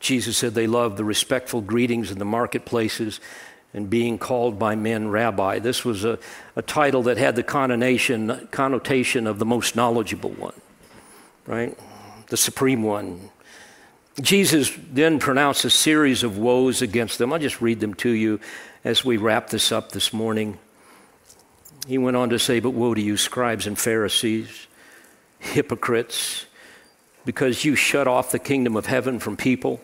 Jesus 0.00 0.36
said 0.36 0.54
they 0.54 0.66
loved 0.66 0.98
the 0.98 1.04
respectful 1.04 1.62
greetings 1.62 2.10
in 2.10 2.18
the 2.18 2.26
marketplaces 2.26 3.20
and 3.76 3.90
being 3.90 4.16
called 4.18 4.58
by 4.58 4.74
men 4.74 5.08
rabbi. 5.08 5.58
This 5.58 5.84
was 5.84 6.02
a, 6.04 6.18
a 6.56 6.62
title 6.62 7.02
that 7.04 7.18
had 7.18 7.36
the 7.36 7.42
connotation, 7.42 8.48
connotation 8.50 9.26
of 9.26 9.38
the 9.38 9.44
most 9.44 9.76
knowledgeable 9.76 10.30
one, 10.30 10.54
right? 11.46 11.78
The 12.28 12.38
supreme 12.38 12.82
one. 12.82 13.28
Jesus 14.18 14.72
then 14.90 15.18
pronounced 15.18 15.66
a 15.66 15.70
series 15.70 16.22
of 16.22 16.38
woes 16.38 16.80
against 16.80 17.18
them. 17.18 17.34
I'll 17.34 17.38
just 17.38 17.60
read 17.60 17.80
them 17.80 17.92
to 17.94 18.08
you 18.08 18.40
as 18.82 19.04
we 19.04 19.18
wrap 19.18 19.50
this 19.50 19.70
up 19.70 19.92
this 19.92 20.10
morning. 20.10 20.58
He 21.86 21.98
went 21.98 22.16
on 22.16 22.30
to 22.30 22.38
say, 22.38 22.60
But 22.60 22.70
woe 22.70 22.94
to 22.94 23.00
you, 23.00 23.18
scribes 23.18 23.66
and 23.66 23.78
Pharisees, 23.78 24.68
hypocrites, 25.38 26.46
because 27.26 27.66
you 27.66 27.76
shut 27.76 28.08
off 28.08 28.32
the 28.32 28.38
kingdom 28.38 28.74
of 28.74 28.86
heaven 28.86 29.18
from 29.18 29.36
people 29.36 29.82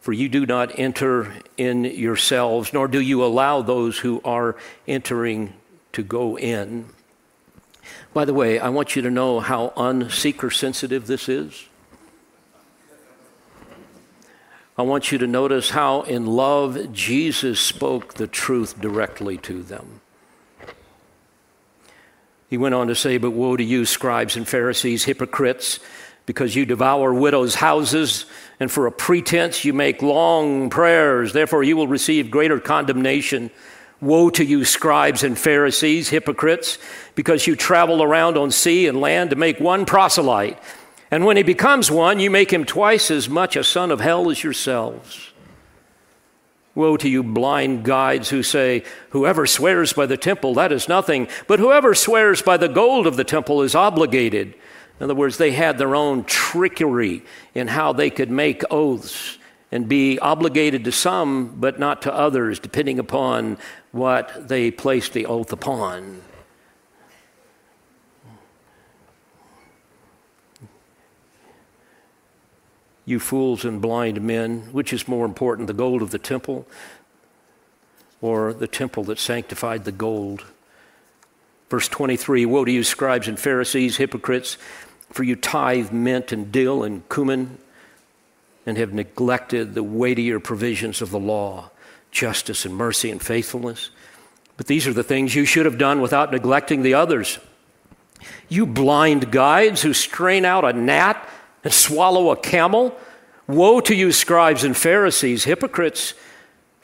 for 0.00 0.12
you 0.12 0.28
do 0.28 0.46
not 0.46 0.78
enter 0.78 1.32
in 1.56 1.84
yourselves, 1.84 2.72
nor 2.72 2.88
do 2.88 3.00
you 3.00 3.22
allow 3.22 3.60
those 3.60 3.98
who 3.98 4.20
are 4.24 4.56
entering 4.88 5.52
to 5.92 6.02
go 6.02 6.38
in. 6.38 6.86
By 8.14 8.24
the 8.24 8.34
way, 8.34 8.58
I 8.58 8.70
want 8.70 8.96
you 8.96 9.02
to 9.02 9.10
know 9.10 9.40
how 9.40 9.72
unseeker 9.76 10.50
sensitive 10.50 11.06
this 11.06 11.28
is. 11.28 11.66
I 14.78 14.82
want 14.82 15.12
you 15.12 15.18
to 15.18 15.26
notice 15.26 15.70
how, 15.70 16.02
in 16.02 16.24
love, 16.24 16.92
Jesus 16.92 17.60
spoke 17.60 18.14
the 18.14 18.26
truth 18.26 18.80
directly 18.80 19.36
to 19.38 19.62
them. 19.62 20.00
He 22.48 22.56
went 22.56 22.74
on 22.74 22.88
to 22.88 22.94
say, 22.94 23.18
But 23.18 23.32
woe 23.32 23.56
to 23.56 23.62
you, 23.62 23.84
scribes 23.84 24.36
and 24.36 24.48
Pharisees, 24.48 25.04
hypocrites! 25.04 25.78
because 26.30 26.54
you 26.54 26.64
devour 26.64 27.12
widows' 27.12 27.56
houses, 27.56 28.24
and 28.60 28.70
for 28.70 28.86
a 28.86 28.92
pretense 28.92 29.64
you 29.64 29.72
make 29.72 30.02
long 30.02 30.68
prayers. 30.68 31.32
Therefore, 31.32 31.62
you 31.62 31.76
will 31.76 31.88
receive 31.88 32.30
greater 32.30 32.60
condemnation. 32.60 33.50
Woe 34.02 34.30
to 34.30 34.44
you, 34.44 34.64
scribes 34.64 35.24
and 35.24 35.38
Pharisees, 35.38 36.10
hypocrites, 36.10 36.78
because 37.14 37.46
you 37.46 37.56
travel 37.56 38.02
around 38.02 38.36
on 38.36 38.50
sea 38.50 38.86
and 38.86 39.00
land 39.00 39.30
to 39.30 39.36
make 39.36 39.58
one 39.58 39.86
proselyte. 39.86 40.58
And 41.10 41.24
when 41.24 41.36
he 41.36 41.42
becomes 41.42 41.90
one, 41.90 42.20
you 42.20 42.30
make 42.30 42.52
him 42.52 42.64
twice 42.64 43.10
as 43.10 43.28
much 43.28 43.56
a 43.56 43.64
son 43.64 43.90
of 43.90 44.00
hell 44.00 44.30
as 44.30 44.44
yourselves. 44.44 45.32
Woe 46.74 46.96
to 46.98 47.08
you, 47.08 47.22
blind 47.22 47.84
guides 47.84 48.30
who 48.30 48.42
say, 48.42 48.84
Whoever 49.10 49.46
swears 49.46 49.92
by 49.92 50.06
the 50.06 50.16
temple, 50.16 50.54
that 50.54 50.70
is 50.70 50.88
nothing, 50.88 51.26
but 51.48 51.58
whoever 51.58 51.94
swears 51.94 52.42
by 52.42 52.56
the 52.56 52.68
gold 52.68 53.06
of 53.06 53.16
the 53.16 53.24
temple 53.24 53.62
is 53.62 53.74
obligated. 53.74 54.54
In 55.00 55.04
other 55.04 55.14
words, 55.14 55.38
they 55.38 55.52
had 55.52 55.78
their 55.78 55.96
own 55.96 56.24
trickery 56.24 57.22
in 57.54 57.68
how 57.68 57.94
they 57.94 58.10
could 58.10 58.30
make 58.30 58.62
oaths 58.70 59.38
and 59.72 59.88
be 59.88 60.18
obligated 60.18 60.84
to 60.84 60.92
some, 60.92 61.56
but 61.58 61.78
not 61.78 62.02
to 62.02 62.14
others, 62.14 62.58
depending 62.58 62.98
upon 62.98 63.56
what 63.92 64.48
they 64.48 64.70
placed 64.70 65.14
the 65.14 65.24
oath 65.24 65.52
upon. 65.52 66.20
You 73.06 73.18
fools 73.18 73.64
and 73.64 73.80
blind 73.80 74.20
men, 74.20 74.68
which 74.70 74.92
is 74.92 75.08
more 75.08 75.24
important, 75.24 75.66
the 75.66 75.72
gold 75.72 76.02
of 76.02 76.10
the 76.10 76.18
temple 76.18 76.66
or 78.20 78.52
the 78.52 78.68
temple 78.68 79.04
that 79.04 79.18
sanctified 79.18 79.84
the 79.84 79.92
gold? 79.92 80.44
Verse 81.70 81.88
23 81.88 82.44
Woe 82.44 82.64
to 82.64 82.70
you, 82.70 82.84
scribes 82.84 83.28
and 83.28 83.38
Pharisees, 83.38 83.96
hypocrites! 83.96 84.58
For 85.10 85.22
you 85.24 85.36
tithe 85.36 85.90
mint 85.92 86.32
and 86.32 86.50
dill 86.52 86.82
and 86.82 87.08
cumin 87.08 87.58
and 88.66 88.78
have 88.78 88.92
neglected 88.92 89.74
the 89.74 89.82
weightier 89.82 90.38
provisions 90.38 91.02
of 91.02 91.10
the 91.10 91.18
law, 91.18 91.70
justice 92.10 92.64
and 92.64 92.74
mercy 92.74 93.10
and 93.10 93.20
faithfulness. 93.20 93.90
But 94.56 94.66
these 94.66 94.86
are 94.86 94.92
the 94.92 95.02
things 95.02 95.34
you 95.34 95.44
should 95.44 95.66
have 95.66 95.78
done 95.78 96.00
without 96.00 96.30
neglecting 96.30 96.82
the 96.82 96.94
others. 96.94 97.38
You 98.48 98.66
blind 98.66 99.32
guides 99.32 99.82
who 99.82 99.94
strain 99.94 100.44
out 100.44 100.64
a 100.64 100.72
gnat 100.72 101.26
and 101.64 101.72
swallow 101.72 102.30
a 102.30 102.36
camel. 102.36 102.94
Woe 103.46 103.80
to 103.80 103.94
you, 103.94 104.12
scribes 104.12 104.62
and 104.62 104.76
Pharisees, 104.76 105.44
hypocrites! 105.44 106.14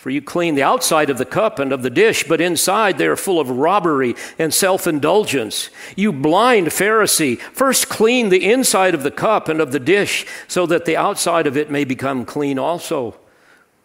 For 0.06 0.10
you 0.10 0.22
clean 0.22 0.54
the 0.54 0.62
outside 0.62 1.10
of 1.10 1.18
the 1.18 1.24
cup 1.24 1.58
and 1.58 1.72
of 1.72 1.82
the 1.82 1.90
dish, 1.90 2.22
but 2.28 2.40
inside 2.40 2.96
they 2.96 3.08
are 3.08 3.16
full 3.16 3.40
of 3.40 3.50
robbery 3.50 4.14
and 4.38 4.54
self 4.54 4.86
indulgence. 4.86 5.68
You 5.96 6.12
blind 6.12 6.68
Pharisee, 6.68 7.40
first 7.40 7.88
clean 7.88 8.28
the 8.28 8.48
inside 8.48 8.94
of 8.94 9.02
the 9.02 9.10
cup 9.10 9.48
and 9.48 9.60
of 9.60 9.72
the 9.72 9.80
dish, 9.80 10.24
so 10.46 10.64
that 10.66 10.84
the 10.84 10.96
outside 10.96 11.48
of 11.48 11.56
it 11.56 11.72
may 11.72 11.82
become 11.82 12.24
clean 12.24 12.56
also. 12.56 13.16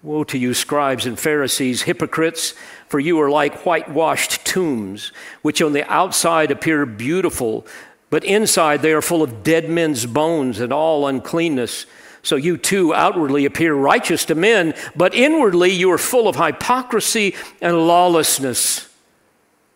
Woe 0.03 0.23
to 0.25 0.37
you, 0.37 0.53
scribes 0.53 1.07
and 1.07 1.17
Pharisees, 1.17 1.81
hypocrites, 1.81 2.53
for 2.87 2.99
you 2.99 3.19
are 3.19 3.31
like 3.31 3.65
whitewashed 3.65 4.45
tombs, 4.45 5.11
which 5.41 5.59
on 5.59 5.73
the 5.73 5.91
outside 5.91 6.51
appear 6.51 6.85
beautiful, 6.85 7.65
but 8.11 8.23
inside 8.23 8.83
they 8.83 8.93
are 8.93 9.01
full 9.01 9.23
of 9.23 9.41
dead 9.41 9.71
men's 9.71 10.05
bones 10.05 10.59
and 10.59 10.71
all 10.71 11.07
uncleanness. 11.07 11.87
So 12.23 12.35
you 12.35 12.57
too 12.57 12.93
outwardly 12.93 13.45
appear 13.45 13.73
righteous 13.73 14.25
to 14.25 14.35
men, 14.35 14.75
but 14.95 15.15
inwardly 15.15 15.71
you 15.71 15.91
are 15.91 15.97
full 15.97 16.27
of 16.27 16.35
hypocrisy 16.35 17.35
and 17.61 17.87
lawlessness. 17.87 18.87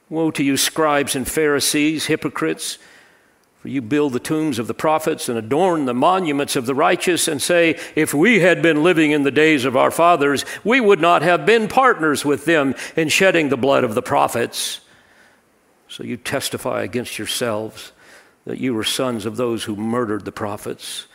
Woe 0.09 0.31
to 0.31 0.43
you, 0.43 0.55
scribes 0.55 1.15
and 1.15 1.27
Pharisees, 1.27 2.05
hypocrites! 2.05 2.77
For 3.65 3.69
you 3.69 3.81
build 3.81 4.13
the 4.13 4.19
tombs 4.19 4.59
of 4.59 4.67
the 4.67 4.75
prophets 4.75 5.27
and 5.27 5.39
adorn 5.39 5.85
the 5.85 5.93
monuments 5.95 6.55
of 6.55 6.67
the 6.67 6.75
righteous, 6.75 7.27
and 7.27 7.41
say, 7.41 7.79
If 7.95 8.13
we 8.13 8.41
had 8.41 8.61
been 8.61 8.83
living 8.83 9.09
in 9.09 9.23
the 9.23 9.31
days 9.31 9.65
of 9.65 9.75
our 9.75 9.89
fathers, 9.89 10.45
we 10.63 10.79
would 10.79 11.01
not 11.01 11.23
have 11.23 11.47
been 11.47 11.67
partners 11.67 12.23
with 12.23 12.45
them 12.45 12.75
in 12.95 13.09
shedding 13.09 13.49
the 13.49 13.57
blood 13.57 13.83
of 13.83 13.95
the 13.95 14.03
prophets. 14.03 14.81
So 15.87 16.03
you 16.03 16.15
testify 16.15 16.83
against 16.83 17.17
yourselves 17.17 17.91
that 18.45 18.59
you 18.59 18.75
were 18.75 18.83
sons 18.83 19.25
of 19.25 19.35
those 19.35 19.63
who 19.63 19.75
murdered 19.75 20.25
the 20.25 20.31
prophets. 20.31 21.07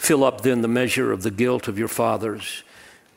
Fill 0.00 0.24
up 0.24 0.40
then 0.40 0.62
the 0.62 0.66
measure 0.66 1.12
of 1.12 1.24
the 1.24 1.30
guilt 1.30 1.68
of 1.68 1.78
your 1.78 1.86
fathers. 1.86 2.62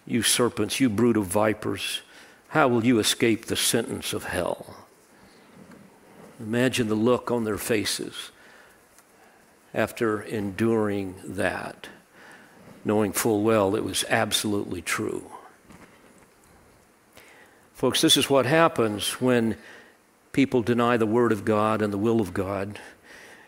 You 0.05 0.21
serpents, 0.21 0.81
you 0.81 0.89
brood 0.89 1.15
of 1.15 1.25
vipers, 1.25 2.01
how 2.49 2.67
will 2.67 2.86
you 2.86 2.99
escape 2.99 3.45
the 3.45 3.55
sentence 3.55 4.11
of 4.11 4.25
hell? 4.25 4.86
Imagine 6.41 6.89
the 6.89 6.95
look 6.95 7.31
on 7.31 7.45
their 7.45 7.57
faces 7.57 8.31
after 9.73 10.23
enduring 10.23 11.15
that, 11.23 11.88
knowing 12.84 13.13
full 13.13 13.43
well 13.43 13.77
it 13.77 13.86
was 13.86 14.03
absolutely 14.09 14.81
true. 14.81 15.31
Folks, 17.73 18.01
this 18.01 18.17
is 18.17 18.29
what 18.29 18.45
happens 18.45 19.21
when 19.21 19.55
people 20.34 20.61
deny 20.61 20.97
the 20.97 21.05
Word 21.05 21.31
of 21.31 21.45
God 21.45 21.81
and 21.81 21.93
the 21.93 21.97
will 21.97 22.19
of 22.19 22.34
God. 22.34 22.77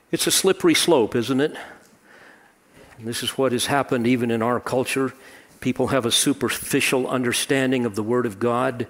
It's 0.09 0.25
a 0.25 0.31
slippery 0.31 0.73
slope, 0.73 1.17
isn't 1.17 1.41
it? 1.41 1.57
This 2.99 3.23
is 3.23 3.31
what 3.31 3.51
has 3.51 3.65
happened 3.65 4.07
even 4.07 4.31
in 4.31 4.41
our 4.41 4.59
culture. 4.59 5.13
People 5.59 5.87
have 5.87 6.05
a 6.05 6.11
superficial 6.11 7.07
understanding 7.07 7.85
of 7.85 7.95
the 7.95 8.03
Word 8.03 8.25
of 8.25 8.39
God, 8.39 8.87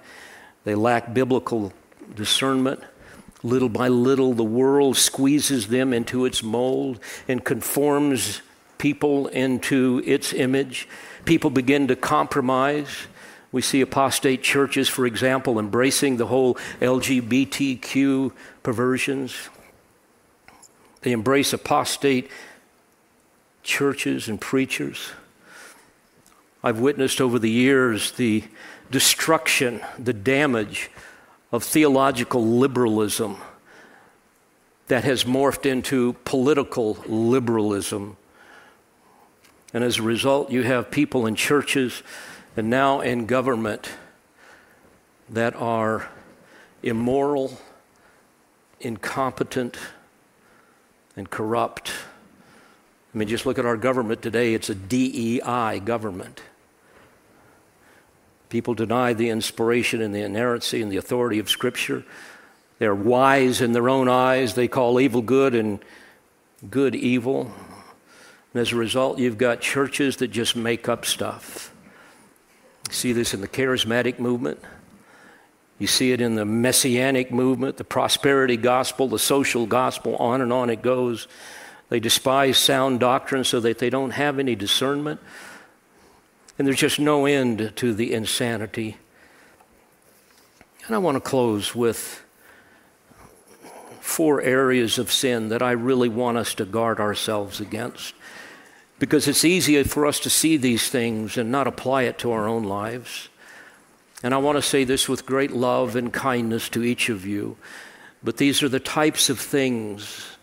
they 0.64 0.74
lack 0.74 1.14
biblical 1.14 1.72
discernment. 2.14 2.80
Little 3.42 3.68
by 3.68 3.88
little, 3.88 4.32
the 4.32 4.42
world 4.42 4.96
squeezes 4.96 5.68
them 5.68 5.92
into 5.92 6.24
its 6.24 6.42
mold 6.42 6.98
and 7.28 7.44
conforms 7.44 8.42
people 8.78 9.28
into 9.28 10.02
its 10.04 10.32
image. 10.32 10.88
People 11.24 11.50
begin 11.50 11.86
to 11.88 11.96
compromise. 11.96 13.06
We 13.52 13.62
see 13.62 13.80
apostate 13.80 14.42
churches, 14.42 14.88
for 14.88 15.06
example, 15.06 15.58
embracing 15.58 16.16
the 16.16 16.26
whole 16.26 16.54
LGBTQ 16.80 18.32
perversions. 18.62 19.48
They 21.02 21.12
embrace 21.12 21.52
apostate 21.52 22.30
churches 23.66 24.28
and 24.28 24.40
preachers. 24.40 25.10
I've 26.62 26.80
witnessed 26.80 27.20
over 27.20 27.38
the 27.38 27.50
years 27.50 28.12
the 28.12 28.44
destruction, 28.90 29.80
the 29.98 30.12
damage 30.12 30.90
of 31.52 31.62
theological 31.62 32.44
liberalism 32.44 33.36
that 34.86 35.04
has 35.04 35.24
morphed 35.24 35.66
into 35.66 36.14
political 36.24 36.94
liberalism. 37.06 38.16
And 39.74 39.82
as 39.82 39.98
a 39.98 40.02
result, 40.02 40.50
you 40.50 40.62
have 40.62 40.90
people 40.90 41.26
in 41.26 41.34
churches 41.34 42.02
and 42.56 42.70
now 42.70 43.00
in 43.00 43.26
government 43.26 43.90
that 45.28 45.56
are 45.56 46.08
immoral, 46.82 47.58
incompetent, 48.80 49.76
and 51.16 51.28
corrupt. 51.28 51.90
I 53.16 53.18
mean, 53.18 53.28
just 53.28 53.46
look 53.46 53.58
at 53.58 53.64
our 53.64 53.78
government 53.78 54.20
today, 54.20 54.52
it's 54.52 54.68
a 54.68 54.74
DEI 54.74 55.80
government. 55.82 56.42
People 58.50 58.74
deny 58.74 59.14
the 59.14 59.30
inspiration 59.30 60.02
and 60.02 60.14
the 60.14 60.20
inerrancy 60.20 60.82
and 60.82 60.92
the 60.92 60.98
authority 60.98 61.38
of 61.38 61.48
Scripture. 61.48 62.04
They're 62.78 62.94
wise 62.94 63.62
in 63.62 63.72
their 63.72 63.88
own 63.88 64.10
eyes. 64.10 64.52
They 64.52 64.68
call 64.68 65.00
evil 65.00 65.22
good 65.22 65.54
and 65.54 65.82
good 66.68 66.94
evil. 66.94 67.50
And 68.52 68.60
as 68.60 68.72
a 68.72 68.76
result, 68.76 69.18
you've 69.18 69.38
got 69.38 69.62
churches 69.62 70.16
that 70.18 70.28
just 70.28 70.54
make 70.54 70.86
up 70.86 71.06
stuff. 71.06 71.72
You 72.88 72.92
see 72.92 73.12
this 73.14 73.32
in 73.32 73.40
the 73.40 73.48
charismatic 73.48 74.18
movement. 74.18 74.60
You 75.78 75.86
see 75.86 76.12
it 76.12 76.20
in 76.20 76.34
the 76.34 76.44
messianic 76.44 77.32
movement, 77.32 77.78
the 77.78 77.84
prosperity 77.84 78.58
gospel, 78.58 79.08
the 79.08 79.18
social 79.18 79.64
gospel, 79.64 80.16
on 80.16 80.42
and 80.42 80.52
on 80.52 80.68
it 80.68 80.82
goes. 80.82 81.28
They 81.88 82.00
despise 82.00 82.58
sound 82.58 83.00
doctrine 83.00 83.44
so 83.44 83.60
that 83.60 83.78
they 83.78 83.90
don't 83.90 84.10
have 84.10 84.38
any 84.38 84.54
discernment. 84.54 85.20
And 86.58 86.66
there's 86.66 86.78
just 86.78 86.98
no 86.98 87.26
end 87.26 87.72
to 87.76 87.94
the 87.94 88.12
insanity. 88.12 88.96
And 90.86 90.94
I 90.94 90.98
want 90.98 91.16
to 91.16 91.20
close 91.20 91.74
with 91.74 92.22
four 94.00 94.40
areas 94.40 94.98
of 94.98 95.12
sin 95.12 95.48
that 95.48 95.62
I 95.62 95.72
really 95.72 96.08
want 96.08 96.38
us 96.38 96.54
to 96.54 96.64
guard 96.64 97.00
ourselves 97.00 97.60
against. 97.60 98.14
Because 98.98 99.28
it's 99.28 99.44
easier 99.44 99.84
for 99.84 100.06
us 100.06 100.18
to 100.20 100.30
see 100.30 100.56
these 100.56 100.88
things 100.88 101.36
and 101.36 101.52
not 101.52 101.66
apply 101.66 102.02
it 102.02 102.18
to 102.20 102.32
our 102.32 102.48
own 102.48 102.64
lives. 102.64 103.28
And 104.22 104.32
I 104.32 104.38
want 104.38 104.56
to 104.56 104.62
say 104.62 104.84
this 104.84 105.08
with 105.08 105.26
great 105.26 105.50
love 105.50 105.96
and 105.96 106.12
kindness 106.12 106.68
to 106.70 106.82
each 106.82 107.08
of 107.08 107.26
you. 107.26 107.56
But 108.24 108.38
these 108.38 108.62
are 108.62 108.68
the 108.68 108.80
types 108.80 109.28
of 109.28 109.38
things 109.38 110.35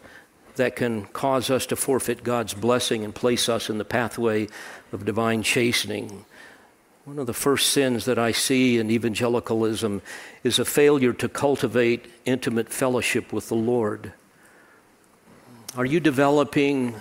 that 0.55 0.75
can 0.75 1.05
cause 1.07 1.49
us 1.49 1.65
to 1.67 1.75
forfeit 1.75 2.23
God's 2.23 2.53
blessing 2.53 3.03
and 3.03 3.13
place 3.13 3.49
us 3.49 3.69
in 3.69 3.77
the 3.77 3.85
pathway 3.85 4.47
of 4.91 5.05
divine 5.05 5.43
chastening. 5.43 6.25
One 7.05 7.19
of 7.19 7.27
the 7.27 7.33
first 7.33 7.71
sins 7.71 8.05
that 8.05 8.17
I 8.17 8.31
see 8.31 8.77
in 8.77 8.89
evangelicalism 8.89 10.01
is 10.43 10.59
a 10.59 10.65
failure 10.65 11.11
to 11.13 11.27
cultivate 11.27 12.05
intimate 12.23 12.69
fellowship 12.69 13.33
with 13.33 13.49
the 13.49 13.55
Lord. 13.55 14.13
Are 15.75 15.85
you 15.85 15.99
developing 15.99 16.95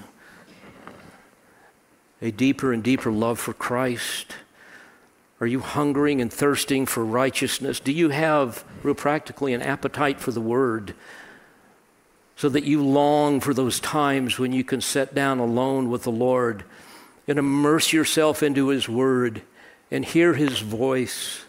a 2.21 2.31
deeper 2.31 2.73
and 2.73 2.83
deeper 2.83 3.13
love 3.13 3.39
for 3.39 3.53
Christ? 3.53 4.35
Are 5.41 5.47
you 5.47 5.61
hungering 5.61 6.21
and 6.21 6.33
thirsting 6.33 6.87
for 6.87 7.05
righteousness? 7.05 7.81
Do 7.81 7.93
you 7.93 8.09
have, 8.11 8.65
real 8.83 8.95
practically, 8.95 9.53
an 9.55 9.63
appetite 9.63 10.21
for 10.21 10.31
the 10.31 10.41
Word? 10.41 10.95
So 12.43 12.49
that 12.49 12.65
you 12.65 12.83
long 12.83 13.39
for 13.39 13.55
those 13.55 13.79
times 13.79 14.37
when 14.37 14.53
you 14.53 14.65
can 14.65 14.81
sit 14.81 15.15
down 15.15 15.39
alone 15.39 15.89
with 15.89 16.03
the 16.03 16.11
Lord 16.11 16.65
and 17.29 17.39
immerse 17.39 17.93
yourself 17.93 18.43
into 18.43 18.67
His 18.67 18.89
Word 18.89 19.43
and 19.93 20.05
hear 20.05 20.35
His 20.35 20.59
voice 20.59 21.45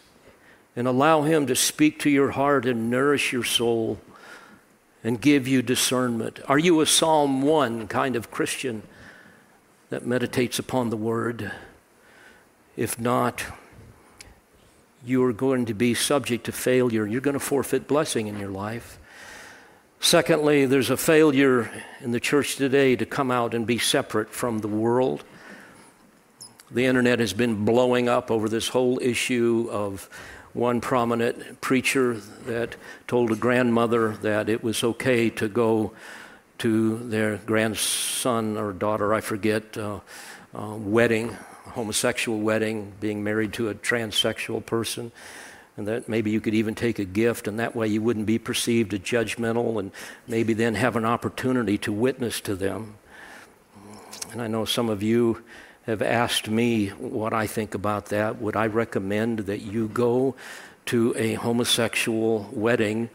and 0.76 0.86
allow 0.86 1.22
Him 1.22 1.48
to 1.48 1.56
speak 1.56 1.98
to 1.98 2.10
your 2.10 2.30
heart 2.30 2.64
and 2.64 2.92
nourish 2.92 3.32
your 3.32 3.42
soul 3.42 3.98
and 5.02 5.20
give 5.20 5.48
you 5.48 5.62
discernment. 5.62 6.38
Are 6.46 6.60
you 6.60 6.80
a 6.80 6.86
Psalm 6.86 7.42
1 7.42 7.88
kind 7.88 8.14
of 8.14 8.30
Christian 8.30 8.84
that 9.90 10.06
meditates 10.06 10.60
upon 10.60 10.90
the 10.90 10.96
Word? 10.96 11.50
If 12.76 13.00
not, 13.00 13.42
you 15.04 15.24
are 15.24 15.32
going 15.32 15.64
to 15.64 15.74
be 15.74 15.92
subject 15.94 16.44
to 16.44 16.52
failure. 16.52 17.04
You're 17.04 17.20
going 17.20 17.34
to 17.34 17.40
forfeit 17.40 17.88
blessing 17.88 18.28
in 18.28 18.38
your 18.38 18.50
life. 18.50 19.00
Secondly, 20.04 20.66
there's 20.66 20.90
a 20.90 20.98
failure 20.98 21.70
in 22.02 22.10
the 22.10 22.20
church 22.20 22.56
today 22.56 22.94
to 22.94 23.06
come 23.06 23.30
out 23.30 23.54
and 23.54 23.66
be 23.66 23.78
separate 23.78 24.28
from 24.28 24.58
the 24.58 24.68
world. 24.68 25.24
The 26.70 26.84
internet 26.84 27.20
has 27.20 27.32
been 27.32 27.64
blowing 27.64 28.06
up 28.06 28.30
over 28.30 28.50
this 28.50 28.68
whole 28.68 29.00
issue 29.00 29.66
of 29.70 30.10
one 30.52 30.82
prominent 30.82 31.62
preacher 31.62 32.20
that 32.44 32.76
told 33.08 33.32
a 33.32 33.34
grandmother 33.34 34.10
that 34.18 34.50
it 34.50 34.62
was 34.62 34.84
okay 34.84 35.30
to 35.30 35.48
go 35.48 35.94
to 36.58 36.98
their 36.98 37.38
grandson 37.38 38.58
or 38.58 38.74
daughter, 38.74 39.14
I 39.14 39.22
forget, 39.22 39.78
uh, 39.78 40.00
uh, 40.54 40.76
wedding, 40.76 41.30
homosexual 41.68 42.40
wedding, 42.40 42.92
being 43.00 43.24
married 43.24 43.54
to 43.54 43.70
a 43.70 43.74
transsexual 43.74 44.66
person 44.66 45.12
and 45.76 45.86
that 45.88 46.08
maybe 46.08 46.30
you 46.30 46.40
could 46.40 46.54
even 46.54 46.74
take 46.74 46.98
a 46.98 47.04
gift, 47.04 47.48
and 47.48 47.58
that 47.58 47.74
way 47.74 47.88
you 47.88 48.00
wouldn't 48.00 48.26
be 48.26 48.38
perceived 48.38 48.94
as 48.94 49.00
judgmental, 49.00 49.78
and 49.78 49.90
maybe 50.28 50.54
then 50.54 50.74
have 50.74 50.96
an 50.96 51.04
opportunity 51.04 51.76
to 51.78 51.92
witness 51.92 52.40
to 52.42 52.54
them. 52.54 52.94
And 54.32 54.40
I 54.40 54.46
know 54.46 54.64
some 54.64 54.88
of 54.88 55.02
you 55.02 55.42
have 55.86 56.00
asked 56.00 56.48
me 56.48 56.88
what 56.88 57.32
I 57.32 57.46
think 57.46 57.74
about 57.74 58.06
that. 58.06 58.40
Would 58.40 58.56
I 58.56 58.66
recommend 58.66 59.40
that 59.40 59.60
you 59.60 59.88
go 59.88 60.34
to 60.86 61.14
a 61.16 61.34
homosexual 61.34 62.48
wedding 62.52 63.10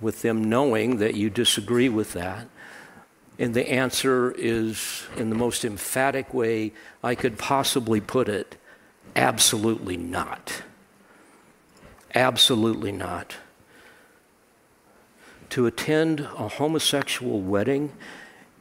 with 0.00 0.22
them 0.22 0.44
knowing 0.44 0.98
that 0.98 1.14
you 1.14 1.30
disagree 1.30 1.88
with 1.88 2.14
that? 2.14 2.48
And 3.38 3.52
the 3.52 3.70
answer 3.70 4.32
is, 4.32 5.04
in 5.16 5.28
the 5.30 5.36
most 5.36 5.64
emphatic 5.64 6.32
way 6.32 6.72
I 7.02 7.14
could 7.14 7.38
possibly 7.38 8.00
put 8.00 8.28
it, 8.28 8.56
absolutely 9.14 9.96
not. 9.96 10.62
Absolutely 12.16 12.92
not. 12.92 13.36
To 15.50 15.66
attend 15.66 16.20
a 16.20 16.48
homosexual 16.48 17.42
wedding 17.42 17.92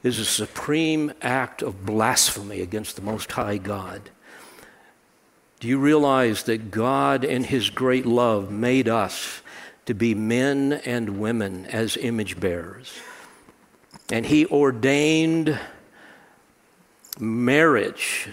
is 0.03 0.19
a 0.19 0.25
supreme 0.25 1.13
act 1.21 1.61
of 1.61 1.85
blasphemy 1.85 2.59
against 2.59 2.97
the 2.97 3.01
Most 3.01 3.31
High 3.31 3.57
God. 3.57 4.09
Do 5.61 5.69
you 5.69 5.79
realize 5.79 6.43
that 6.43 6.69
God, 6.69 7.23
in 7.23 7.45
His 7.45 7.69
great 7.69 8.05
love, 8.05 8.51
made 8.51 8.89
us 8.89 9.41
to 9.85 9.93
be 9.93 10.13
men 10.13 10.73
and 10.73 11.21
women 11.21 11.65
as 11.67 11.95
image 11.95 12.37
bearers? 12.41 12.91
And 14.11 14.25
He 14.25 14.45
ordained 14.47 15.57
marriage 17.17 18.27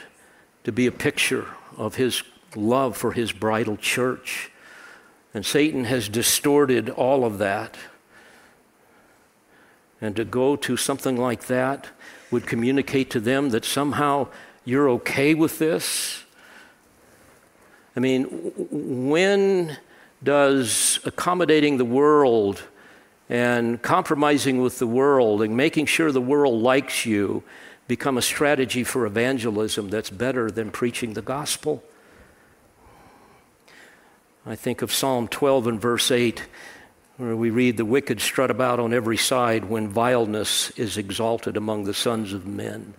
to 0.65 0.73
be 0.73 0.89
a 0.89 0.93
picture 0.93 1.47
of 1.77 1.95
His 1.95 2.25
love 2.57 2.97
for 2.97 3.13
His 3.13 3.31
bridal 3.31 3.77
church. 3.77 4.49
And 5.35 5.47
Satan 5.47 5.85
has 5.85 6.09
distorted 6.09 6.91
all 6.91 7.25
of 7.25 7.39
that. 7.39 7.77
And 10.01 10.17
to 10.17 10.25
go 10.25 10.57
to 10.57 10.77
something 10.77 11.17
like 11.17 11.47
that 11.47 11.89
would 12.31 12.47
communicate 12.47 13.11
to 13.11 13.21
them 13.21 13.51
that 13.51 13.65
somehow 13.65 14.29
you're 14.65 14.89
okay 14.91 15.35
with 15.35 15.59
this. 15.59 16.25
I 17.97 18.01
mean, 18.01 18.25
when 18.71 19.77
does 20.23 20.99
accommodating 21.05 21.77
the 21.77 21.85
world 21.85 22.63
and 23.29 23.81
compromising 23.81 24.61
with 24.61 24.79
the 24.79 24.87
world 24.87 25.43
and 25.43 25.57
making 25.57 25.87
sure 25.87 26.11
the 26.13 26.21
world 26.21 26.61
likes 26.63 27.07
you 27.07 27.43
become 27.89 28.17
a 28.17 28.23
strategy 28.23 28.85
for 28.85 29.07
evangelism 29.07 29.89
that's 29.89 30.11
better 30.11 30.51
than 30.51 30.71
preaching 30.71 31.15
the 31.15 31.23
gospel? 31.23 31.83
I 34.45 34.57
think 34.57 34.83
of 34.83 34.93
Psalm 34.93 35.29
12 35.29 35.69
and 35.69 35.81
verse 35.81 36.11
8, 36.11 36.45
where 37.17 37.37
we 37.37 37.51
read, 37.51 37.77
The 37.77 37.85
wicked 37.85 38.21
strut 38.21 38.51
about 38.51 38.81
on 38.81 38.93
every 38.93 39.17
side 39.17 39.67
when 39.67 39.87
vileness 39.87 40.71
is 40.71 40.97
exalted 40.97 41.57
among 41.57 41.85
the 41.85 41.95
sons 41.95 42.33
of 42.33 42.45
men. 42.45 42.95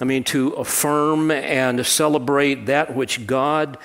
I 0.00 0.04
mean, 0.04 0.22
to 0.24 0.50
affirm 0.50 1.32
and 1.32 1.84
celebrate 1.84 2.66
that 2.66 2.94
which 2.94 3.26
God 3.26 3.76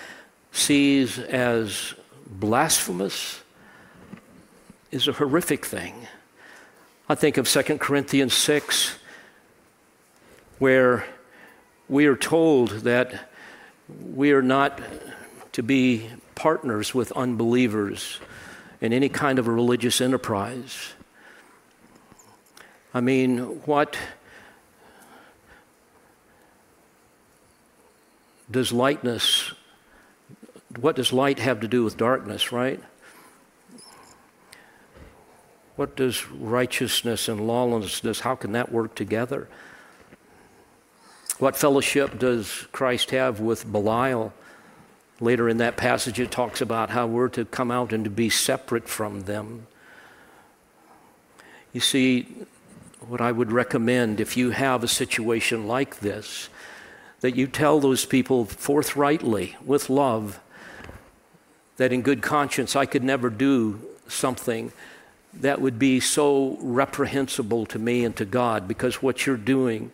sees 0.51 1.17
as 1.17 1.95
blasphemous 2.27 3.41
is 4.91 5.07
a 5.07 5.13
horrific 5.13 5.65
thing. 5.65 5.95
I 7.07 7.15
think 7.15 7.37
of 7.37 7.49
2 7.49 7.79
Corinthians 7.79 8.35
6, 8.35 8.99
where 10.59 11.07
we 11.87 12.05
are 12.05 12.15
told 12.15 12.69
that 12.81 13.31
we 14.13 14.31
are 14.31 14.43
not 14.43 14.79
to 15.53 15.63
be 15.63 16.07
partners 16.39 16.95
with 16.95 17.11
unbelievers 17.11 18.21
in 18.79 18.93
any 18.93 19.09
kind 19.09 19.39
of 19.39 19.47
a 19.47 19.51
religious 19.51 19.99
enterprise. 19.99 20.93
I 22.93 23.01
mean, 23.01 23.39
what 23.65 23.97
does 28.49 28.71
lightness, 28.71 29.51
what 30.79 30.95
does 30.95 31.11
light 31.11 31.39
have 31.39 31.59
to 31.59 31.67
do 31.67 31.83
with 31.83 31.97
darkness, 31.97 32.53
right? 32.53 32.81
What 35.75 35.97
does 35.97 36.25
righteousness 36.31 37.27
and 37.27 37.45
lawlessness, 37.47 38.21
how 38.21 38.35
can 38.35 38.53
that 38.53 38.71
work 38.71 38.95
together? 38.95 39.49
What 41.37 41.57
fellowship 41.57 42.17
does 42.17 42.65
Christ 42.71 43.11
have 43.11 43.41
with 43.41 43.69
Belial? 43.69 44.33
Later 45.19 45.49
in 45.49 45.57
that 45.57 45.75
passage, 45.75 46.19
it 46.19 46.31
talks 46.31 46.61
about 46.61 46.91
how 46.91 47.07
we're 47.07 47.29
to 47.29 47.45
come 47.45 47.71
out 47.71 47.91
and 47.91 48.03
to 48.05 48.09
be 48.09 48.29
separate 48.29 48.87
from 48.87 49.21
them. 49.21 49.67
You 51.73 51.81
see, 51.81 52.27
what 53.07 53.21
I 53.21 53.31
would 53.31 53.51
recommend 53.51 54.19
if 54.19 54.37
you 54.37 54.51
have 54.51 54.83
a 54.83 54.87
situation 54.87 55.67
like 55.67 55.99
this, 55.99 56.49
that 57.19 57.35
you 57.35 57.47
tell 57.47 57.79
those 57.79 58.05
people 58.05 58.45
forthrightly, 58.45 59.57
with 59.65 59.89
love, 59.89 60.39
that 61.77 61.91
in 61.91 62.01
good 62.01 62.21
conscience 62.21 62.75
I 62.75 62.85
could 62.85 63.03
never 63.03 63.29
do 63.29 63.81
something 64.07 64.71
that 65.33 65.61
would 65.61 65.77
be 65.77 65.99
so 65.99 66.57
reprehensible 66.61 67.65
to 67.67 67.77
me 67.77 68.03
and 68.03 68.15
to 68.15 68.25
God 68.25 68.67
because 68.67 69.01
what 69.01 69.25
you're 69.25 69.37
doing 69.37 69.91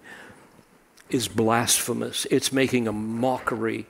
is 1.10 1.28
blasphemous. 1.28 2.26
It's 2.32 2.52
making 2.52 2.88
a 2.88 2.94
mockery 2.94 3.86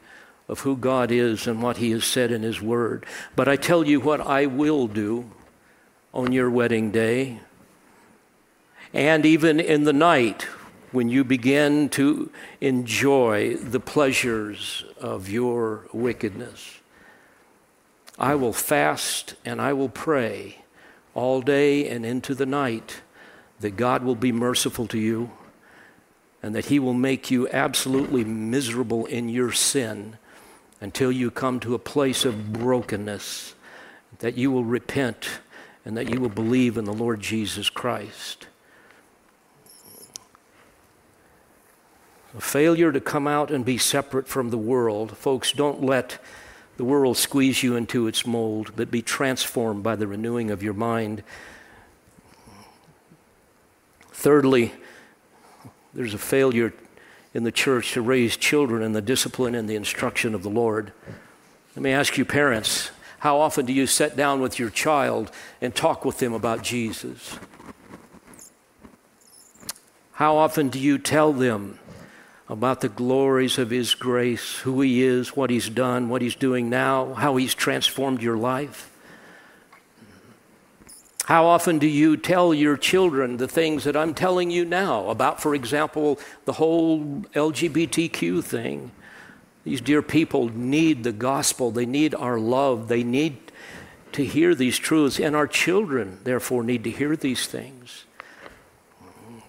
of 0.47 0.61
who 0.61 0.75
God 0.75 1.11
is 1.11 1.47
and 1.47 1.61
what 1.61 1.77
He 1.77 1.91
has 1.91 2.03
said 2.03 2.31
in 2.31 2.43
His 2.43 2.61
Word. 2.61 3.05
But 3.35 3.47
I 3.47 3.55
tell 3.55 3.85
you 3.85 3.99
what 3.99 4.21
I 4.21 4.45
will 4.45 4.87
do 4.87 5.31
on 6.13 6.31
your 6.31 6.49
wedding 6.49 6.91
day, 6.91 7.39
and 8.93 9.25
even 9.25 9.59
in 9.59 9.83
the 9.83 9.93
night 9.93 10.47
when 10.91 11.09
you 11.09 11.23
begin 11.25 11.89
to 11.89 12.31
enjoy 12.61 13.55
the 13.57 13.81
pleasures 13.81 14.85
of 14.99 15.29
your 15.29 15.87
wickedness. 15.91 16.79
I 18.17 18.35
will 18.35 18.53
fast 18.53 19.35
and 19.43 19.61
I 19.61 19.73
will 19.73 19.89
pray 19.89 20.63
all 21.13 21.41
day 21.41 21.89
and 21.89 22.05
into 22.05 22.33
the 22.33 22.45
night 22.45 23.01
that 23.59 23.75
God 23.75 24.03
will 24.03 24.15
be 24.15 24.31
merciful 24.31 24.87
to 24.87 24.97
you 24.97 25.31
and 26.41 26.55
that 26.55 26.67
He 26.67 26.79
will 26.79 26.93
make 26.93 27.29
you 27.29 27.49
absolutely 27.49 28.23
miserable 28.23 29.05
in 29.05 29.27
your 29.27 29.51
sin 29.51 30.17
until 30.81 31.11
you 31.11 31.31
come 31.31 31.59
to 31.61 31.73
a 31.73 31.79
place 31.79 32.25
of 32.25 32.53
brokenness, 32.53 33.55
that 34.19 34.37
you 34.37 34.51
will 34.51 34.63
repent 34.63 35.39
and 35.83 35.95
that 35.95 36.09
you 36.09 36.19
will 36.19 36.29
believe 36.29 36.77
in 36.77 36.85
the 36.85 36.93
Lord 36.93 37.21
Jesus 37.21 37.69
Christ. 37.69 38.47
A 42.37 42.41
failure 42.41 42.91
to 42.91 42.99
come 42.99 43.27
out 43.27 43.51
and 43.51 43.63
be 43.63 43.77
separate 43.77 44.27
from 44.27 44.49
the 44.49 44.57
world. 44.57 45.15
Folks, 45.15 45.53
don't 45.53 45.81
let 45.81 46.17
the 46.75 46.83
world 46.83 47.15
squeeze 47.15 47.63
you 47.63 47.75
into 47.75 48.07
its 48.07 48.25
mold, 48.25 48.73
but 48.75 48.91
be 48.91 49.01
transformed 49.01 49.83
by 49.83 49.95
the 49.95 50.07
renewing 50.07 50.51
of 50.51 50.61
your 50.61 50.73
mind. 50.73 51.23
Thirdly, 54.11 54.73
there's 55.93 56.13
a 56.13 56.17
failure 56.17 56.73
in 57.35 57.43
the 57.43 57.51
church 57.51 57.91
to 57.91 58.01
raise 58.01 58.37
children 58.37 58.81
in 58.81 58.93
the 58.93 59.01
discipline 59.01 59.55
and 59.55 59.69
the 59.69 59.75
instruction 59.75 60.33
of 60.33 60.41
the 60.41 60.49
Lord. 60.49 60.93
Let 61.75 61.83
me 61.83 61.91
ask 61.91 62.17
you, 62.17 62.23
parents, 62.23 62.91
how 63.19 63.39
often 63.39 63.65
do 63.65 63.73
you 63.73 63.87
sit 63.87 64.15
down 64.15 64.39
with 64.39 64.57
your 64.57 64.69
child 64.69 65.29
and 65.59 65.75
talk 65.75 66.05
with 66.05 66.19
them 66.19 66.31
about 66.31 66.63
Jesus? 66.63 67.37
How 70.13 70.37
often 70.37 70.69
do 70.69 70.79
you 70.79 70.97
tell 70.97 71.33
them 71.33 71.77
about 72.47 72.79
the 72.79 72.87
glories 72.87 73.57
of 73.57 73.69
His 73.69 73.95
grace, 73.95 74.59
who 74.59 74.79
He 74.79 75.03
is, 75.03 75.35
what 75.35 75.49
He's 75.49 75.67
done, 75.67 76.07
what 76.07 76.21
He's 76.21 76.35
doing 76.35 76.69
now, 76.69 77.15
how 77.15 77.35
He's 77.35 77.53
transformed 77.53 78.21
your 78.21 78.37
life? 78.37 78.89
How 81.25 81.47
often 81.47 81.79
do 81.79 81.87
you 81.87 82.17
tell 82.17 82.53
your 82.53 82.77
children 82.77 83.37
the 83.37 83.47
things 83.47 83.85
that 83.85 83.97
I'm 83.97 84.13
telling 84.13 84.51
you 84.51 84.63
now 84.63 85.09
about, 85.09 85.41
for 85.41 85.55
example, 85.55 86.19
the 86.45 86.53
whole 86.53 87.03
LGBTQ 87.33 88.43
thing? 88.43 88.91
These 89.63 89.81
dear 89.81 90.03
people 90.03 90.49
need 90.49 91.03
the 91.03 91.11
gospel, 91.11 91.71
they 91.71 91.87
need 91.87 92.13
our 92.13 92.37
love, 92.37 92.89
they 92.89 93.03
need 93.03 93.37
to 94.11 94.23
hear 94.23 94.53
these 94.53 94.77
truths, 94.77 95.19
and 95.19 95.35
our 95.35 95.47
children, 95.47 96.19
therefore, 96.25 96.63
need 96.63 96.83
to 96.83 96.91
hear 96.91 97.15
these 97.15 97.47
things. 97.47 98.05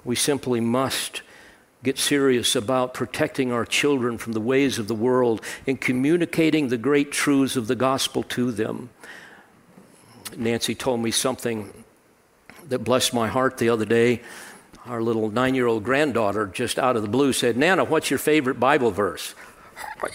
We 0.03 0.17
simply 0.17 0.61
must 0.61 1.21
get 1.83 1.99
serious 1.99 2.57
about 2.57 2.95
protecting 2.95 3.53
our 3.53 3.67
children 3.67 4.17
from 4.17 4.33
the 4.33 4.41
ways 4.41 4.79
of 4.79 4.89
the 4.89 4.95
world 4.95 5.43
and 5.67 5.79
communicating 5.79 6.69
the 6.69 6.79
great 6.79 7.13
truths 7.13 7.55
of 7.55 7.67
the 7.67 7.77
gospel 7.77 8.23
to 8.23 8.51
them. 8.51 8.89
Nancy 10.37 10.75
told 10.75 11.01
me 11.01 11.11
something 11.11 11.73
that 12.69 12.81
blessed 12.81 13.15
my 13.15 13.29
heart 13.29 13.59
the 13.59 13.69
other 13.69 13.85
day. 13.85 14.23
Our 14.87 15.03
little 15.03 15.31
nine 15.31 15.55
year 15.55 15.67
old 15.67 15.85
granddaughter, 15.85 16.47
just 16.47 16.79
out 16.79 16.97
of 16.97 17.03
the 17.03 17.09
blue, 17.09 17.33
said, 17.33 17.57
Nana, 17.57 17.85
what's 17.85 18.11
your 18.11 18.19
favorite 18.19 18.61
Bible 18.61 18.91
verse? 18.91 19.35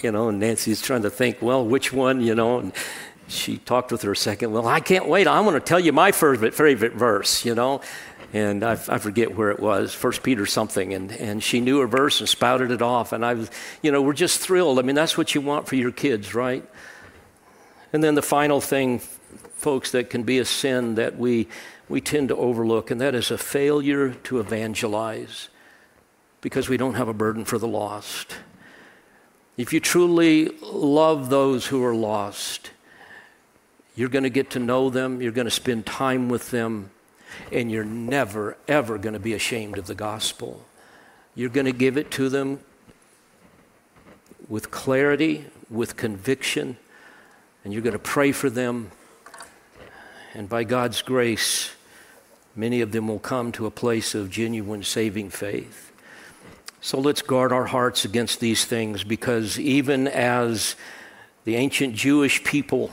You 0.02 0.12
know, 0.12 0.30
and 0.30 0.40
Nancy's 0.40 0.82
trying 0.82 1.04
to 1.04 1.10
think, 1.10 1.42
well, 1.42 1.66
which 1.66 1.92
one, 1.94 2.22
you 2.22 2.34
know? 2.34 2.60
And 2.60 2.74
she 3.28 3.58
talked 3.58 3.92
with 3.92 4.02
her 4.04 4.14
a 4.14 4.16
second. 4.16 4.52
Well, 4.52 4.68
I 4.68 4.80
can't 4.80 5.08
wait. 5.08 5.28
I 5.28 5.40
want 5.42 5.56
to 5.56 5.60
tell 5.60 5.80
you 5.80 5.92
my 5.92 6.12
favorite, 6.12 6.54
favorite 6.54 6.94
verse, 6.94 7.46
you 7.46 7.54
know? 7.54 7.82
and 8.34 8.64
I, 8.64 8.72
I, 8.72 8.98
forget 8.98 9.36
where 9.36 9.52
it 9.52 9.60
was, 9.60 9.94
First 9.94 10.24
Peter 10.24 10.46
something, 10.46 10.94
and, 10.94 11.12
and 11.12 11.44
she 11.44 11.60
knew 11.60 11.80
her 11.80 11.88
verse 11.88 12.20
and 12.22 12.30
spouted 12.30 12.72
it 12.72 12.82
off, 12.82 13.12
and 13.12 13.26
I 13.26 13.34
was, 13.34 13.52
you 13.82 13.92
know, 13.92 14.02
we're 14.02 14.14
just 14.14 14.40
thrilled. 14.40 14.80
I 14.80 14.84
mean, 14.84 14.96
that's 14.96 15.18
what 15.18 15.36
you 15.36 15.42
want 15.42 15.68
for 15.68 15.76
your 15.76 15.92
kids, 15.92 16.34
right? 16.34 16.64
And 17.92 18.02
then 18.02 18.16
the 18.16 18.22
final 18.22 18.62
thing 18.62 19.02
folks, 19.62 19.92
that 19.92 20.10
can 20.10 20.24
be 20.24 20.40
a 20.40 20.46
sin 20.46 20.96
that 20.96 21.18
we, 21.18 21.48
we 21.88 22.02
tend 22.02 22.30
to 22.30 22.36
overlook, 22.36 22.92
and 22.92 23.00
that 23.00 23.16
is 23.16 23.32
a 23.32 23.38
failure 23.38 24.16
to 24.24 24.40
evangelize 24.40 25.50
because 26.42 26.68
we 26.68 26.78
don't 26.78 26.96
have 26.96 27.08
a 27.08 27.14
burden 27.14 27.46
for 27.46 27.60
the 27.60 27.68
lost. 27.68 28.36
If 29.58 29.72
you 29.72 29.80
truly 29.80 30.50
love 30.62 31.30
those 31.30 31.68
who 31.68 31.84
are 31.84 31.94
lost, 31.94 32.72
you're 33.96 34.10
going 34.10 34.24
to 34.24 34.30
get 34.30 34.50
to 34.52 34.60
know 34.60 34.90
them, 34.90 35.22
you're 35.22 35.32
going 35.32 35.46
to 35.46 35.52
spend 35.52 35.86
time 35.86 36.30
with 36.30 36.50
them, 36.50 36.90
And 37.52 37.72
you're 37.72 37.84
never, 37.84 38.58
ever 38.68 38.98
going 38.98 39.14
to 39.14 39.20
be 39.20 39.34
ashamed 39.34 39.78
of 39.78 39.88
the 39.88 39.96
gospel. 39.96 40.66
You're 41.36 41.50
going 41.50 41.66
to 41.66 41.72
give 41.72 41.98
it 41.98 42.12
to 42.12 42.30
them 42.30 42.60
with 44.50 44.72
clarity, 44.72 45.46
with 45.70 45.96
conviction, 45.96 46.78
and 47.64 47.74
you're 47.74 47.82
going 47.82 47.94
to 47.94 48.00
pray 48.00 48.32
for 48.32 48.50
them. 48.50 48.92
And 50.34 50.48
by 50.48 50.64
God's 50.64 51.02
grace, 51.02 51.72
many 52.56 52.82
of 52.82 52.92
them 52.92 53.08
will 53.08 53.20
come 53.20 53.52
to 53.54 53.66
a 53.66 53.72
place 53.72 54.16
of 54.16 54.30
genuine 54.30 54.84
saving 54.84 55.30
faith. 55.30 55.92
So 56.80 57.00
let's 57.00 57.22
guard 57.22 57.52
our 57.52 57.66
hearts 57.66 58.06
against 58.06 58.40
these 58.40 58.66
things 58.66 59.04
because 59.04 59.60
even 59.60 60.08
as 60.08 60.76
the 61.44 61.56
ancient 61.56 61.96
Jewish 61.96 62.44
people 62.44 62.92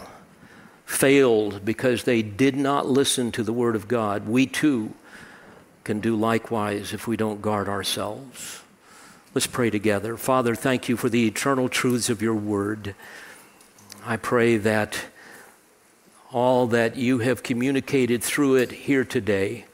failed 0.84 1.64
because 1.64 2.04
they 2.04 2.22
did 2.22 2.56
not 2.56 2.86
listen 2.86 3.30
to 3.32 3.42
the 3.42 3.52
Word 3.52 3.76
of 3.76 3.88
God, 3.88 4.26
we 4.26 4.46
too 4.46 4.92
can 5.84 6.00
do 6.00 6.16
likewise 6.16 6.92
if 6.92 7.06
we 7.06 7.16
don't 7.16 7.40
guard 7.40 7.68
ourselves. 7.68 8.62
Let's 9.34 9.46
pray 9.46 9.70
together. 9.70 10.16
Father, 10.16 10.54
thank 10.54 10.88
you 10.88 10.96
for 10.96 11.08
the 11.08 11.26
eternal 11.26 11.68
truths 11.68 12.10
of 12.10 12.20
your 12.20 12.34
Word. 12.34 12.94
I 14.04 14.16
pray 14.16 14.56
that 14.58 15.04
all 16.32 16.66
that 16.68 16.96
you 16.96 17.18
have 17.18 17.42
communicated 17.42 18.22
through 18.22 18.56
it 18.56 18.70
here 18.70 19.04
today 19.04 19.64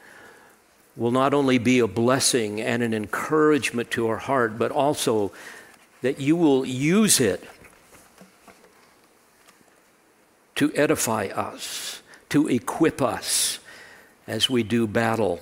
will 0.97 1.11
not 1.11 1.35
only 1.35 1.59
be 1.59 1.81
a 1.81 1.89
blessing 1.89 2.61
and 2.61 2.83
an 2.83 2.95
encouragement 2.95 3.91
to 3.91 4.07
our 4.07 4.19
heart, 4.19 4.57
but 4.57 4.71
also 4.71 5.33
that 6.03 6.21
you 6.21 6.37
will 6.37 6.65
use 6.65 7.19
it 7.19 7.43
to 10.55 10.73
edify 10.75 11.27
us, 11.27 12.03
to 12.29 12.47
equip 12.47 13.03
us 13.03 13.59
as 14.27 14.49
we 14.49 14.63
do 14.63 14.87
battle 14.87 15.41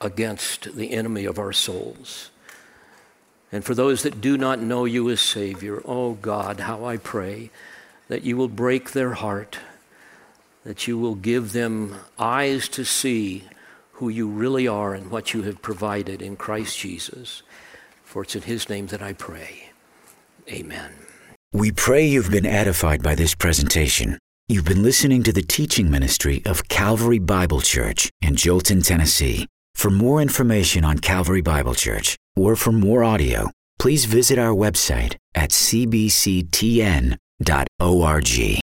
against 0.00 0.74
the 0.74 0.90
enemy 0.92 1.24
of 1.24 1.38
our 1.38 1.52
souls. 1.52 2.30
And 3.52 3.64
for 3.64 3.74
those 3.74 4.02
that 4.02 4.20
do 4.20 4.36
not 4.36 4.58
know 4.58 4.84
you 4.84 5.08
as 5.10 5.20
Savior, 5.20 5.80
oh 5.84 6.14
God, 6.14 6.60
how 6.60 6.84
I 6.84 6.96
pray 6.96 7.50
that 8.08 8.24
you 8.24 8.36
will 8.36 8.48
break 8.48 8.92
their 8.92 9.14
heart, 9.14 9.58
that 10.64 10.86
you 10.86 10.98
will 10.98 11.14
give 11.14 11.52
them 11.52 11.96
eyes 12.18 12.68
to 12.70 12.84
see 12.84 13.44
who 13.92 14.08
you 14.08 14.28
really 14.28 14.66
are 14.66 14.94
and 14.94 15.10
what 15.10 15.32
you 15.32 15.42
have 15.42 15.62
provided 15.62 16.20
in 16.20 16.36
Christ 16.36 16.78
Jesus. 16.78 17.42
For 18.04 18.22
it's 18.22 18.34
in 18.34 18.42
His 18.42 18.68
name 18.68 18.88
that 18.88 19.02
I 19.02 19.12
pray. 19.12 19.70
Amen. 20.48 20.92
We 21.52 21.70
pray 21.70 22.06
you've 22.06 22.30
been 22.30 22.46
edified 22.46 23.02
by 23.02 23.14
this 23.14 23.34
presentation. 23.34 24.18
You've 24.48 24.64
been 24.64 24.82
listening 24.82 25.22
to 25.24 25.32
the 25.32 25.42
teaching 25.42 25.90
ministry 25.90 26.42
of 26.44 26.68
Calvary 26.68 27.18
Bible 27.18 27.60
Church 27.60 28.10
in 28.20 28.34
Jolton, 28.34 28.84
Tennessee. 28.84 29.46
For 29.74 29.90
more 29.90 30.20
information 30.20 30.84
on 30.84 30.98
Calvary 30.98 31.40
Bible 31.42 31.74
Church 31.74 32.16
or 32.36 32.56
for 32.56 32.72
more 32.72 33.04
audio, 33.04 33.50
please 33.78 34.04
visit 34.04 34.38
our 34.38 34.54
website 34.54 35.16
at 35.34 35.50
cbctn.org. 37.42 38.71